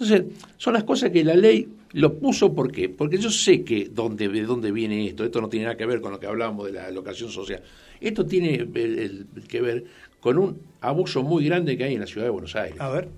Entonces, 0.00 0.24
son 0.56 0.74
las 0.74 0.84
cosas 0.84 1.10
que 1.10 1.24
la 1.24 1.34
ley 1.34 1.68
lo 1.92 2.18
puso, 2.18 2.54
¿por 2.54 2.70
qué? 2.70 2.88
Porque 2.88 3.18
yo 3.18 3.30
sé 3.30 3.62
que 3.64 3.88
dónde, 3.92 4.28
de 4.28 4.42
dónde 4.42 4.70
viene 4.70 5.06
esto, 5.06 5.24
esto 5.24 5.40
no 5.40 5.48
tiene 5.48 5.64
nada 5.66 5.76
que 5.76 5.86
ver 5.86 6.00
con 6.00 6.12
lo 6.12 6.20
que 6.20 6.26
hablábamos 6.26 6.66
de 6.66 6.72
la 6.72 6.90
locación 6.90 7.30
social, 7.30 7.62
esto 8.00 8.24
tiene 8.26 8.54
el- 8.56 8.76
el- 8.76 9.26
que 9.48 9.60
ver 9.60 9.84
con 10.20 10.38
un 10.38 10.58
abuso 10.80 11.22
muy 11.22 11.44
grande 11.46 11.76
que 11.76 11.84
hay 11.84 11.94
en 11.94 12.00
la 12.00 12.06
ciudad 12.06 12.26
de 12.26 12.30
Buenos 12.30 12.54
Aires. 12.56 12.80
A 12.80 12.90
ver. 12.90 13.08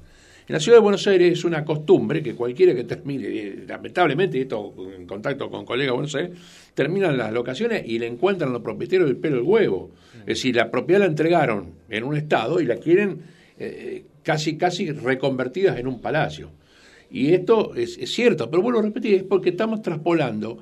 En 0.48 0.54
la 0.54 0.60
ciudad 0.60 0.78
de 0.78 0.82
Buenos 0.82 1.06
Aires 1.06 1.32
es 1.38 1.44
una 1.44 1.64
costumbre 1.64 2.22
que 2.22 2.34
cualquiera 2.34 2.74
que 2.74 2.82
termine, 2.84 3.24
eh, 3.28 3.64
lamentablemente, 3.68 4.40
esto 4.40 4.74
en 4.96 5.06
contacto 5.06 5.48
con 5.50 5.64
colegas 5.64 5.88
de 5.88 5.92
Buenos 5.92 6.14
Aires, 6.14 6.38
terminan 6.74 7.16
las 7.16 7.32
locaciones 7.32 7.84
y 7.86 7.98
le 7.98 8.06
encuentran 8.06 8.50
a 8.50 8.52
los 8.54 8.62
propietarios 8.62 9.08
el 9.10 9.16
pelo 9.16 9.36
del 9.36 9.44
huevo. 9.44 9.90
Es 10.20 10.26
decir, 10.26 10.56
la 10.56 10.70
propiedad 10.70 11.00
la 11.00 11.06
entregaron 11.06 11.72
en 11.88 12.04
un 12.04 12.16
estado 12.16 12.60
y 12.60 12.64
la 12.66 12.76
quieren 12.76 13.18
eh, 13.62 14.04
casi, 14.22 14.56
casi 14.56 14.90
reconvertidas 14.90 15.78
en 15.78 15.86
un 15.86 16.00
palacio. 16.00 16.50
Y 17.10 17.32
esto 17.34 17.74
es, 17.74 17.98
es 17.98 18.12
cierto, 18.12 18.50
pero 18.50 18.62
vuelvo 18.62 18.78
a 18.80 18.82
repetir, 18.82 19.14
es 19.14 19.22
porque 19.24 19.50
estamos 19.50 19.82
traspolando 19.82 20.58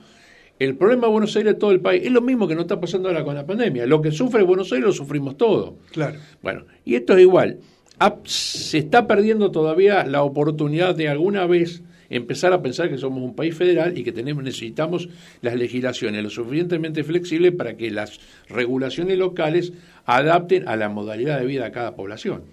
el 0.58 0.76
problema 0.76 1.06
de 1.06 1.12
Buenos 1.12 1.36
Aires 1.36 1.54
a 1.54 1.58
todo 1.58 1.70
el 1.70 1.80
país. 1.80 2.02
Es 2.04 2.10
lo 2.10 2.20
mismo 2.20 2.48
que 2.48 2.54
nos 2.54 2.62
está 2.64 2.80
pasando 2.80 3.08
ahora 3.08 3.22
con 3.24 3.34
la 3.34 3.46
pandemia. 3.46 3.86
Lo 3.86 4.00
que 4.02 4.10
sufre 4.10 4.42
Buenos 4.42 4.72
Aires 4.72 4.86
lo 4.86 4.92
sufrimos 4.92 5.36
todos. 5.36 5.74
Claro. 5.92 6.18
Bueno, 6.42 6.64
y 6.84 6.94
esto 6.96 7.14
es 7.14 7.20
igual. 7.20 7.58
Ha- 8.00 8.16
se 8.24 8.78
está 8.78 9.06
perdiendo 9.06 9.50
todavía 9.50 10.04
la 10.04 10.22
oportunidad 10.22 10.94
de 10.94 11.08
alguna 11.08 11.46
vez 11.46 11.82
empezar 12.10 12.54
a 12.54 12.62
pensar 12.62 12.88
que 12.88 12.96
somos 12.96 13.22
un 13.22 13.34
país 13.36 13.54
federal 13.54 13.98
y 13.98 14.02
que 14.02 14.12
tenemos 14.12 14.42
necesitamos 14.42 15.08
las 15.42 15.54
legislaciones 15.56 16.22
lo 16.22 16.30
suficientemente 16.30 17.04
flexibles 17.04 17.52
para 17.52 17.76
que 17.76 17.90
las 17.90 18.18
regulaciones 18.48 19.18
locales 19.18 19.74
adapten 20.06 20.66
a 20.68 20.76
la 20.76 20.88
modalidad 20.88 21.38
de 21.38 21.44
vida 21.46 21.64
de 21.64 21.70
cada 21.70 21.94
población. 21.94 22.44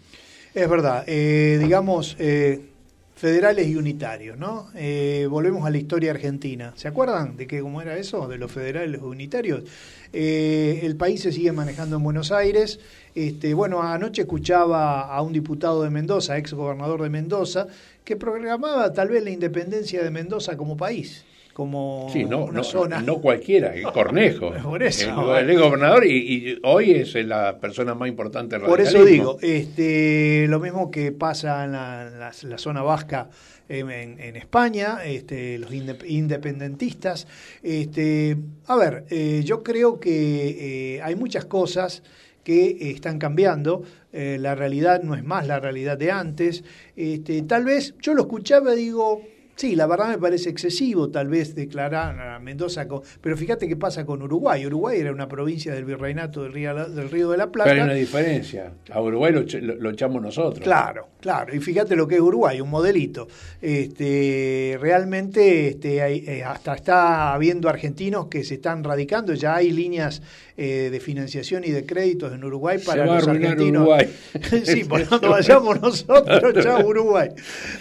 Es 0.54 0.70
verdad. 0.70 1.06
eh, 1.08 1.58
digamos, 1.62 2.18
eh, 2.20 2.60
federales 3.16 3.68
y 3.68 3.76
unitarios, 3.76 4.38
¿no? 4.38 4.68
Eh, 4.76 5.28
volvemos 5.30 5.66
a 5.66 5.70
la 5.70 5.78
historia 5.78 6.12
argentina. 6.12 6.74
¿Se 6.76 6.88
acuerdan 6.88 7.38
de 7.38 7.48
que 7.48 7.62
cómo 7.62 7.82
era 7.82 7.98
eso, 7.98 8.28
de 8.28 8.38
los 8.38 8.52
federales 8.52 9.02
o 9.02 9.08
unitarios? 9.08 9.64
Eh, 10.12 10.82
el 10.84 10.98
país 10.98 11.22
se 11.22 11.32
sigue 11.32 11.52
manejando 11.54 11.96
en 11.96 12.04
Buenos 12.04 12.32
Aires. 12.32 12.80
Este, 13.16 13.54
bueno, 13.54 13.82
anoche 13.82 14.24
escuchaba 14.24 15.14
a 15.14 15.22
un 15.22 15.32
diputado 15.32 15.84
de 15.84 15.90
Mendoza, 15.90 16.38
ex 16.38 16.54
gobernador 16.54 17.02
de 17.04 17.10
Mendoza, 17.10 17.68
que 18.04 18.18
programaba 18.18 18.92
tal 18.92 19.10
vez 19.10 19.24
la 19.24 19.32
independencia 19.32 20.04
de 20.04 20.12
Mendoza 20.12 20.58
como 20.58 20.76
país. 20.76 21.24
Como 21.56 22.10
Sí, 22.12 22.26
no, 22.26 22.44
una 22.44 22.58
no, 22.58 22.64
zona. 22.66 23.02
no 23.02 23.22
cualquiera, 23.22 23.72
Cornejo. 23.94 24.52
Por 24.64 24.84
eso, 24.84 25.38
el, 25.38 25.50
el 25.50 25.58
gobernador 25.58 26.06
y, 26.06 26.12
y 26.50 26.60
hoy 26.64 26.92
es 26.92 27.16
la 27.26 27.58
persona 27.60 27.96
más 27.96 28.10
importante 28.10 28.58
del 28.58 28.66
Por 28.66 28.82
eso 28.82 29.06
digo, 29.06 29.38
este, 29.42 30.48
lo 30.50 30.60
mismo 30.60 30.92
que 30.92 31.14
pasa 31.14 31.64
en 31.64 31.72
la, 31.72 32.08
en 32.12 32.20
la- 32.20 32.32
la 32.44 32.58
zona 32.58 32.82
vasca 32.82 33.30
en, 33.70 33.90
en 33.90 34.36
España, 34.36 35.00
este, 35.06 35.58
los 35.58 35.72
inde- 35.72 36.06
independentistas. 36.06 37.26
Este, 37.64 38.36
a 38.68 38.76
ver, 38.76 39.06
eh, 39.10 39.42
yo 39.46 39.64
creo 39.64 39.98
que 39.98 40.96
eh, 40.98 41.02
hay 41.02 41.16
muchas 41.16 41.46
cosas 41.46 42.04
que 42.44 42.92
están 42.92 43.18
cambiando. 43.18 43.82
eh, 44.12 44.38
la 44.40 44.56
realidad 44.56 45.02
no 45.04 45.16
es 45.16 45.24
más 45.24 45.48
la 45.48 45.60
realidad 45.62 45.98
de 45.98 46.12
antes. 46.12 46.64
Este, 46.98 47.42
tal 47.44 47.64
vez 47.64 47.96
yo 48.02 48.14
lo 48.14 48.24
escuchaba 48.24 48.74
y 48.74 48.78
digo, 48.78 49.22
Sí, 49.56 49.76
la 49.76 49.88
verdad 49.88 50.10
me 50.10 50.18
parece 50.18 50.50
excesivo 50.50 51.10
tal 51.10 51.30
vez 51.30 51.56
declarar 51.56 52.20
a 52.20 52.40
Mendoza, 52.40 52.88
con, 52.90 53.02
pero 53.22 53.38
fíjate 53.38 53.68
qué 53.70 53.78
pasa 53.78 54.06
con 54.06 54.22
Uruguay. 54.22 54.66
Uruguay 54.66 55.00
era 55.00 55.12
una 55.14 55.28
provincia 55.30 55.74
del 55.74 55.86
virreinato 55.86 56.44
del 56.44 56.52
Río, 56.52 56.90
del 56.90 57.10
Río 57.10 57.30
de 57.32 57.38
la 57.38 57.50
Plata. 57.52 57.70
Pero 57.70 57.84
hay 57.84 57.90
una 57.90 57.94
diferencia. 57.98 58.74
A 58.92 59.02
Uruguay 59.02 59.32
lo, 59.32 59.42
lo- 59.62 59.76
lo 59.76 59.90
echamos 59.92 60.22
nosotros. 60.22 60.62
Claro, 60.64 61.08
claro. 61.22 61.56
Y 61.56 61.60
fíjate 61.60 61.96
lo 61.96 62.06
que 62.08 62.16
es 62.16 62.22
Uruguay, 62.22 62.60
un 62.60 62.70
modelito. 62.70 63.28
Este, 63.62 64.78
realmente 64.82 65.70
este, 65.70 66.02
hay- 66.02 66.24
eh, 66.28 66.44
hasta 66.44 66.76
está 66.76 67.34
habiendo 67.34 67.70
argentinos 67.70 68.28
que 68.28 68.44
se 68.44 68.56
están 68.56 68.84
radicando. 68.84 69.34
Ya 69.34 69.56
hay 69.56 69.72
líneas 69.72 70.22
eh, 70.58 70.90
de 70.92 71.00
financiación 71.00 71.64
y 71.66 71.72
de 71.72 71.86
créditos 71.86 72.34
en 72.34 72.44
Uruguay 72.44 72.80
Se 72.80 72.86
para 72.86 73.06
va 73.06 73.14
a 73.14 73.16
los 73.20 73.28
arruinar 73.28 73.52
argentinos. 73.54 73.82
Uruguay. 73.84 74.10
sí, 74.66 74.84
por 74.86 75.08
donde 75.08 75.28
vayamos 75.28 75.82
nosotros, 75.82 76.54
chao 76.64 76.86
Uruguay. 76.86 77.30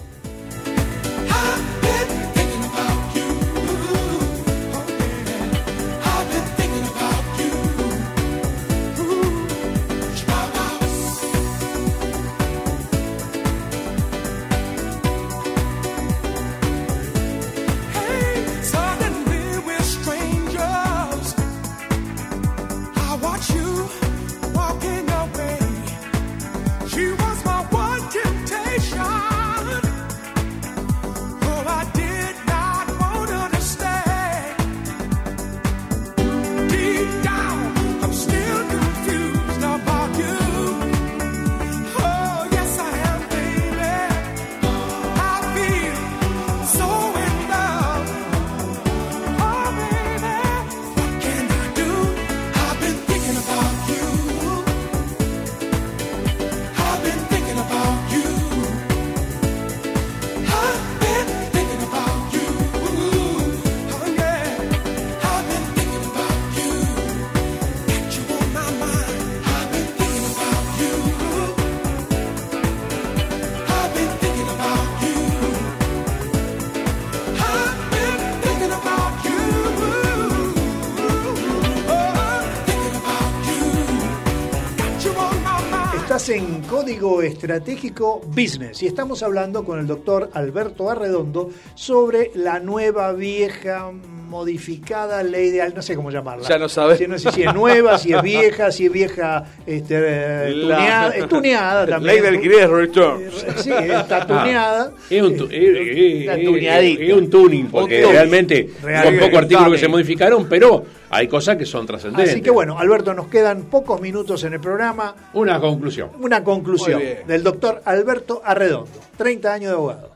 Código 86.80 87.22
Estratégico 87.22 88.20
Business 88.26 88.82
y 88.82 88.86
estamos 88.86 89.22
hablando 89.22 89.64
con 89.64 89.78
el 89.78 89.86
doctor 89.86 90.28
Alberto 90.34 90.90
Arredondo 90.90 91.48
sobre 91.74 92.32
la 92.34 92.60
nueva, 92.60 93.14
vieja, 93.14 93.90
modificada 94.28 95.22
ley 95.22 95.48
de... 95.52 95.70
No 95.70 95.80
sé 95.80 95.96
cómo 95.96 96.10
llamarla. 96.10 96.46
Ya 96.46 96.58
no 96.58 96.68
sabes. 96.68 96.98
Si, 96.98 97.06
no 97.06 97.18
sé 97.18 97.32
si 97.32 97.44
es 97.44 97.54
nueva, 97.54 97.96
si 97.96 98.12
es 98.12 98.20
vieja, 98.20 98.70
si 98.70 98.84
es 98.86 98.92
vieja 98.92 99.44
este, 99.64 99.94
eh, 99.96 100.50
La- 100.54 100.76
tuneada. 100.76 101.16
Es 101.16 101.28
tuneada 101.30 101.86
también. 101.88 102.14
Ley 102.14 102.22
de 102.22 102.28
alquileres 102.28 102.68
return. 102.68 103.22
Eh, 103.22 103.30
Sí, 103.56 103.70
está 103.72 104.26
tuneada. 104.26 104.92
Es 105.08 105.22
un, 105.22 105.34
tu- 105.34 105.44
eh, 105.46 105.48
eh, 105.52 106.20
Está 106.20 106.34
eh, 106.38 106.44
tuneadita. 106.44 107.02
es 107.04 107.12
un 107.14 107.30
tuning, 107.30 107.66
porque 107.70 108.04
realmente 108.04 108.68
Real- 108.82 109.04
son 109.06 109.18
pocos 109.18 109.38
artículos 109.38 109.72
que 109.72 109.78
se 109.78 109.88
modificaron, 109.88 110.46
pero 110.46 110.84
hay 111.10 111.28
cosas 111.28 111.56
que 111.56 111.66
son 111.66 111.86
trascendentes. 111.86 112.32
Así 112.32 112.42
que 112.42 112.50
bueno, 112.50 112.78
Alberto, 112.78 113.14
nos 113.14 113.28
quedan 113.28 113.62
pocos 113.64 114.00
minutos 114.00 114.42
en 114.44 114.54
el 114.54 114.60
programa. 114.60 115.14
Una 115.32 115.60
conclusión. 115.60 116.10
Una 116.20 116.42
conclusión 116.42 117.02
del 117.26 117.42
doctor 117.42 117.82
Alberto 117.84 118.42
Arredondo, 118.44 118.90
30 119.16 119.52
años 119.52 119.70
de 119.70 119.76
abogado. 119.76 120.10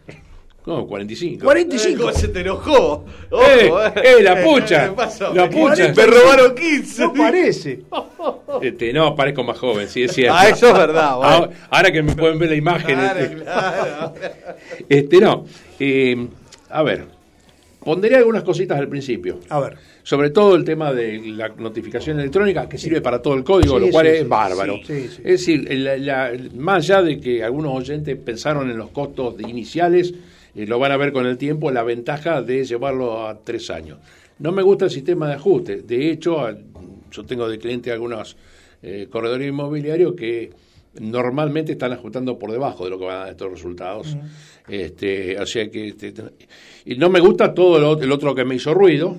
No, 0.66 0.86
45. 0.86 1.42
45. 1.44 1.98
¿Cómo 2.02 2.12
se 2.12 2.28
te 2.28 2.40
enojó? 2.40 3.04
Ojo, 3.30 3.42
¡Eh! 3.42 3.72
eh. 3.96 4.16
¡Eh, 4.18 4.22
la 4.22 4.42
pucha! 4.42 4.90
¿Qué 4.90 4.92
pasó? 4.94 5.34
La 5.34 5.48
pucha. 5.48 5.92
Me 5.96 6.06
robaron 6.06 6.54
15. 6.54 7.02
No 7.02 7.12
parece. 7.12 7.80
Este, 8.60 8.92
no, 8.92 9.14
parezco 9.14 9.42
más 9.42 9.58
joven, 9.58 9.88
sí, 9.88 10.02
es 10.02 10.12
cierto. 10.12 10.34
Ah, 10.36 10.48
eso 10.48 10.66
es 10.68 10.74
verdad. 10.74 11.16
bueno. 11.16 11.32
Ahora, 11.32 11.50
ahora 11.70 11.92
que 11.92 12.02
me 12.02 12.14
pueden 12.14 12.38
ver 12.38 12.50
la 12.50 12.56
imagen. 12.56 12.98
Claro, 12.98 13.20
este, 13.20 13.36
claro. 13.36 14.14
este, 14.88 15.20
no. 15.20 15.44
Eh, 15.78 16.28
a 16.68 16.82
ver, 16.82 17.06
pondré 17.84 18.16
algunas 18.16 18.42
cositas 18.42 18.78
al 18.78 18.88
principio. 18.88 19.40
A 19.48 19.60
ver. 19.60 19.76
Sobre 20.02 20.30
todo 20.30 20.54
el 20.56 20.64
tema 20.64 20.92
de 20.92 21.18
la 21.26 21.48
notificación 21.48 22.18
electrónica, 22.20 22.68
que 22.68 22.78
sirve 22.78 23.00
para 23.00 23.20
todo 23.22 23.34
el 23.34 23.44
código, 23.44 23.78
Sí, 23.78 23.86
lo 23.86 23.90
cual 23.92 24.06
sí, 24.06 24.12
es 24.16 24.28
bárbaro. 24.28 24.80
Es 24.88 25.22
decir, 25.22 25.66
la- 25.78 25.96
la- 25.96 26.32
más 26.56 26.84
allá 26.90 27.02
de 27.02 27.20
que 27.20 27.42
algunos 27.42 27.72
oyentes 27.74 28.16
pensaron 28.16 28.70
en 28.70 28.76
los 28.78 28.90
costos 28.90 29.34
iniciales, 29.40 30.12
eh, 30.54 30.66
lo 30.66 30.78
van 30.78 30.92
a 30.92 30.96
ver 30.96 31.12
con 31.12 31.26
el 31.26 31.38
tiempo, 31.38 31.70
la 31.70 31.82
ventaja 31.82 32.42
de 32.42 32.64
llevarlo 32.64 33.26
a 33.26 33.38
tres 33.40 33.70
años. 33.70 33.98
No 34.38 34.52
me 34.52 34.62
gusta 34.62 34.86
el 34.86 34.90
sistema 34.90 35.28
de 35.28 35.34
ajuste. 35.34 35.82
De 35.82 36.10
hecho, 36.10 36.36
yo 37.12 37.24
tengo 37.24 37.48
de 37.48 37.58
cliente 37.58 37.90
algunos 37.92 38.36
eh, 38.82 39.08
corredores 39.10 39.46
inmobiliarios 39.48 40.14
que 40.14 40.50
normalmente 40.98 41.72
están 41.72 41.92
ajustando 41.92 42.38
por 42.38 42.50
debajo 42.50 42.84
de 42.84 42.90
lo 42.90 42.98
que 42.98 43.04
van 43.04 43.16
a 43.16 43.20
dar 43.20 43.30
estos 43.30 43.50
resultados. 43.50 44.16
este, 44.68 45.38
o 45.38 45.46
sea 45.46 45.70
que 45.70 45.88
este, 45.88 46.12
y 46.84 46.96
no 46.96 47.10
me 47.10 47.20
gusta 47.20 47.54
todo 47.54 47.78
lo- 47.78 48.00
el 48.02 48.10
otro 48.12 48.34
que 48.34 48.44
me 48.44 48.54
hizo 48.56 48.74
ruido, 48.74 49.16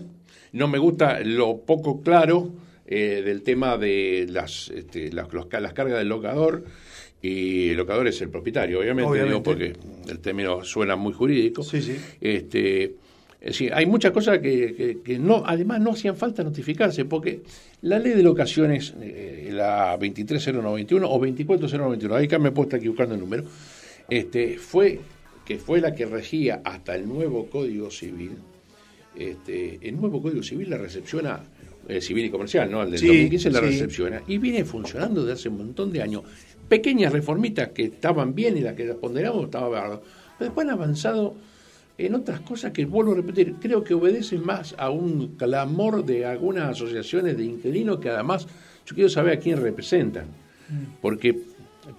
no 0.53 0.67
me 0.67 0.77
gusta 0.79 1.19
lo 1.21 1.57
poco 1.59 2.01
claro 2.01 2.49
eh, 2.85 3.21
del 3.23 3.41
tema 3.43 3.77
de 3.77 4.27
las, 4.29 4.69
este, 4.69 5.11
las, 5.13 5.31
los 5.33 5.47
las 5.51 5.73
cargas 5.73 5.97
del 5.99 6.09
locador. 6.09 6.63
Y 7.23 7.69
el 7.69 7.77
locador 7.77 8.07
es 8.07 8.19
el 8.21 8.29
propietario, 8.29 8.79
obviamente, 8.79 9.11
Obviamente. 9.11 9.31
digo, 9.31 9.43
porque 9.43 9.73
el 10.11 10.19
término 10.19 10.63
suena 10.63 10.95
muy 10.95 11.13
jurídico. 11.13 11.61
Sí, 11.63 11.79
sí. 11.81 11.95
Este, 12.19 12.95
es 13.41 13.47
decir, 13.53 13.73
hay 13.73 13.87
muchas 13.87 14.11
cosas 14.11 14.37
que, 14.39 14.73
que- 14.75 14.99
que 15.03 15.17
no, 15.19 15.43
además 15.45 15.81
no 15.81 15.91
hacían 15.91 16.15
falta 16.15 16.43
notificarse, 16.43 17.05
porque 17.05 17.41
la 17.81 17.97
ley 17.97 18.13
de 18.13 18.21
locaciones, 18.23 18.93
eh, 19.01 19.49
la 19.51 19.97
230921 19.97 21.09
o 21.09 21.19
24091, 21.19 22.15
ahí 22.15 22.25
acá 22.25 22.37
me 22.39 22.51
puedo 22.51 22.67
estar 22.67 22.79
equivocando 22.79 23.15
el 23.15 23.21
número, 23.21 23.43
este, 24.09 24.57
fue 24.59 24.99
que 25.43 25.57
fue 25.57 25.81
la 25.81 25.93
que 25.95 26.05
regía 26.05 26.61
hasta 26.63 26.95
el 26.95 27.07
nuevo 27.07 27.47
Código 27.47 27.89
Civil. 27.89 28.33
Este, 29.15 29.79
el 29.81 29.99
nuevo 29.99 30.21
Código 30.21 30.43
Civil 30.43 30.69
la 30.69 30.77
recepciona, 30.77 31.41
eh, 31.87 31.99
civil 31.99 32.25
y 32.25 32.29
comercial, 32.29 32.69
¿no? 32.71 32.83
El 32.83 32.91
del 32.91 32.99
Sí, 32.99 33.07
2015 33.07 33.49
la 33.51 33.59
sí. 33.59 33.65
recepciona 33.65 34.21
y 34.27 34.37
viene 34.37 34.63
funcionando 34.63 35.21
desde 35.25 35.33
hace 35.39 35.49
un 35.49 35.57
montón 35.57 35.91
de 35.91 36.01
años. 36.01 36.21
Pequeñas 36.69 37.11
reformitas 37.11 37.69
que 37.69 37.83
estaban 37.85 38.33
bien 38.33 38.55
y 38.57 38.61
las 38.61 38.75
que 38.75 38.85
las 38.85 38.95
ponderamos 38.97 39.45
estaba 39.45 39.67
bárbaro. 39.67 40.03
Pero 40.37 40.49
después 40.51 40.65
han 40.67 40.73
avanzado 40.73 41.35
en 42.05 42.15
otras 42.15 42.41
cosas 42.41 42.71
que 42.71 42.85
vuelvo 42.85 43.11
a 43.13 43.15
repetir, 43.15 43.55
creo 43.61 43.83
que 43.83 43.93
obedecen 43.93 44.45
más 44.45 44.75
a 44.77 44.89
un 44.89 45.35
clamor 45.37 46.05
de 46.05 46.25
algunas 46.25 46.69
asociaciones 46.69 47.37
de 47.37 47.43
inquilinos 47.45 47.99
que 47.99 48.09
además 48.09 48.47
yo 48.85 48.95
quiero 48.95 49.09
saber 49.09 49.37
a 49.37 49.39
quién 49.39 49.61
representan. 49.61 50.25
Porque, 51.01 51.37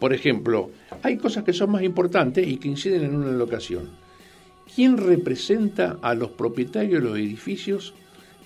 por 0.00 0.12
ejemplo, 0.14 0.70
hay 1.02 1.16
cosas 1.18 1.44
que 1.44 1.52
son 1.52 1.70
más 1.70 1.82
importantes 1.82 2.46
y 2.46 2.56
que 2.56 2.68
inciden 2.68 3.04
en 3.04 3.14
una 3.16 3.32
locación. 3.32 3.90
¿Quién 4.74 4.96
representa 4.96 5.98
a 6.00 6.14
los 6.14 6.30
propietarios 6.30 7.02
de 7.02 7.08
los 7.08 7.18
edificios 7.18 7.92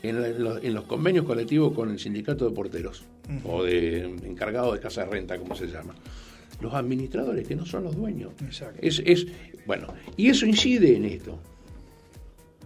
en, 0.03 0.21
la- 0.21 0.29
en 0.29 0.43
los, 0.43 0.65
en 0.65 0.75
los 0.75 0.85
convenios 0.85 1.25
colectivos 1.25 1.73
con 1.73 1.91
el 1.91 1.99
sindicato 2.01 2.49
de 2.49 2.55
porteros 2.55 3.05
o 3.45 3.63
de 3.63 4.01
encargados 4.25 4.75
de 4.75 4.81
casa 4.81 5.05
de 5.05 5.11
renta, 5.11 5.39
como 5.39 5.55
se 5.55 5.67
llama. 5.67 5.95
Los 6.61 6.73
administradores, 6.75 7.47
que 7.47 7.55
no 7.55 7.67
son 7.67 7.85
los 7.85 7.97
dueños. 7.97 8.33
Exacto. 8.43 8.79
Es, 8.81 9.03
es, 9.05 9.27
bueno, 9.67 9.89
y 10.17 10.31
eso 10.31 10.47
incide 10.47 10.97
en 10.97 11.05
esto. 11.05 11.39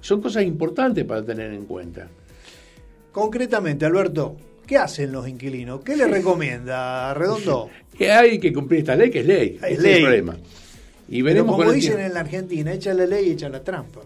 Son 0.01 0.20
cosas 0.20 0.45
importantes 0.45 1.05
para 1.05 1.24
tener 1.24 1.53
en 1.53 1.64
cuenta. 1.64 2.09
Concretamente, 3.12 3.84
Alberto, 3.84 4.36
¿qué 4.66 4.78
hacen 4.78 5.12
los 5.12 5.28
inquilinos? 5.28 5.80
¿Qué 5.82 5.97
le 5.97 6.07
recomienda 6.07 7.12
Redondo? 7.14 7.70
Que 8.01 8.11
hay 8.11 8.38
que 8.38 8.51
cumplir 8.51 8.80
esta 8.80 8.97
ley, 8.97 9.11
que 9.11 9.20
es 9.20 9.26
ley. 9.26 9.59
Es 9.62 9.78
ley. 9.78 9.97
el 9.97 10.03
problema. 10.03 10.36
Y 11.09 11.22
Pero 11.22 11.24
veremos 11.24 11.53
como 11.53 11.64
con 11.64 11.74
el 11.74 11.80
dicen 11.80 12.01
en 12.01 12.14
la 12.14 12.20
Argentina, 12.20 12.72
echa 12.72 12.95
la 12.95 13.05
ley 13.05 13.28
y 13.28 13.32
echa 13.32 13.51
la 13.51 13.62
trampa. 13.62 14.01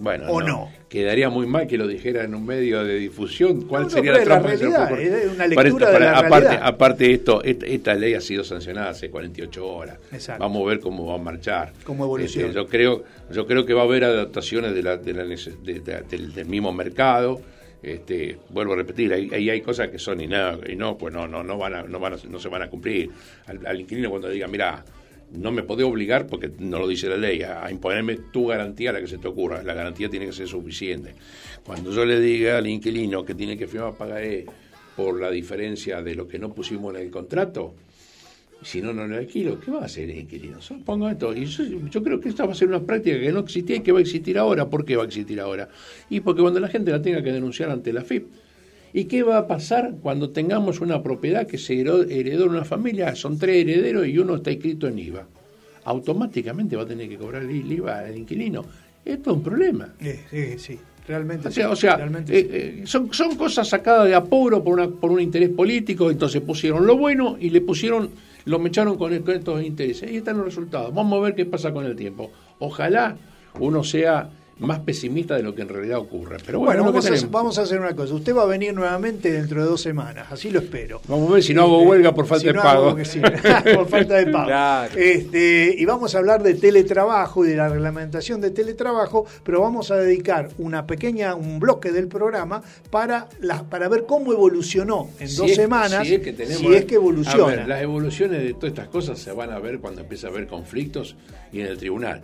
Bueno, 0.00 0.26
¿O 0.30 0.40
no? 0.40 0.70
Quedaría 0.88 1.28
muy 1.28 1.46
mal 1.46 1.66
que 1.66 1.76
lo 1.76 1.86
dijera 1.86 2.24
en 2.24 2.34
un 2.34 2.46
medio 2.46 2.82
de 2.84 2.94
difusión. 2.96 3.62
¿Cuál 3.62 3.82
No, 3.82 3.88
no, 3.88 3.94
sería 3.94 4.12
la 4.12 4.22
trampa 4.24 4.50
que 4.52 4.56
se 4.58 4.64
le 4.64 4.70
realidad, 4.86 5.18
es 5.18 5.32
una 5.32 5.46
lectura 5.46 5.90
de 5.90 6.00
la 6.00 6.18
aparte, 6.18 6.40
realidad. 6.48 6.66
aparte 6.66 7.12
esto, 7.12 7.42
esta, 7.44 7.66
esta 7.66 7.94
ley 7.94 8.14
ha 8.14 8.20
sido 8.20 8.44
sancionada 8.44 8.90
hace 8.90 9.10
48 9.10 9.66
horas. 9.66 9.98
Exacto. 10.12 10.42
Vamos 10.42 10.62
a 10.62 10.66
ver 10.68 10.80
cómo 10.80 11.06
va 11.06 11.16
a 11.16 11.18
marchar. 11.18 11.72
Cómo 11.84 12.04
evoluciona. 12.04 12.46
Este, 12.48 12.56
yo 12.58 12.66
creo, 12.68 13.04
yo 13.30 13.46
creo 13.46 13.66
que 13.66 13.74
va 13.74 13.82
a 13.82 13.84
haber 13.84 14.04
adaptaciones 14.04 14.74
de 14.74 14.82
la, 14.82 14.96
de 14.96 15.12
la 15.12 15.24
de- 15.24 16.02
del, 16.08 16.32
del 16.34 16.46
mismo 16.46 16.72
mercado. 16.72 17.40
Este, 17.82 18.38
vuelvo 18.50 18.72
a 18.72 18.76
repetir, 18.76 19.12
ahí, 19.12 19.30
ahí 19.32 19.50
hay 19.50 19.60
cosas 19.60 19.88
que 19.88 19.98
son 20.00 20.20
y 20.20 20.26
no 20.26 20.98
pues 20.98 21.14
no, 21.14 21.28
no, 21.28 21.44
no 21.44 21.56
van 21.58 21.74
a, 21.74 21.82
no 21.84 22.00
van 22.00 22.14
a- 22.14 22.18
no 22.28 22.38
se 22.40 22.48
van 22.48 22.62
a 22.62 22.68
cumplir. 22.68 23.10
Al, 23.46 23.64
al 23.66 23.80
inquilino 23.80 24.10
cuando 24.10 24.28
diga, 24.28 24.48
mira, 24.48 24.84
no 25.32 25.52
me 25.52 25.62
podés 25.62 25.86
obligar 25.86 26.26
porque 26.26 26.50
no 26.58 26.78
lo 26.78 26.88
dice 26.88 27.08
la 27.08 27.16
ley 27.16 27.42
a, 27.42 27.70
imponerme 27.70 28.16
tu 28.32 28.46
garantía 28.46 28.92
la 28.92 29.00
que 29.00 29.06
se 29.06 29.18
te 29.18 29.28
ocurra. 29.28 29.62
La 29.62 29.74
garantía 29.74 30.08
tiene 30.08 30.26
que 30.26 30.32
ser 30.32 30.48
suficiente. 30.48 31.14
Cuando 31.64 31.92
yo 31.92 32.04
le 32.04 32.20
diga 32.20 32.58
al 32.58 32.66
inquilino 32.66 33.24
que 33.24 33.34
tiene 33.34 33.56
que 33.56 33.66
firmar 33.66 33.94
pagaré 33.94 34.46
por 34.96 35.20
la 35.20 35.30
diferencia 35.30 36.02
de 36.02 36.14
lo 36.14 36.26
que 36.26 36.38
no 36.38 36.52
pusimos 36.52 36.94
en 36.94 37.02
el 37.02 37.10
contrato, 37.10 37.74
si 38.62 38.82
no, 38.82 38.92
no 38.92 39.06
lo 39.06 39.16
alquilo, 39.16 39.60
¿qué 39.60 39.70
va 39.70 39.82
a 39.82 39.84
hacer 39.84 40.10
el 40.10 40.18
inquilino? 40.18 40.58
Pongo 40.84 41.08
esto. 41.08 41.34
Y 41.34 41.46
yo 41.46 42.02
creo 42.02 42.20
que 42.20 42.28
esta 42.28 42.44
va 42.44 42.52
a 42.52 42.56
ser 42.56 42.68
una 42.68 42.80
práctica 42.80 43.18
que 43.20 43.30
no 43.30 43.40
existía 43.40 43.76
y 43.76 43.80
que 43.80 43.92
va 43.92 43.98
a 43.98 44.02
existir 44.02 44.36
ahora. 44.38 44.68
¿Por 44.68 44.84
qué 44.84 44.96
va 44.96 45.04
a 45.04 45.06
existir 45.06 45.38
ahora? 45.40 45.68
Y 46.10 46.20
porque 46.20 46.42
cuando 46.42 46.58
la 46.58 46.68
gente 46.68 46.90
la 46.90 47.00
tenga 47.00 47.22
que 47.22 47.32
denunciar 47.32 47.70
ante 47.70 47.92
la 47.92 48.02
FIP. 48.02 48.26
¿Y 48.92 49.04
qué 49.04 49.22
va 49.22 49.38
a 49.38 49.46
pasar 49.46 49.94
cuando 50.02 50.30
tengamos 50.30 50.80
una 50.80 51.02
propiedad 51.02 51.46
que 51.46 51.58
se 51.58 51.78
heredó, 51.80 52.04
en 52.08 52.50
una 52.50 52.64
familia? 52.64 53.14
Son 53.14 53.38
tres 53.38 53.66
herederos 53.66 54.06
y 54.06 54.18
uno 54.18 54.36
está 54.36 54.50
inscrito 54.50 54.88
en 54.88 54.98
IVA. 54.98 55.26
Automáticamente 55.84 56.76
va 56.76 56.82
a 56.82 56.86
tener 56.86 57.08
que 57.08 57.16
cobrar 57.16 57.42
el 57.42 57.72
IVA 57.72 58.00
al 58.00 58.16
inquilino. 58.16 58.64
Esto 59.04 59.30
es 59.30 59.36
un 59.36 59.42
problema. 59.42 59.94
Eh, 60.00 60.20
sí, 60.30 60.58
sí, 60.58 60.78
realmente 61.06 61.48
O 61.48 61.50
sea, 61.50 61.66
sí, 61.66 61.72
o 61.72 61.76
sea, 61.76 61.96
realmente 61.96 62.38
eh, 62.38 62.42
sí. 62.42 62.48
eh, 62.52 62.86
son, 62.86 63.12
son 63.12 63.36
cosas 63.36 63.68
sacadas 63.68 64.06
de 64.06 64.14
apuro 64.14 64.62
por, 64.62 64.74
una, 64.74 64.88
por 64.88 65.10
un 65.10 65.20
interés 65.20 65.50
político, 65.50 66.10
entonces 66.10 66.42
pusieron 66.42 66.86
lo 66.86 66.96
bueno 66.96 67.36
y 67.40 67.50
le 67.50 67.60
pusieron, 67.60 68.10
lo 68.44 68.58
mecharon 68.58 68.96
con, 68.96 69.16
con 69.20 69.34
estos 69.34 69.62
intereses. 69.62 70.08
Ahí 70.08 70.16
están 70.16 70.36
los 70.36 70.46
resultados. 70.46 70.94
Vamos 70.94 71.18
a 71.18 71.22
ver 71.22 71.34
qué 71.34 71.46
pasa 71.46 71.72
con 71.72 71.84
el 71.84 71.96
tiempo. 71.96 72.30
Ojalá 72.58 73.16
uno 73.60 73.82
sea 73.84 74.30
más 74.60 74.80
pesimista 74.80 75.36
de 75.36 75.42
lo 75.42 75.54
que 75.54 75.62
en 75.62 75.68
realidad 75.68 75.98
ocurre. 75.98 76.38
Pero 76.44 76.58
bueno, 76.58 76.70
Bueno, 76.82 76.84
vamos 76.92 77.04
a, 77.06 77.08
tenemos. 77.10 77.30
vamos 77.30 77.58
a 77.58 77.62
hacer 77.62 77.78
una 77.78 77.94
cosa. 77.94 78.14
Usted 78.14 78.34
va 78.34 78.42
a 78.42 78.46
venir 78.46 78.74
nuevamente 78.74 79.30
dentro 79.30 79.62
de 79.62 79.68
dos 79.68 79.80
semanas, 79.80 80.26
así 80.30 80.50
lo 80.50 80.58
espero. 80.58 81.00
Vamos 81.06 81.30
a 81.30 81.34
ver 81.34 81.42
si 81.44 81.54
no 81.54 81.62
hago 81.62 81.82
huelga 81.82 82.12
por 82.14 82.26
falta 82.26 82.40
Si 82.40 82.46
de 82.48 82.52
no 82.54 82.62
pago. 82.62 82.88
hago 82.88 83.04
sí, 83.04 83.20
por 83.74 83.88
falta 83.88 84.16
de 84.16 84.26
pago. 84.32 84.46
Claro. 84.46 84.94
Este, 84.98 85.74
y 85.78 85.84
vamos 85.84 86.14
a 86.14 86.18
hablar 86.18 86.42
de 86.42 86.54
teletrabajo 86.54 87.44
y 87.46 87.50
de 87.50 87.56
la 87.56 87.68
reglamentación 87.68 88.40
de 88.40 88.50
teletrabajo, 88.50 89.26
pero 89.44 89.60
vamos 89.60 89.90
a 89.90 89.96
dedicar 89.96 90.48
una 90.58 90.86
pequeña, 90.86 91.34
un 91.36 91.60
bloque 91.60 91.92
del 91.92 92.08
programa 92.08 92.62
para, 92.90 93.28
las 93.40 93.62
para 93.62 93.88
ver 93.88 94.06
cómo 94.06 94.32
evolucionó 94.32 95.08
en 95.20 95.28
Si 95.28 95.36
dos 95.36 95.50
es- 95.50 95.56
semanas, 95.56 96.06
si 96.06 96.14
es 96.14 96.20
que, 96.20 96.32
tenemos- 96.32 96.58
si 96.60 96.74
es 96.74 96.84
que 96.84 96.96
evoluciona. 96.96 97.44
A 97.44 97.56
ver, 97.56 97.68
las 97.68 97.82
evoluciones 97.82 98.42
de 98.42 98.54
todas 98.54 98.70
estas 98.70 98.88
cosas 98.88 99.18
se 99.18 99.30
van 99.32 99.50
a 99.52 99.58
ver 99.60 99.78
cuando 99.78 100.00
empiece 100.00 100.26
a 100.26 100.30
haber 100.30 100.46
conflictos 100.48 101.14
y 101.52 101.60
en 101.60 101.66
el 101.66 101.78
tribunal. 101.78 102.20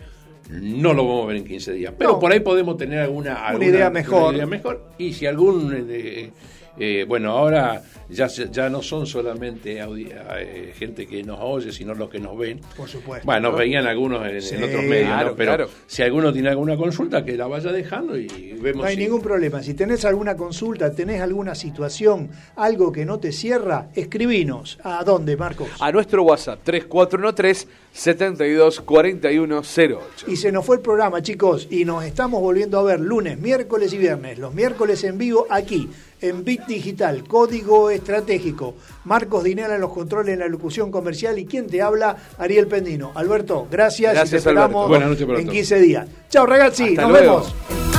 No 0.50 0.92
lo 0.92 1.06
vamos 1.06 1.24
a 1.24 1.26
ver 1.28 1.36
en 1.36 1.44
15 1.44 1.72
días, 1.72 1.94
pero 1.96 2.12
No. 2.12 2.18
por 2.20 2.32
ahí 2.32 2.40
podemos 2.40 2.76
tener 2.76 2.98
alguna, 3.00 3.46
alguna- 3.46 3.66
idea 3.66 3.90
mejor. 3.90 4.28
una 4.28 4.36
idea 4.36 4.46
mejor. 4.46 4.82
Y 4.98 5.12
si 5.12 5.26
algún. 5.26 5.86
eh, 5.90 6.30
eh, 6.76 7.04
bueno, 7.06 7.30
ahora 7.30 7.82
ya, 8.08 8.26
ya 8.26 8.68
no 8.68 8.82
son 8.82 9.06
solamente 9.06 9.78
eh, 9.80 10.72
gente 10.76 11.06
que 11.06 11.22
nos 11.22 11.38
oye, 11.40 11.70
sino 11.70 11.94
los 11.94 12.10
que 12.10 12.18
nos 12.18 12.36
ven. 12.36 12.60
Por 12.76 12.88
supuesto. 12.88 13.24
Bueno, 13.24 13.42
nos 13.42 13.52
¿no? 13.52 13.58
veían 13.58 13.86
algunos 13.86 14.26
en, 14.26 14.62
otros 14.64 14.82
medios, 14.82 15.08
¿no? 15.24 15.34
pero 15.36 15.54
claro. 15.56 15.68
si 15.86 16.02
alguno 16.02 16.32
tiene 16.32 16.48
alguna 16.48 16.76
consulta, 16.76 17.24
que 17.24 17.36
la 17.36 17.46
vaya 17.46 17.70
dejando 17.70 18.18
y 18.18 18.26
vemos 18.60 18.82
No 18.82 18.88
hay 18.88 18.96
si- 18.96 19.02
ningún 19.02 19.20
problema. 19.22 19.62
Si 19.62 19.74
tenés 19.74 20.04
alguna 20.04 20.36
consulta, 20.36 20.92
tenés 20.92 21.20
alguna 21.20 21.54
situación, 21.54 22.28
algo 22.56 22.90
que 22.90 23.04
no 23.04 23.20
te 23.20 23.30
cierra, 23.30 23.88
escribinos. 23.94 24.78
¿A 24.82 25.04
dónde, 25.04 25.36
Marcos? 25.36 25.68
A 25.78 25.92
nuestro 25.92 26.24
WhatsApp 26.24 26.58
3413 26.64 27.68
72 27.94 28.80
41 28.80 29.62
08. 29.62 30.00
Y 30.26 30.36
se 30.36 30.50
nos 30.50 30.66
fue 30.66 30.76
el 30.76 30.82
programa, 30.82 31.22
chicos, 31.22 31.68
y 31.70 31.84
nos 31.84 32.04
estamos 32.04 32.40
volviendo 32.40 32.78
a 32.78 32.82
ver 32.82 32.98
lunes, 32.98 33.38
miércoles 33.38 33.92
y 33.92 33.98
viernes. 33.98 34.36
Los 34.38 34.52
miércoles 34.52 35.04
en 35.04 35.16
vivo 35.16 35.46
aquí, 35.48 35.88
en 36.20 36.44
Bit 36.44 36.66
Digital, 36.66 37.22
Código 37.28 37.90
Estratégico. 37.90 38.74
Marcos 39.04 39.44
Dinera 39.44 39.76
en 39.76 39.80
los 39.80 39.92
controles 39.92 40.32
en 40.34 40.40
la 40.40 40.48
locución 40.48 40.90
comercial 40.90 41.38
y 41.38 41.46
quien 41.46 41.68
te 41.68 41.82
habla, 41.82 42.16
Ariel 42.38 42.66
Pendino. 42.66 43.12
Alberto, 43.14 43.68
gracias, 43.70 44.10
y 44.12 44.14
te 44.14 44.18
Gracias, 44.20 44.38
esperamos 44.40 44.64
Alberto. 44.66 44.88
Buenas 44.88 45.08
noches 45.10 45.22
en 45.22 45.28
todos. 45.28 45.52
15 45.52 45.80
días. 45.80 46.08
Chao, 46.30 46.46
ragazzi, 46.46 46.88
Hasta 46.88 47.02
nos 47.02 47.10
luego. 47.12 47.44
vemos. 47.70 47.93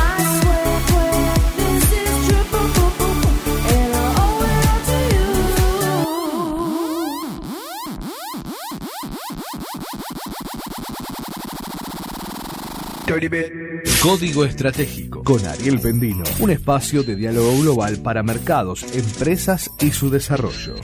Código 14.02 14.44
Estratégico 14.44 15.24
con 15.24 15.46
Ariel 15.48 15.80
Pendino, 15.80 16.26
un 16.40 16.52
espacio 16.52 17.02
de 17.02 17.16
diálogo 17.16 17.58
global 17.62 17.98
para 18.00 18.24
mercados, 18.24 18.84
empresas 18.94 19.72
y 19.80 19.92
su 19.92 20.10
desarrollo. 20.10 20.76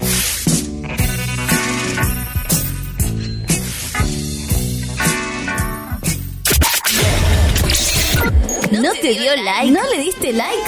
¿No 8.72 8.94
te 9.02 9.14
dio 9.14 9.36
like? 9.44 9.72
¿No 9.72 9.82
le 9.94 10.02
diste 10.02 10.32
like? 10.32 10.62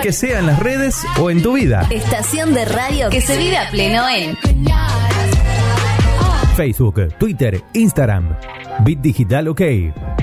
Que 0.00 0.12
sea 0.12 0.38
en 0.38 0.46
las 0.46 0.60
redes 0.60 1.04
o 1.18 1.28
en 1.28 1.42
tu 1.42 1.54
vida. 1.54 1.88
Estación 1.90 2.54
de 2.54 2.64
radio 2.66 3.10
que 3.10 3.20
se 3.20 3.36
vive 3.36 3.58
a 3.58 3.68
pleno 3.68 4.08
en 4.08 4.38
Facebook, 6.54 7.08
Twitter, 7.18 7.60
Instagram. 7.72 8.36
Bit 8.80 9.00
Digital 9.00 9.48
OK. 9.48 10.21